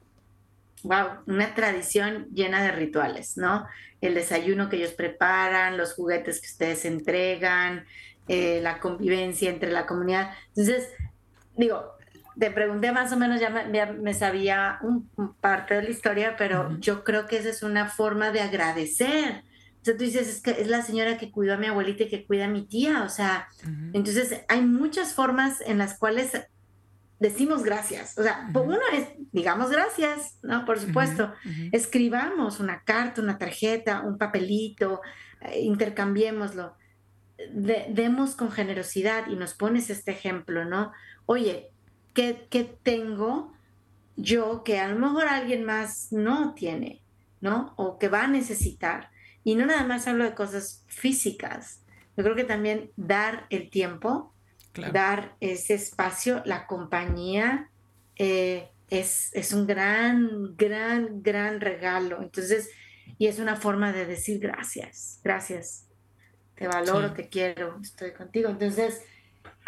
Wow, 0.82 1.08
una 1.26 1.54
tradición 1.54 2.28
llena 2.32 2.62
de 2.62 2.72
rituales, 2.72 3.36
¿no? 3.36 3.66
El 4.00 4.14
desayuno 4.14 4.70
que 4.70 4.76
ellos 4.76 4.92
preparan, 4.92 5.76
los 5.76 5.92
juguetes 5.92 6.40
que 6.40 6.46
ustedes 6.46 6.86
entregan, 6.86 7.84
eh, 8.28 8.60
la 8.62 8.78
convivencia 8.80 9.50
entre 9.50 9.70
la 9.70 9.84
comunidad. 9.84 10.32
Entonces, 10.56 10.88
digo, 11.54 11.98
te 12.38 12.50
pregunté 12.50 12.92
más 12.92 13.12
o 13.12 13.18
menos, 13.18 13.40
ya 13.40 13.50
me, 13.50 14.14
sabía 14.14 14.78
un, 14.80 15.10
parte 15.40 15.74
de 15.74 15.82
la 15.82 15.90
historia, 15.90 16.36
pero 16.38 16.78
yo 16.78 17.04
creo 17.04 17.26
que 17.26 17.36
esa 17.36 17.50
es 17.50 17.62
una 17.62 17.88
forma 17.88 18.30
de 18.30 18.40
agradecer. 18.40 19.42
O 19.82 19.84
sea, 19.84 19.96
tú 19.96 20.04
dices, 20.04 20.28
es 20.28 20.40
que 20.40 20.52
es 20.52 20.68
la 20.68 20.80
señora 20.80 21.18
que 21.18 21.30
cuidó 21.30 21.54
a 21.54 21.58
mi 21.58 21.66
abuelita 21.66 22.04
y 22.04 22.08
que 22.08 22.24
cuida 22.24 22.46
a 22.46 22.48
mi 22.48 22.66
tía, 22.66 23.02
o 23.02 23.08
sea, 23.08 23.48
entonces 23.92 24.42
hay 24.48 24.60
muchas 24.62 25.14
formas 25.14 25.60
en 25.62 25.78
las 25.78 25.98
cuales 25.98 26.32
decimos 27.20 27.62
gracias. 27.62 28.18
O 28.18 28.22
sea, 28.22 28.50
uno 28.52 28.80
es, 28.92 29.08
digamos 29.30 29.70
gracias, 29.70 30.38
¿no? 30.42 30.64
Por 30.64 30.80
supuesto. 30.80 31.32
Escribamos 31.70 32.58
una 32.58 32.82
carta, 32.82 33.20
una 33.20 33.38
tarjeta, 33.38 34.00
un 34.00 34.18
papelito, 34.18 35.02
eh, 35.42 35.60
intercambiémoslo. 35.60 36.74
demos 37.54 38.34
con 38.34 38.50
generosidad 38.50 39.28
y 39.28 39.36
nos 39.36 39.54
pones 39.54 39.90
este 39.90 40.10
ejemplo, 40.10 40.64
¿no? 40.64 40.92
Oye, 41.26 41.70
¿qué, 42.14 42.48
¿qué, 42.50 42.64
tengo 42.82 43.52
yo 44.16 44.62
que 44.64 44.80
a 44.80 44.88
lo 44.88 44.98
mejor 44.98 45.28
alguien 45.28 45.64
más 45.64 46.12
no 46.12 46.54
tiene, 46.54 47.02
¿no? 47.40 47.74
O 47.76 47.98
que 47.98 48.08
va 48.08 48.24
a 48.24 48.28
necesitar. 48.28 49.10
Y 49.44 49.54
no 49.54 49.66
nada 49.66 49.84
más 49.84 50.06
hablo 50.06 50.24
de 50.24 50.34
cosas 50.34 50.84
físicas. 50.88 51.82
Yo 52.16 52.24
creo 52.24 52.36
que 52.36 52.44
también 52.44 52.90
dar 52.96 53.46
el 53.50 53.70
tiempo, 53.70 54.34
dar 54.74 55.34
ese 55.40 55.74
espacio, 55.74 56.42
la 56.44 56.66
compañía 56.66 57.68
eh, 58.16 58.68
es, 58.88 59.30
es, 59.34 59.52
un 59.52 59.66
gran, 59.66 60.56
gran, 60.56 61.22
gran 61.22 61.60
regalo. 61.60 62.22
Entonces, 62.22 62.70
y 63.18 63.26
es 63.26 63.38
una 63.38 63.56
forma 63.56 63.92
de 63.92 64.06
decir 64.06 64.38
gracias, 64.38 65.20
gracias, 65.24 65.86
te 66.54 66.68
valoro, 66.68 67.12
te 67.12 67.28
quiero, 67.28 67.78
estoy 67.82 68.12
contigo. 68.12 68.48
Entonces, 68.48 69.02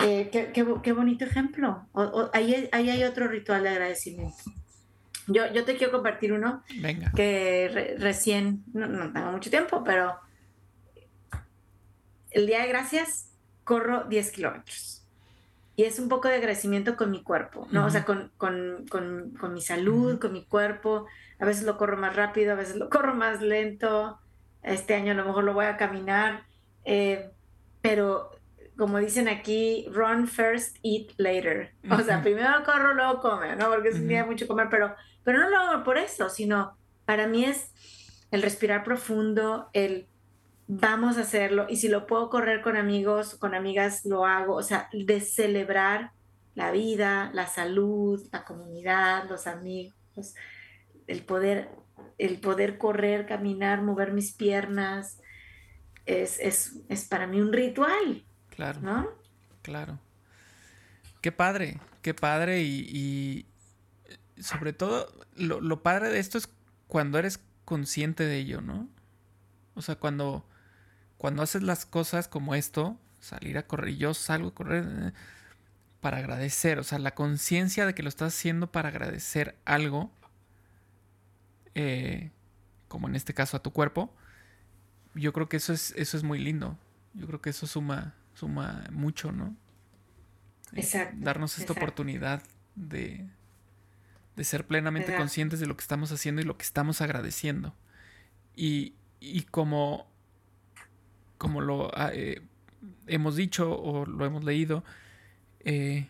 eh, 0.05 0.31
qué, 0.31 0.53
qué, 0.53 0.93
bonito 0.93 1.25
ejemplo. 1.25 1.87
ahí, 2.33 2.69
ahí, 2.73 2.91
hay 2.91 3.05
otro 3.05 3.29
ritual 3.29 3.63
de 3.63 3.71
agradecimiento. 3.71 4.43
Yo, 5.29 5.53
yo 5.53 5.65
te 5.65 5.77
quiero 5.77 5.93
compartir 5.93 6.33
uno 6.33 6.65
Venga. 6.81 7.13
que 7.15 7.97
recién, 7.99 8.65
no, 8.73 8.87
no 8.89 9.13
tengo 9.13 9.31
mucho 9.31 9.51
tiempo, 9.51 9.85
pero 9.85 10.17
el 12.33 12.47
día 12.47 12.63
de 12.63 12.69
gracias 12.69 13.32
corro 13.65 14.05
10 14.05 14.33
kilómetros. 14.33 15.05
Y 15.75 15.85
es 15.85 15.99
un 15.99 16.09
poco 16.09 16.29
de 16.29 16.35
agradecimiento 16.35 16.97
con 16.97 17.11
mi 17.11 17.23
cuerpo, 17.23 17.67
¿no? 17.71 17.87
O 17.87 17.91
sea, 17.91 18.05
con, 18.05 18.31
con, 18.37 18.85
con, 18.91 19.31
con 19.41 19.55
mi 19.55 19.63
salud, 19.63 20.19
con 20.19 20.33
mi 20.33 20.45
cuerpo. 20.45 21.07
A 21.39 21.47
veces 21.47 21.65
lo 21.65 21.79
corro 21.79 21.97
más 21.97 22.15
rápido, 22.15 22.53
a 22.53 22.57
veces 22.57 22.77
lo 22.77 22.91
corro 22.91 23.15
más 23.15 23.41
lento. 23.41 24.19
Este 24.63 24.95
año 24.95 25.13
a 25.13 25.15
lo 25.15 25.25
mejor 25.25 25.45
lo 25.45 25.55
voy 25.55 25.65
a 25.65 25.79
caminar. 25.79 26.45
Eh, 26.85 27.31
pero 27.81 28.31
como 28.77 28.99
dicen 28.99 29.29
aquí, 29.29 29.87
run 29.91 30.29
first, 30.29 30.77
eat 30.83 31.13
later. 31.17 31.73
O 31.91 32.01
sea, 32.01 32.23
primero 32.23 32.49
corro, 32.65 32.95
luego 32.95 33.21
come, 33.21 33.57
¿no? 33.57 33.71
Porque 33.71 33.89
es 33.89 33.97
un 33.97 34.09
día 34.09 34.25
mucho 34.25 34.47
comer, 34.47 34.69
pero, 34.71 34.95
pero 35.25 35.39
no 35.41 35.49
lo 35.49 35.57
hago 35.59 35.85
por 35.85 35.99
eso, 35.99 36.29
sino 36.29 36.77
para 37.05 37.27
mí 37.27 37.45
es 37.45 37.73
el 38.31 38.43
respirar 38.43 38.83
profundo, 38.85 39.69
el 39.73 40.07
vamos 40.67 41.19
a 41.19 41.23
hacerlo 41.23 41.67
y 41.69 41.77
si 41.77 41.89
lo 41.89 42.07
puedo 42.07 42.31
correr 42.31 42.63
con 42.63 42.77
amigos, 42.77 43.35
con 43.35 43.55
amigas, 43.55 44.05
lo 44.05 44.25
hago, 44.25 44.55
o 44.55 44.63
sea, 44.63 44.89
de 44.93 45.21
celebrar 45.21 46.13
la 46.55 46.71
vida, 46.71 47.31
la 47.33 47.47
salud, 47.47 48.27
la 48.33 48.45
comunidad, 48.45 49.29
los 49.29 49.47
amigos, 49.47 50.35
el 51.07 51.25
poder, 51.25 51.71
el 52.19 52.41
poder 52.41 52.79
correr, 52.79 53.27
caminar, 53.27 53.83
mover 53.83 54.13
mis 54.13 54.33
piernas, 54.33 55.19
es, 56.07 56.39
es, 56.89 57.05
para 57.09 57.27
mí 57.27 57.41
un 57.41 57.53
ritual. 57.53 58.25
Claro. 58.51 58.81
¿No? 58.81 59.09
Claro. 59.63 59.99
Qué 61.21 61.33
padre, 61.33 61.81
qué 62.03 62.15
padre 62.15 62.63
y, 62.63 63.47
sobre 64.39 64.73
todo 64.73 65.09
lo, 65.37 65.61
lo 65.61 65.83
padre 65.83 66.11
de 66.11 66.19
esto 66.19 66.37
es 66.37 66.49
cuando 66.89 67.19
eres 67.19 67.39
consciente 67.65 68.25
de 68.25 68.39
ello, 68.39 68.61
¿no? 68.61 68.89
O 69.75 69.83
sea, 69.83 69.95
cuando 69.95 70.45
cuando 71.23 71.45
haces 71.45 71.63
las 71.63 71.87
cosas 71.87 72.27
como 72.27 72.57
esto, 72.57 72.99
salir 73.21 73.57
a 73.57 73.65
correr, 73.65 73.95
yo 73.95 74.13
salgo 74.13 74.49
a 74.49 74.55
correr 74.57 75.15
para 76.01 76.17
agradecer, 76.17 76.81
o 76.81 76.83
sea, 76.83 76.99
la 76.99 77.15
conciencia 77.15 77.87
de 77.87 77.95
que 77.95 78.03
lo 78.03 78.09
estás 78.09 78.35
haciendo 78.35 78.73
para 78.73 78.89
agradecer 78.89 79.57
algo, 79.65 80.11
eh, 81.77 82.33
como 82.89 83.07
en 83.07 83.15
este 83.15 83.35
caso 83.35 83.57
a 83.57 83.63
tu 83.63 83.73
cuerpo, 83.73 84.13
yo 85.15 85.33
creo 85.33 85.49
que 85.49 85.59
eso 85.59 85.73
es, 85.73 85.95
eso 85.97 86.17
es 86.17 86.25
muy 86.25 86.41
lindo. 86.41 86.77
Yo 87.15 87.29
creo 87.29 87.41
que 87.41 87.51
eso 87.51 87.69
suma, 87.69 88.17
suma 88.35 88.85
mucho, 88.91 89.31
¿no? 89.31 89.55
Eh, 90.73 90.81
exacto. 90.81 91.19
Darnos 91.21 91.57
esta 91.57 91.73
oportunidad 91.73 92.43
de, 92.75 93.29
de 94.35 94.43
ser 94.43 94.67
plenamente 94.67 95.15
conscientes 95.15 95.61
de 95.61 95.67
lo 95.67 95.77
que 95.77 95.83
estamos 95.83 96.11
haciendo 96.11 96.43
y 96.43 96.45
lo 96.45 96.59
que 96.59 96.65
estamos 96.65 97.01
agradeciendo. 97.01 97.77
Y, 98.57 98.97
y 99.21 99.43
como 99.43 100.12
como 101.43 101.61
lo 101.61 101.91
ah, 101.99 102.13
eh, 102.15 102.41
hemos 103.09 103.35
dicho 103.35 103.77
o 103.77 104.07
lo 104.07 104.25
hemos 104.25 104.45
leído, 104.45 104.85
eh, 105.65 106.07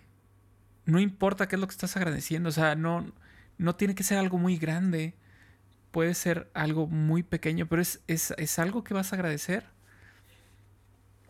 no 0.85 1.01
importa 1.01 1.49
qué 1.49 1.57
es 1.57 1.61
lo 1.61 1.66
que 1.66 1.72
estás 1.72 1.97
agradeciendo, 1.97 2.51
o 2.51 2.53
sea, 2.53 2.74
no, 2.74 3.11
no 3.57 3.74
tiene 3.74 3.95
que 3.95 4.03
ser 4.03 4.18
algo 4.18 4.37
muy 4.37 4.59
grande, 4.59 5.14
puede 5.91 6.12
ser 6.12 6.51
algo 6.53 6.87
muy 6.87 7.22
pequeño, 7.22 7.66
pero 7.66 7.80
es, 7.80 8.03
es, 8.09 8.59
algo 8.59 8.85
que 8.85 8.93
vas 8.93 9.14
a 9.14 9.16
agradecer, 9.16 9.64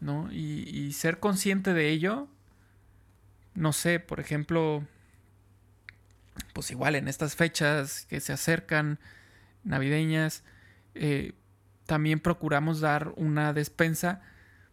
¿no? 0.00 0.32
Y, 0.32 0.68
y, 0.68 0.94
ser 0.94 1.20
consciente 1.20 1.72
de 1.72 1.90
ello, 1.90 2.26
no 3.54 3.72
sé, 3.72 4.00
por 4.00 4.18
ejemplo, 4.18 4.84
pues 6.54 6.72
igual 6.72 6.96
en 6.96 7.06
estas 7.06 7.36
fechas 7.36 8.04
que 8.06 8.18
se 8.18 8.32
acercan, 8.32 8.98
navideñas, 9.62 10.42
eh, 10.96 11.34
también 11.86 12.20
procuramos 12.20 12.80
dar 12.80 13.12
una 13.16 13.52
despensa 13.52 14.20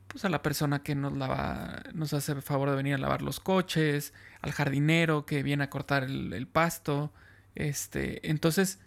pues 0.10 0.26
a 0.26 0.30
la 0.30 0.42
persona 0.42 0.82
que 0.82 0.96
nos 0.96 1.16
lava, 1.16 1.84
nos 1.94 2.14
hace 2.14 2.32
el 2.32 2.42
favor 2.42 2.72
de 2.72 2.76
venir 2.76 2.96
a 2.96 2.98
lavar 2.98 3.22
los 3.22 3.40
coches, 3.40 4.12
al 4.42 4.52
jardinero 4.52 5.26
que 5.26 5.44
viene 5.44 5.64
a 5.64 5.70
cortar 5.70 6.04
el, 6.04 6.48
pasto. 6.48 7.14
Este, 7.54 8.28
entonces, 8.28 8.80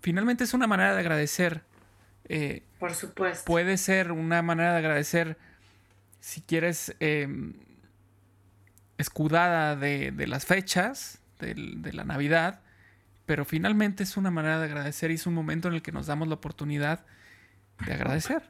finalmente 0.00 0.42
es 0.42 0.52
una 0.52 0.66
manera 0.66 0.92
de 0.92 1.00
agradecer. 1.00 1.62
Eh, 2.28 2.64
Por 2.80 2.92
supuesto. 2.92 3.44
Puede 3.44 3.76
ser 3.76 4.10
una 4.10 4.42
manera 4.42 4.72
de 4.72 4.78
agradecer, 4.78 5.38
si 6.18 6.40
quieres, 6.40 6.96
em, 6.98 7.54
escudada 8.98 9.76
de, 9.76 10.12
las 10.26 10.44
fechas 10.44 11.20
de 11.38 11.92
la 11.92 12.04
Navidad, 12.04 12.62
pero 13.26 13.44
finalmente 13.44 14.02
es 14.02 14.16
una 14.16 14.32
manera 14.32 14.58
de 14.58 14.64
agradecer 14.64 15.12
y 15.12 15.14
es 15.14 15.26
un 15.26 15.34
momento 15.34 15.68
en 15.68 15.74
el 15.74 15.82
que 15.82 15.92
nos 15.92 16.06
damos 16.06 16.26
la 16.26 16.34
oportunidad 16.34 17.04
de 17.86 17.92
agradecer. 17.92 18.42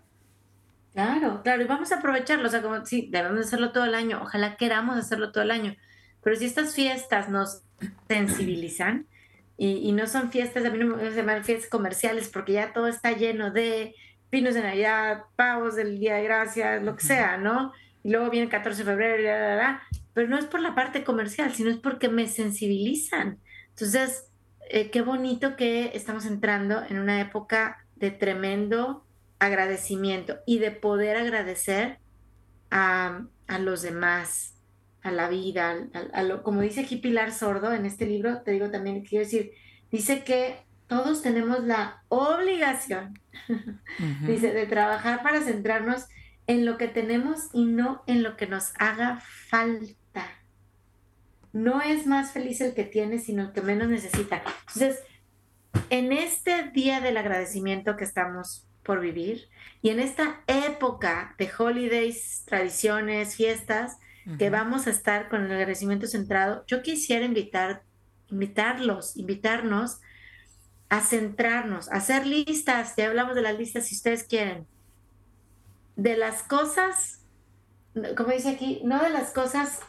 Claro, 0.93 1.43
claro, 1.43 1.62
y 1.62 1.66
vamos 1.66 1.91
a 1.91 1.97
aprovecharlo, 1.97 2.47
o 2.47 2.51
sea, 2.51 2.62
como 2.62 2.87
sí, 2.87 3.09
debemos 3.11 3.47
hacerlo 3.47 3.72
todo 3.72 3.85
el 3.85 3.97
año, 3.97 4.20
ojalá 4.22 4.57
queramos 4.57 4.97
hacerlo 4.97 5.33
todo 5.33 5.43
el 5.43 5.51
año, 5.51 5.75
pero 6.22 6.37
si 6.37 6.45
estas 6.45 6.75
fiestas 6.75 7.29
nos 7.29 7.62
sensibilizan 8.09 9.09
y, 9.57 9.93
no 9.93 10.07
son 10.07 10.31
fiestas, 10.31 10.64
a 10.64 10.70
mí 10.70 10.79
no 10.79 10.97
me 10.97 11.11
llaman 11.11 11.45
fiestas 11.45 11.68
comerciales 11.68 12.29
porque 12.29 12.53
ya 12.53 12.72
todo 12.72 12.87
está 12.89 13.12
lleno 13.12 13.51
de 13.51 13.95
pinos 14.31 14.55
de 14.55 14.62
Navidad, 14.62 15.25
pavos 15.37 15.77
del 15.77 15.99
Día 15.99 16.14
de 16.14 16.25
Gracias, 16.25 16.83
lo 16.83 16.97
que 16.97 17.05
sea, 17.05 17.37
¿no? 17.37 17.72
Y 18.03 18.11
luego 18.11 18.31
viene 18.31 18.45
el 18.45 18.51
14 18.51 18.83
de 18.83 18.91
febrero, 18.91 19.79
pero 20.12 20.29
no 20.29 20.39
es 20.39 20.45
por 20.47 20.61
la 20.61 20.75
parte 20.75 21.05
comercial, 21.05 21.53
sino 21.55 21.70
es 21.70 21.77
porque 21.77 22.09
me 22.09 22.27
sensibilizan. 22.27 23.39
Entonces, 23.70 24.29
eh, 24.70 24.91
qué 24.91 25.03
bonito 25.03 25.57
que 25.57 25.93
estamos 25.95 26.27
entrando 26.27 26.83
en 26.89 26.99
una 26.99 27.20
época 27.20 27.85
de 27.97 28.11
tremendo 28.11 29.05
agradecimiento 29.39 30.39
y 30.47 30.59
de 30.59 30.70
poder 30.70 31.16
agradecer 31.16 31.99
a, 32.70 33.26
los 33.61 33.82
demás, 33.82 34.57
a 35.03 35.11
la 35.11 35.28
vida, 35.28 35.76
a, 36.12 36.22
lo, 36.22 36.43
como 36.43 36.61
dice 36.61 36.80
aquí 36.80 36.97
Pilar 36.97 37.32
Sordo 37.32 37.72
en 37.72 37.87
este 37.87 38.07
libro, 38.07 38.43
te 38.43 38.53
digo 38.53 38.70
también, 38.70 39.05
quiero 39.05 39.24
decir, 39.24 39.53
dice 39.91 40.24
que 40.24 40.57
todos 40.87 41.22
tenemos 41.22 41.64
la 41.64 42.03
obligación, 42.09 43.18
dice, 44.26 44.53
de 44.53 44.66
trabajar 44.66 45.22
para 45.22 45.41
centrarnos 45.41 46.07
en 46.47 46.66
lo 46.66 46.76
que 46.76 46.89
tenemos 46.89 47.49
y 47.53 47.64
no 47.64 48.03
en 48.07 48.22
lo 48.22 48.37
que 48.37 48.47
nos 48.47 48.72
haga 48.78 49.20
falta. 49.49 50.26
No 51.53 51.80
es 51.80 52.07
más 52.07 52.32
feliz 52.32 52.61
el 52.61 52.74
que 52.74 52.85
tiene, 52.85 53.18
sino 53.18 53.45
el 53.45 53.53
que 53.53 53.62
menos 53.62 53.89
necesita. 53.89 54.43
Entonces, 54.66 54.99
en 55.91 56.12
este 56.12 56.70
día 56.70 57.01
del 57.01 57.16
agradecimiento 57.16 57.97
que 57.97 58.05
estamos 58.05 58.66
por 58.85 59.01
vivir 59.01 59.49
y 59.82 59.91
en 59.91 60.01
esta 60.01 60.43
época 60.47 61.35
de 61.39 61.51
holidays, 61.59 62.43
tradiciones, 62.47 63.37
fiestas, 63.37 63.99
que 64.39 64.49
vamos 64.49 64.87
a 64.87 64.91
estar 64.91 65.28
con 65.28 65.45
el 65.45 65.53
agradecimiento 65.53 66.07
centrado, 66.07 66.64
yo 66.66 66.82
quisiera 66.82 67.26
invitar, 67.26 67.82
invitarlos, 68.30 69.18
invitarnos 69.18 70.01
a 70.89 71.03
centrarnos, 71.03 71.91
a 71.91 71.97
hacer 71.97 72.26
listas, 72.26 72.95
ya 72.97 73.09
hablamos 73.09 73.35
de 73.35 73.43
las 73.43 73.59
listas 73.59 73.87
si 73.87 73.97
ustedes 73.97 74.24
quieren, 74.24 74.66
de 75.97 76.16
las 76.16 76.43
cosas, 76.43 77.20
como 78.16 78.32
dice 78.32 78.51
aquí, 78.51 78.80
no 78.85 79.03
de 79.03 79.11
las 79.11 79.32
cosas, 79.32 79.80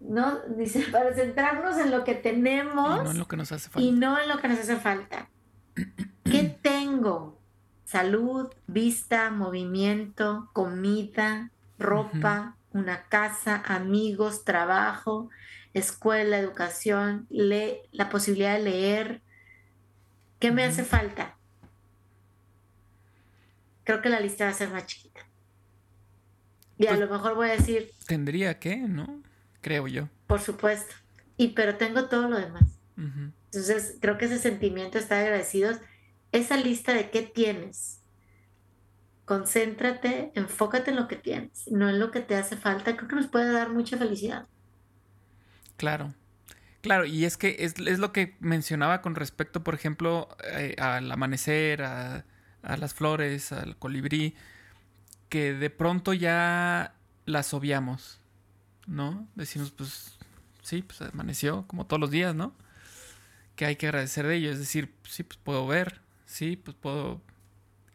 no, 0.00 0.40
dice, 0.56 0.84
para 0.92 1.14
centrarnos 1.14 1.76
en 1.78 1.90
lo 1.90 2.04
que 2.04 2.14
tenemos 2.14 3.00
y 3.00 3.04
no 3.04 3.10
en 3.10 3.18
lo 3.18 3.28
que 3.28 3.36
nos 3.36 3.52
hace 3.52 3.68
falta. 3.68 3.86
Y 3.86 3.92
no 3.92 4.18
en 4.18 4.28
lo 4.28 4.38
que 4.38 4.48
nos 4.48 4.58
hace 4.60 4.76
falta. 4.76 5.28
¿Qué 6.24 6.58
tengo? 6.62 7.33
Salud, 7.94 8.52
vista, 8.66 9.30
movimiento, 9.30 10.50
comida, 10.52 11.52
ropa, 11.78 12.56
una 12.72 13.04
casa, 13.04 13.62
amigos, 13.64 14.44
trabajo, 14.44 15.30
escuela, 15.74 16.36
educación, 16.36 17.28
la 17.30 18.08
posibilidad 18.10 18.54
de 18.54 18.64
leer. 18.64 19.20
¿Qué 20.40 20.50
me 20.50 20.64
hace 20.64 20.82
falta? 20.82 21.36
Creo 23.84 24.02
que 24.02 24.08
la 24.08 24.18
lista 24.18 24.46
va 24.46 24.50
a 24.50 24.54
ser 24.54 24.70
más 24.70 24.86
chiquita. 24.86 25.20
Y 26.76 26.86
a 26.86 26.88
pues 26.88 27.00
lo 27.00 27.08
mejor 27.08 27.36
voy 27.36 27.50
a 27.50 27.52
decir... 27.52 27.92
Tendría 28.08 28.58
que, 28.58 28.76
¿no? 28.76 29.22
Creo 29.60 29.86
yo. 29.86 30.08
Por 30.26 30.40
supuesto. 30.40 30.96
Y 31.36 31.50
pero 31.50 31.76
tengo 31.76 32.06
todo 32.06 32.28
lo 32.28 32.40
demás. 32.40 32.64
Entonces, 32.96 33.98
creo 34.00 34.18
que 34.18 34.24
ese 34.24 34.40
sentimiento 34.40 34.98
está 34.98 35.20
agradecidos. 35.20 35.76
Esa 36.34 36.56
lista 36.56 36.92
de 36.92 37.10
qué 37.10 37.22
tienes, 37.22 38.00
concéntrate, 39.24 40.32
enfócate 40.34 40.90
en 40.90 40.96
lo 40.96 41.06
que 41.06 41.14
tienes, 41.14 41.68
no 41.70 41.88
en 41.88 42.00
lo 42.00 42.10
que 42.10 42.18
te 42.18 42.34
hace 42.34 42.56
falta, 42.56 42.96
creo 42.96 43.08
que 43.08 43.14
nos 43.14 43.28
puede 43.28 43.52
dar 43.52 43.70
mucha 43.70 43.96
felicidad. 43.96 44.48
Claro, 45.76 46.12
claro, 46.80 47.04
y 47.04 47.24
es 47.24 47.36
que 47.36 47.58
es, 47.60 47.78
lo 47.78 48.12
que 48.12 48.34
mencionaba 48.40 49.00
con 49.00 49.14
respecto, 49.14 49.62
por 49.62 49.76
ejemplo, 49.76 50.26
eh, 50.42 50.74
al 50.80 51.08
amanecer, 51.12 51.82
a, 51.84 52.24
las 52.64 52.94
flores, 52.94 53.52
al 53.52 53.76
colibrí, 53.76 54.34
que 55.28 55.54
de 55.54 55.70
pronto 55.70 56.14
ya 56.14 56.96
las 57.26 57.54
obviamos, 57.54 58.18
¿no? 58.88 59.28
Decimos, 59.36 59.70
pues 59.70 60.18
sí, 60.62 60.82
pues 60.82 61.00
amaneció 61.00 61.64
como 61.68 61.86
todos 61.86 62.00
los 62.00 62.10
días, 62.10 62.34
¿no? 62.34 62.56
Que 63.54 63.66
hay 63.66 63.76
que 63.76 63.86
agradecer 63.86 64.26
de 64.26 64.34
ello, 64.34 64.50
es 64.50 64.58
decir, 64.58 64.92
sí, 65.04 65.22
pues 65.22 65.38
puedo 65.38 65.64
ver, 65.68 66.02
sí, 66.34 66.56
pues 66.56 66.76
puedo 66.76 67.22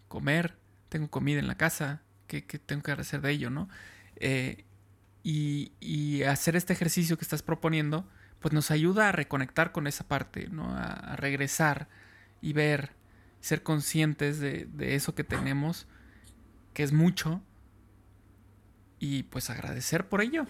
comer, 0.07 0.55
tengo 0.87 1.09
comida 1.09 1.39
en 1.39 1.47
la 1.47 1.55
casa, 1.55 2.01
¿qué, 2.27 2.41
tengo 2.41 2.81
que 2.83 2.93
hacer 2.93 3.19
de 3.19 3.31
ello, 3.31 3.49
no? 3.49 3.67
Eh, 4.15 4.63
y, 5.23 6.23
hacer 6.23 6.55
este 6.55 6.73
ejercicio 6.73 7.17
que 7.17 7.23
estás 7.23 7.43
proponiendo, 7.43 8.07
pues 8.39 8.53
nos 8.53 8.71
ayuda 8.71 9.09
a 9.09 9.11
reconectar 9.11 9.73
con 9.73 9.87
esa 9.87 10.07
parte, 10.07 10.47
¿no? 10.49 10.73
A, 10.73 11.17
regresar 11.17 11.89
y 12.41 12.53
ver, 12.53 12.91
ser 13.41 13.61
conscientes 13.61 14.39
de, 14.39 14.67
de, 14.71 14.95
eso 14.95 15.15
que 15.15 15.25
tenemos, 15.25 15.85
que 16.73 16.83
es 16.83 16.93
mucho, 16.93 17.41
y 18.99 19.23
pues 19.23 19.49
agradecer 19.49 20.07
por 20.07 20.21
ello. 20.21 20.45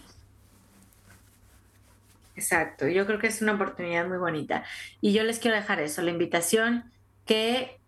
Exacto, 2.35 2.87
yo 2.87 3.07
creo 3.07 3.17
que 3.17 3.27
es 3.27 3.41
una 3.41 3.53
oportunidad 3.53 4.07
muy 4.07 4.17
bonita. 4.17 4.63
Y 5.01 5.11
yo 5.11 5.23
les 5.23 5.39
quiero 5.39 5.57
dejar 5.57 5.79
eso, 5.79 6.03
la 6.03 6.11
invitación 6.11 6.91
que 7.25 7.78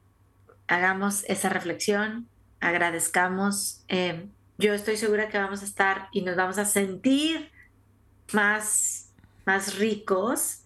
hagamos 0.71 1.25
esa 1.27 1.49
reflexión, 1.49 2.29
agradezcamos. 2.61 3.83
Eh, 3.89 4.29
yo 4.57 4.73
estoy 4.73 4.95
segura 4.95 5.27
que 5.27 5.37
vamos 5.37 5.61
a 5.63 5.65
estar 5.65 6.07
y 6.13 6.21
nos 6.21 6.37
vamos 6.37 6.57
a 6.57 6.65
sentir 6.65 7.51
más, 8.31 9.11
más 9.45 9.77
ricos 9.77 10.63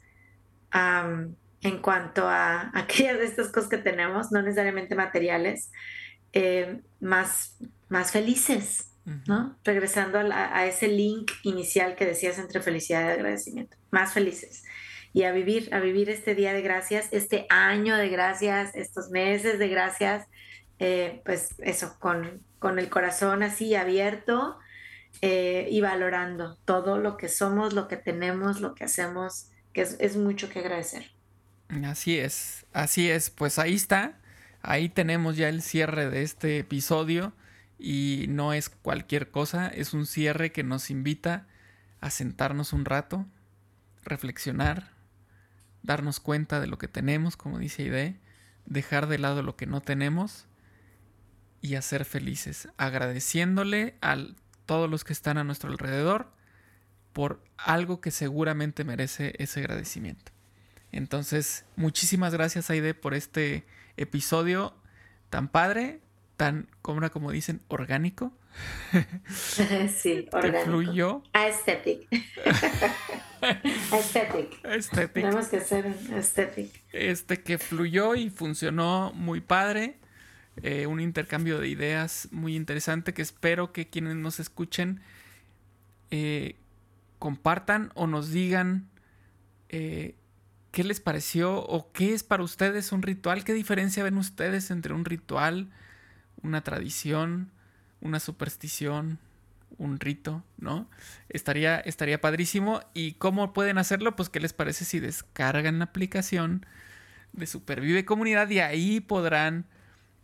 en 0.72 1.82
cuanto 1.82 2.28
a, 2.28 2.70
aquellas 2.78 3.18
de 3.18 3.26
estas 3.26 3.48
cosas 3.48 3.68
que 3.68 3.78
tenemos, 3.78 4.32
no 4.32 4.44
necesariamente 4.44 4.94
materiales, 4.94 5.72
eh, 6.34 6.82
más, 7.00 7.58
más 7.90 8.12
felices, 8.12 8.92
¿no? 9.28 9.58
Regresando 9.64 10.20
a, 10.20 10.58
a, 10.58 10.66
ese 10.66 10.88
link 10.88 11.32
inicial 11.44 11.96
que 11.96 12.06
decías 12.06 12.38
entre 12.38 12.62
felicidad 12.62 13.08
y 13.08 13.12
agradecimiento, 13.12 13.76
más 13.90 14.14
felices. 14.14 14.64
Y 15.16 15.24
a 15.24 15.32
vivir, 15.32 15.74
a 15.74 15.80
vivir 15.80 16.10
este 16.10 16.36
día 16.36 16.52
de 16.52 16.62
gracias, 16.62 17.08
este 17.12 17.48
año 17.50 17.96
de 17.96 18.10
gracias, 18.10 18.76
estos 18.76 19.12
meses 19.12 19.60
de 19.60 19.70
gracias, 19.70 20.28
eh, 20.78 21.22
pues 21.24 21.56
eso, 21.60 21.96
con, 22.00 22.44
con, 22.60 22.80
el 22.80 22.90
corazón 22.90 23.42
así 23.42 23.76
abierto 23.76 24.60
eh, 25.22 25.70
y 25.72 25.80
valorando 25.80 26.58
todo 26.66 26.98
lo 26.98 27.16
que 27.16 27.30
somos, 27.30 27.72
lo 27.72 27.88
que 27.88 27.96
tenemos, 27.96 28.60
lo 28.60 28.76
que 28.76 28.84
hacemos, 28.84 29.48
que 29.72 29.84
es, 29.84 30.18
mucho 30.18 30.50
que 30.50 30.60
agradecer. 30.60 31.10
Así 31.86 32.20
es, 32.20 32.66
así 32.74 33.10
es, 33.10 33.30
pues 33.30 33.58
ahí 33.58 33.76
está, 33.76 34.20
ahí 34.64 34.90
tenemos 34.90 35.38
ya 35.38 35.48
el 35.48 35.62
cierre 35.62 36.10
de 36.10 36.24
este 36.24 36.60
episodio 36.60 37.32
y 37.80 38.26
no 38.28 38.52
es 38.52 38.68
cualquier 38.68 39.32
cosa, 39.32 39.70
es 39.70 39.94
un 39.94 40.08
cierre 40.08 40.52
que 40.52 40.66
nos 40.66 40.90
invita 40.90 41.48
a 42.02 42.10
sentarnos 42.10 42.74
un 42.74 42.84
rato, 42.84 43.26
reflexionar, 44.04 44.95
darnos 45.86 46.20
cuenta 46.20 46.60
de 46.60 46.68
lo 46.68 46.78
que 46.78 46.88
tenemos, 46.88 47.38
como 47.38 47.60
dice 47.60 47.84
Ide, 47.84 48.20
dejar 48.66 49.08
de 49.08 49.20
lado 49.20 49.44
lo 49.44 49.56
que 49.56 49.68
no 49.68 49.82
tenemos 49.82 50.48
y 51.62 51.76
a 51.76 51.82
ser 51.82 52.06
felices, 52.06 52.70
agradeciéndole 52.78 53.96
a 54.02 54.18
todos 54.66 54.90
los 54.90 55.04
que 55.04 55.14
están 55.14 55.38
a 55.38 55.44
nuestro 55.44 55.72
alrededor 55.72 56.32
por 57.14 57.44
algo 57.58 58.02
que 58.02 58.12
seguramente 58.12 58.84
merece 58.84 59.34
ese 59.38 59.62
agradecimiento. 59.62 60.32
Entonces, 60.92 61.66
muchísimas 61.76 62.34
gracias 62.34 62.70
Aide 62.70 62.94
por 62.94 63.14
este 63.14 63.66
episodio 63.98 64.76
tan 65.30 65.48
padre, 65.48 66.02
tan, 66.38 66.68
como, 66.82 67.10
como 67.10 67.32
dicen, 67.32 67.62
orgánico. 67.68 68.34
Sí, 69.30 70.28
orgánico. 70.32 70.60
Que 70.60 70.66
fluyó. 70.66 71.24
Aesthetic. 71.34 72.08
aesthetic. 73.92 74.66
Aesthetic. 74.66 75.14
Tenemos 75.14 75.48
que 75.48 75.60
ser 75.60 75.94
aesthetic. 76.14 76.72
Este 76.94 77.42
que 77.42 77.58
fluyó 77.58 78.16
y 78.16 78.30
funcionó 78.30 79.12
muy 79.14 79.42
padre. 79.42 79.98
Eh, 80.64 80.88
un 80.88 81.02
intercambio 81.02 81.60
de 81.60 81.68
ideas 81.68 82.30
muy 82.32 82.56
interesante 82.56 83.14
que 83.14 83.22
espero 83.22 83.74
que 83.74 83.90
quienes 83.90 84.16
nos 84.16 84.40
escuchen 84.40 85.02
eh, 86.12 86.56
compartan 87.20 87.92
o 87.96 88.08
nos 88.08 88.32
digan 88.32 88.88
eh, 89.68 90.16
qué 90.72 90.84
les 90.84 91.02
pareció 91.02 91.62
o 91.66 91.92
qué 91.92 92.14
es 92.14 92.24
para 92.24 92.44
ustedes 92.44 92.92
un 92.92 93.02
ritual, 93.02 93.44
qué 93.44 93.54
diferencia 93.54 94.04
ven 94.04 94.18
ustedes 94.18 94.72
entre 94.72 94.94
un 94.94 95.06
ritual, 95.06 95.70
una 96.42 96.64
tradición, 96.64 97.52
una 98.02 98.20
superstición, 98.20 99.20
un 99.78 100.00
rito, 100.00 100.44
¿no? 100.58 100.90
Estaría, 101.30 101.80
estaría 101.80 102.22
padrísimo. 102.22 102.82
¿Y 102.94 103.14
cómo 103.14 103.54
pueden 103.54 103.78
hacerlo? 103.78 104.16
Pues 104.16 104.30
qué 104.30 104.40
les 104.40 104.54
parece 104.54 104.86
si 104.86 105.00
descargan 105.00 105.80
la 105.80 105.86
aplicación 105.86 106.66
de 107.34 107.48
Supervive 107.48 108.06
Comunidad 108.06 108.50
y 108.50 108.60
ahí 108.60 109.00
podrán 109.00 109.66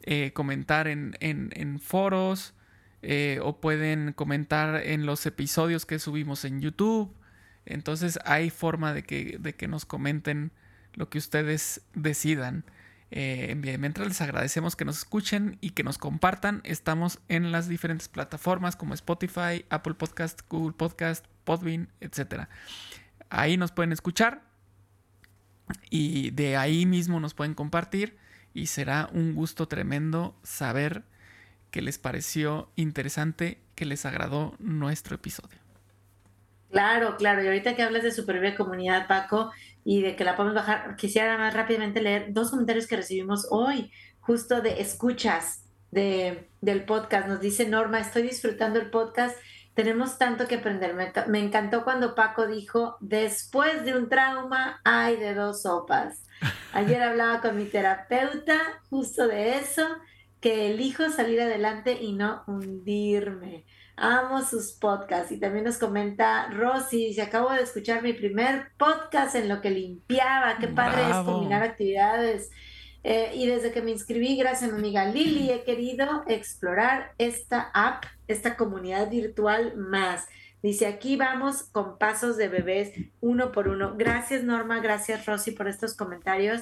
eh, 0.03 0.31
comentar 0.33 0.87
en, 0.87 1.15
en, 1.19 1.79
foros 1.79 2.53
eh, 3.01 3.39
o 3.43 3.59
pueden 3.59 4.13
comentar 4.13 4.81
en 4.83 5.05
los 5.05 5.25
episodios 5.25 5.85
que 5.85 5.99
subimos 5.99 6.45
en 6.45 6.61
YouTube. 6.61 7.13
Entonces 7.65 8.19
hay 8.25 8.49
forma 8.49 8.93
de 8.93 9.03
que, 9.03 9.37
de 9.39 9.55
que 9.55 9.67
nos 9.67 9.85
comenten 9.85 10.51
lo 10.93 11.09
que 11.09 11.17
ustedes 11.17 11.81
decidan. 11.93 12.63
Eh, 13.13 13.55
mientras 13.77 14.07
les 14.07 14.21
agradecemos 14.21 14.77
que 14.77 14.85
nos 14.85 14.99
escuchen 14.99 15.57
y 15.59 15.71
que 15.71 15.83
nos 15.83 15.97
compartan. 15.97 16.61
Estamos 16.63 17.19
en 17.27 17.51
las 17.51 17.67
diferentes 17.67 18.07
plataformas 18.07 18.77
como 18.77 18.93
Spotify, 18.93 19.65
Apple 19.69 19.95
Podcast, 19.95 20.41
Google 20.49 20.73
Podcast, 20.73 21.25
Podbean, 21.43 21.89
etc. 21.99 22.47
Ahí 23.29 23.57
nos 23.57 23.73
pueden 23.73 23.91
escuchar 23.91 24.43
y 25.89 26.31
de 26.31 26.55
ahí 26.55 26.85
mismo 26.85 27.19
nos 27.19 27.33
pueden 27.33 27.53
compartir 27.53 28.17
y 28.53 28.67
será 28.67 29.09
un 29.11 29.35
gusto 29.35 29.67
tremendo 29.67 30.35
saber 30.43 31.03
que 31.69 31.81
les 31.81 31.97
pareció 31.97 32.69
interesante, 32.75 33.59
que 33.75 33.85
les 33.85 34.05
agradó 34.05 34.55
nuestro 34.59 35.15
episodio. 35.15 35.60
Claro, 36.71 37.17
claro. 37.17 37.43
Y 37.43 37.47
ahorita 37.47 37.75
que 37.75 37.83
hablas 37.83 38.03
de 38.03 38.11
Supervive 38.11 38.55
Comunidad, 38.55 39.07
Paco, 39.07 39.51
y 39.83 40.01
de 40.01 40.15
que 40.15 40.23
la 40.23 40.35
podemos 40.35 40.55
bajar, 40.55 40.95
quisiera 40.95 41.37
más 41.37 41.53
rápidamente 41.53 42.01
leer 42.01 42.27
dos 42.33 42.51
comentarios 42.51 42.87
que 42.87 42.95
recibimos 42.95 43.47
hoy, 43.49 43.91
justo 44.19 44.61
de 44.61 44.81
escuchas 44.81 45.65
de, 45.91 46.49
del 46.61 46.85
podcast. 46.85 47.27
Nos 47.27 47.41
dice 47.41 47.67
Norma, 47.67 47.99
estoy 47.99 48.23
disfrutando 48.23 48.79
el 48.79 48.89
podcast, 48.89 49.37
tenemos 49.73 50.17
tanto 50.17 50.47
que 50.47 50.55
aprender. 50.55 50.93
Me, 50.93 51.11
me 51.27 51.39
encantó 51.39 51.83
cuando 51.83 52.15
Paco 52.15 52.47
dijo, 52.47 52.97
después 52.99 53.83
de 53.85 53.97
un 53.97 54.09
trauma 54.09 54.79
hay 54.83 55.17
de 55.17 55.33
dos 55.33 55.63
sopas. 55.63 56.23
Ayer 56.73 57.01
hablaba 57.01 57.41
con 57.41 57.55
mi 57.55 57.65
terapeuta 57.65 58.81
justo 58.89 59.27
de 59.27 59.57
eso, 59.57 59.85
que 60.39 60.71
elijo 60.71 61.09
salir 61.09 61.41
adelante 61.41 61.97
y 62.01 62.13
no 62.13 62.43
hundirme. 62.47 63.65
Amo 64.01 64.41
sus 64.41 64.71
podcasts. 64.71 65.31
Y 65.31 65.37
también 65.37 65.63
nos 65.63 65.77
comenta 65.77 66.47
Rosy, 66.47 67.13
se 67.13 67.21
acabo 67.21 67.51
de 67.51 67.61
escuchar 67.61 68.01
mi 68.01 68.13
primer 68.13 68.71
podcast 68.77 69.35
en 69.35 69.47
lo 69.47 69.61
que 69.61 69.69
limpiaba. 69.69 70.57
Qué 70.59 70.67
padre 70.67 71.03
es 71.07 71.17
combinar 71.17 71.61
actividades. 71.61 72.49
Eh, 73.03 73.31
y 73.35 73.45
desde 73.45 73.71
que 73.71 73.83
me 73.83 73.91
inscribí, 73.91 74.37
gracias 74.37 74.71
a 74.71 74.73
mi 74.73 74.79
amiga 74.79 75.05
Lili, 75.05 75.51
he 75.51 75.63
querido 75.63 76.23
explorar 76.27 77.13
esta 77.19 77.69
app, 77.75 78.05
esta 78.27 78.57
comunidad 78.57 79.09
virtual 79.09 79.77
más. 79.77 80.27
Dice, 80.63 80.87
aquí 80.87 81.15
vamos 81.15 81.63
con 81.63 81.99
pasos 81.99 82.37
de 82.37 82.47
bebés 82.47 82.93
uno 83.19 83.51
por 83.51 83.67
uno. 83.67 83.95
Gracias 83.97 84.43
Norma, 84.43 84.79
gracias 84.79 85.25
Rosy 85.25 85.51
por 85.51 85.67
estos 85.67 85.95
comentarios. 85.95 86.61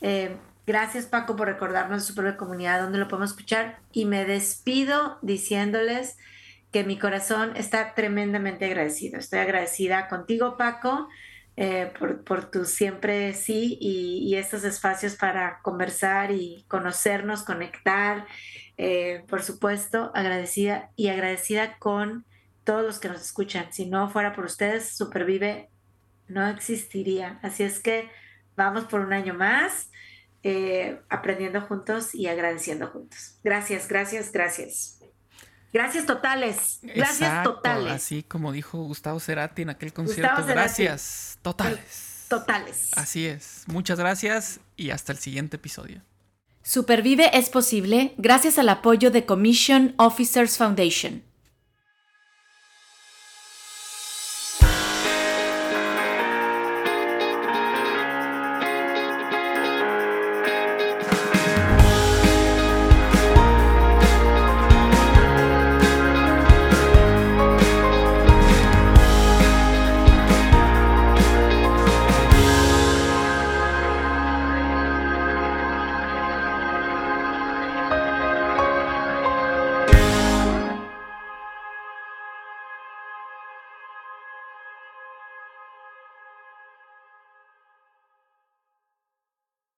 Eh, 0.00 0.36
gracias 0.66 1.06
Paco 1.06 1.36
por 1.36 1.48
recordarnos 1.48 2.04
su 2.04 2.14
propia 2.14 2.36
comunidad, 2.36 2.80
donde 2.80 2.98
lo 2.98 3.08
podemos 3.08 3.30
escuchar. 3.30 3.80
Y 3.92 4.04
me 4.04 4.24
despido 4.24 5.18
diciéndoles 5.22 6.16
que 6.72 6.84
mi 6.84 6.98
corazón 6.98 7.56
está 7.56 7.94
tremendamente 7.94 8.64
agradecido. 8.64 9.18
Estoy 9.18 9.40
agradecida 9.40 10.08
contigo, 10.08 10.56
Paco, 10.56 11.08
eh, 11.56 11.92
por, 12.24 12.50
tu 12.50 12.64
siempre 12.64 13.34
sí 13.34 13.76
y, 13.80 14.34
estos 14.36 14.64
espacios 14.64 15.16
para 15.16 15.60
conversar 15.62 16.30
y 16.30 16.64
conocernos, 16.68 17.42
conectar. 17.42 18.26
Eh, 18.76 19.24
por 19.28 19.42
supuesto, 19.42 20.10
agradecida 20.14 20.90
y 20.96 21.08
agradecida 21.08 21.76
con 21.78 22.24
todos 22.64 22.84
los 22.84 22.98
que 22.98 23.08
nos 23.08 23.20
escuchan. 23.20 23.72
Si 23.72 23.86
no 23.86 24.08
fuera 24.08 24.32
por 24.32 24.44
ustedes, 24.44 24.96
Supervive 24.96 25.68
no 26.28 26.46
existiría. 26.48 27.40
Así 27.42 27.64
es 27.64 27.80
que 27.80 28.08
vamos 28.56 28.84
por 28.84 29.00
un 29.00 29.12
año 29.12 29.34
más, 29.34 29.90
eh, 30.42 31.00
aprendiendo 31.08 31.60
juntos 31.62 32.14
y 32.14 32.28
agradeciendo 32.28 32.86
juntos. 32.86 33.38
Gracias, 33.42 33.88
gracias, 33.88 34.32
gracias. 34.32 34.99
Gracias 35.72 36.06
totales. 36.06 36.80
Gracias 36.82 37.44
totales. 37.44 37.92
Así 37.92 38.22
como 38.22 38.52
dijo 38.52 38.78
Gustavo 38.78 39.20
Cerati 39.20 39.62
en 39.62 39.70
aquel 39.70 39.92
concierto. 39.92 40.44
Gracias 40.46 41.38
totales. 41.42 42.26
Totales. 42.28 42.90
Así 42.96 43.26
es. 43.26 43.64
Muchas 43.66 43.98
gracias 43.98 44.60
y 44.76 44.90
hasta 44.90 45.12
el 45.12 45.18
siguiente 45.18 45.56
episodio. 45.56 46.02
Supervive 46.62 47.36
es 47.36 47.48
posible 47.48 48.14
gracias 48.18 48.58
al 48.58 48.68
apoyo 48.68 49.10
de 49.10 49.26
Commission 49.26 49.94
Officers 49.96 50.56
Foundation. 50.58 51.22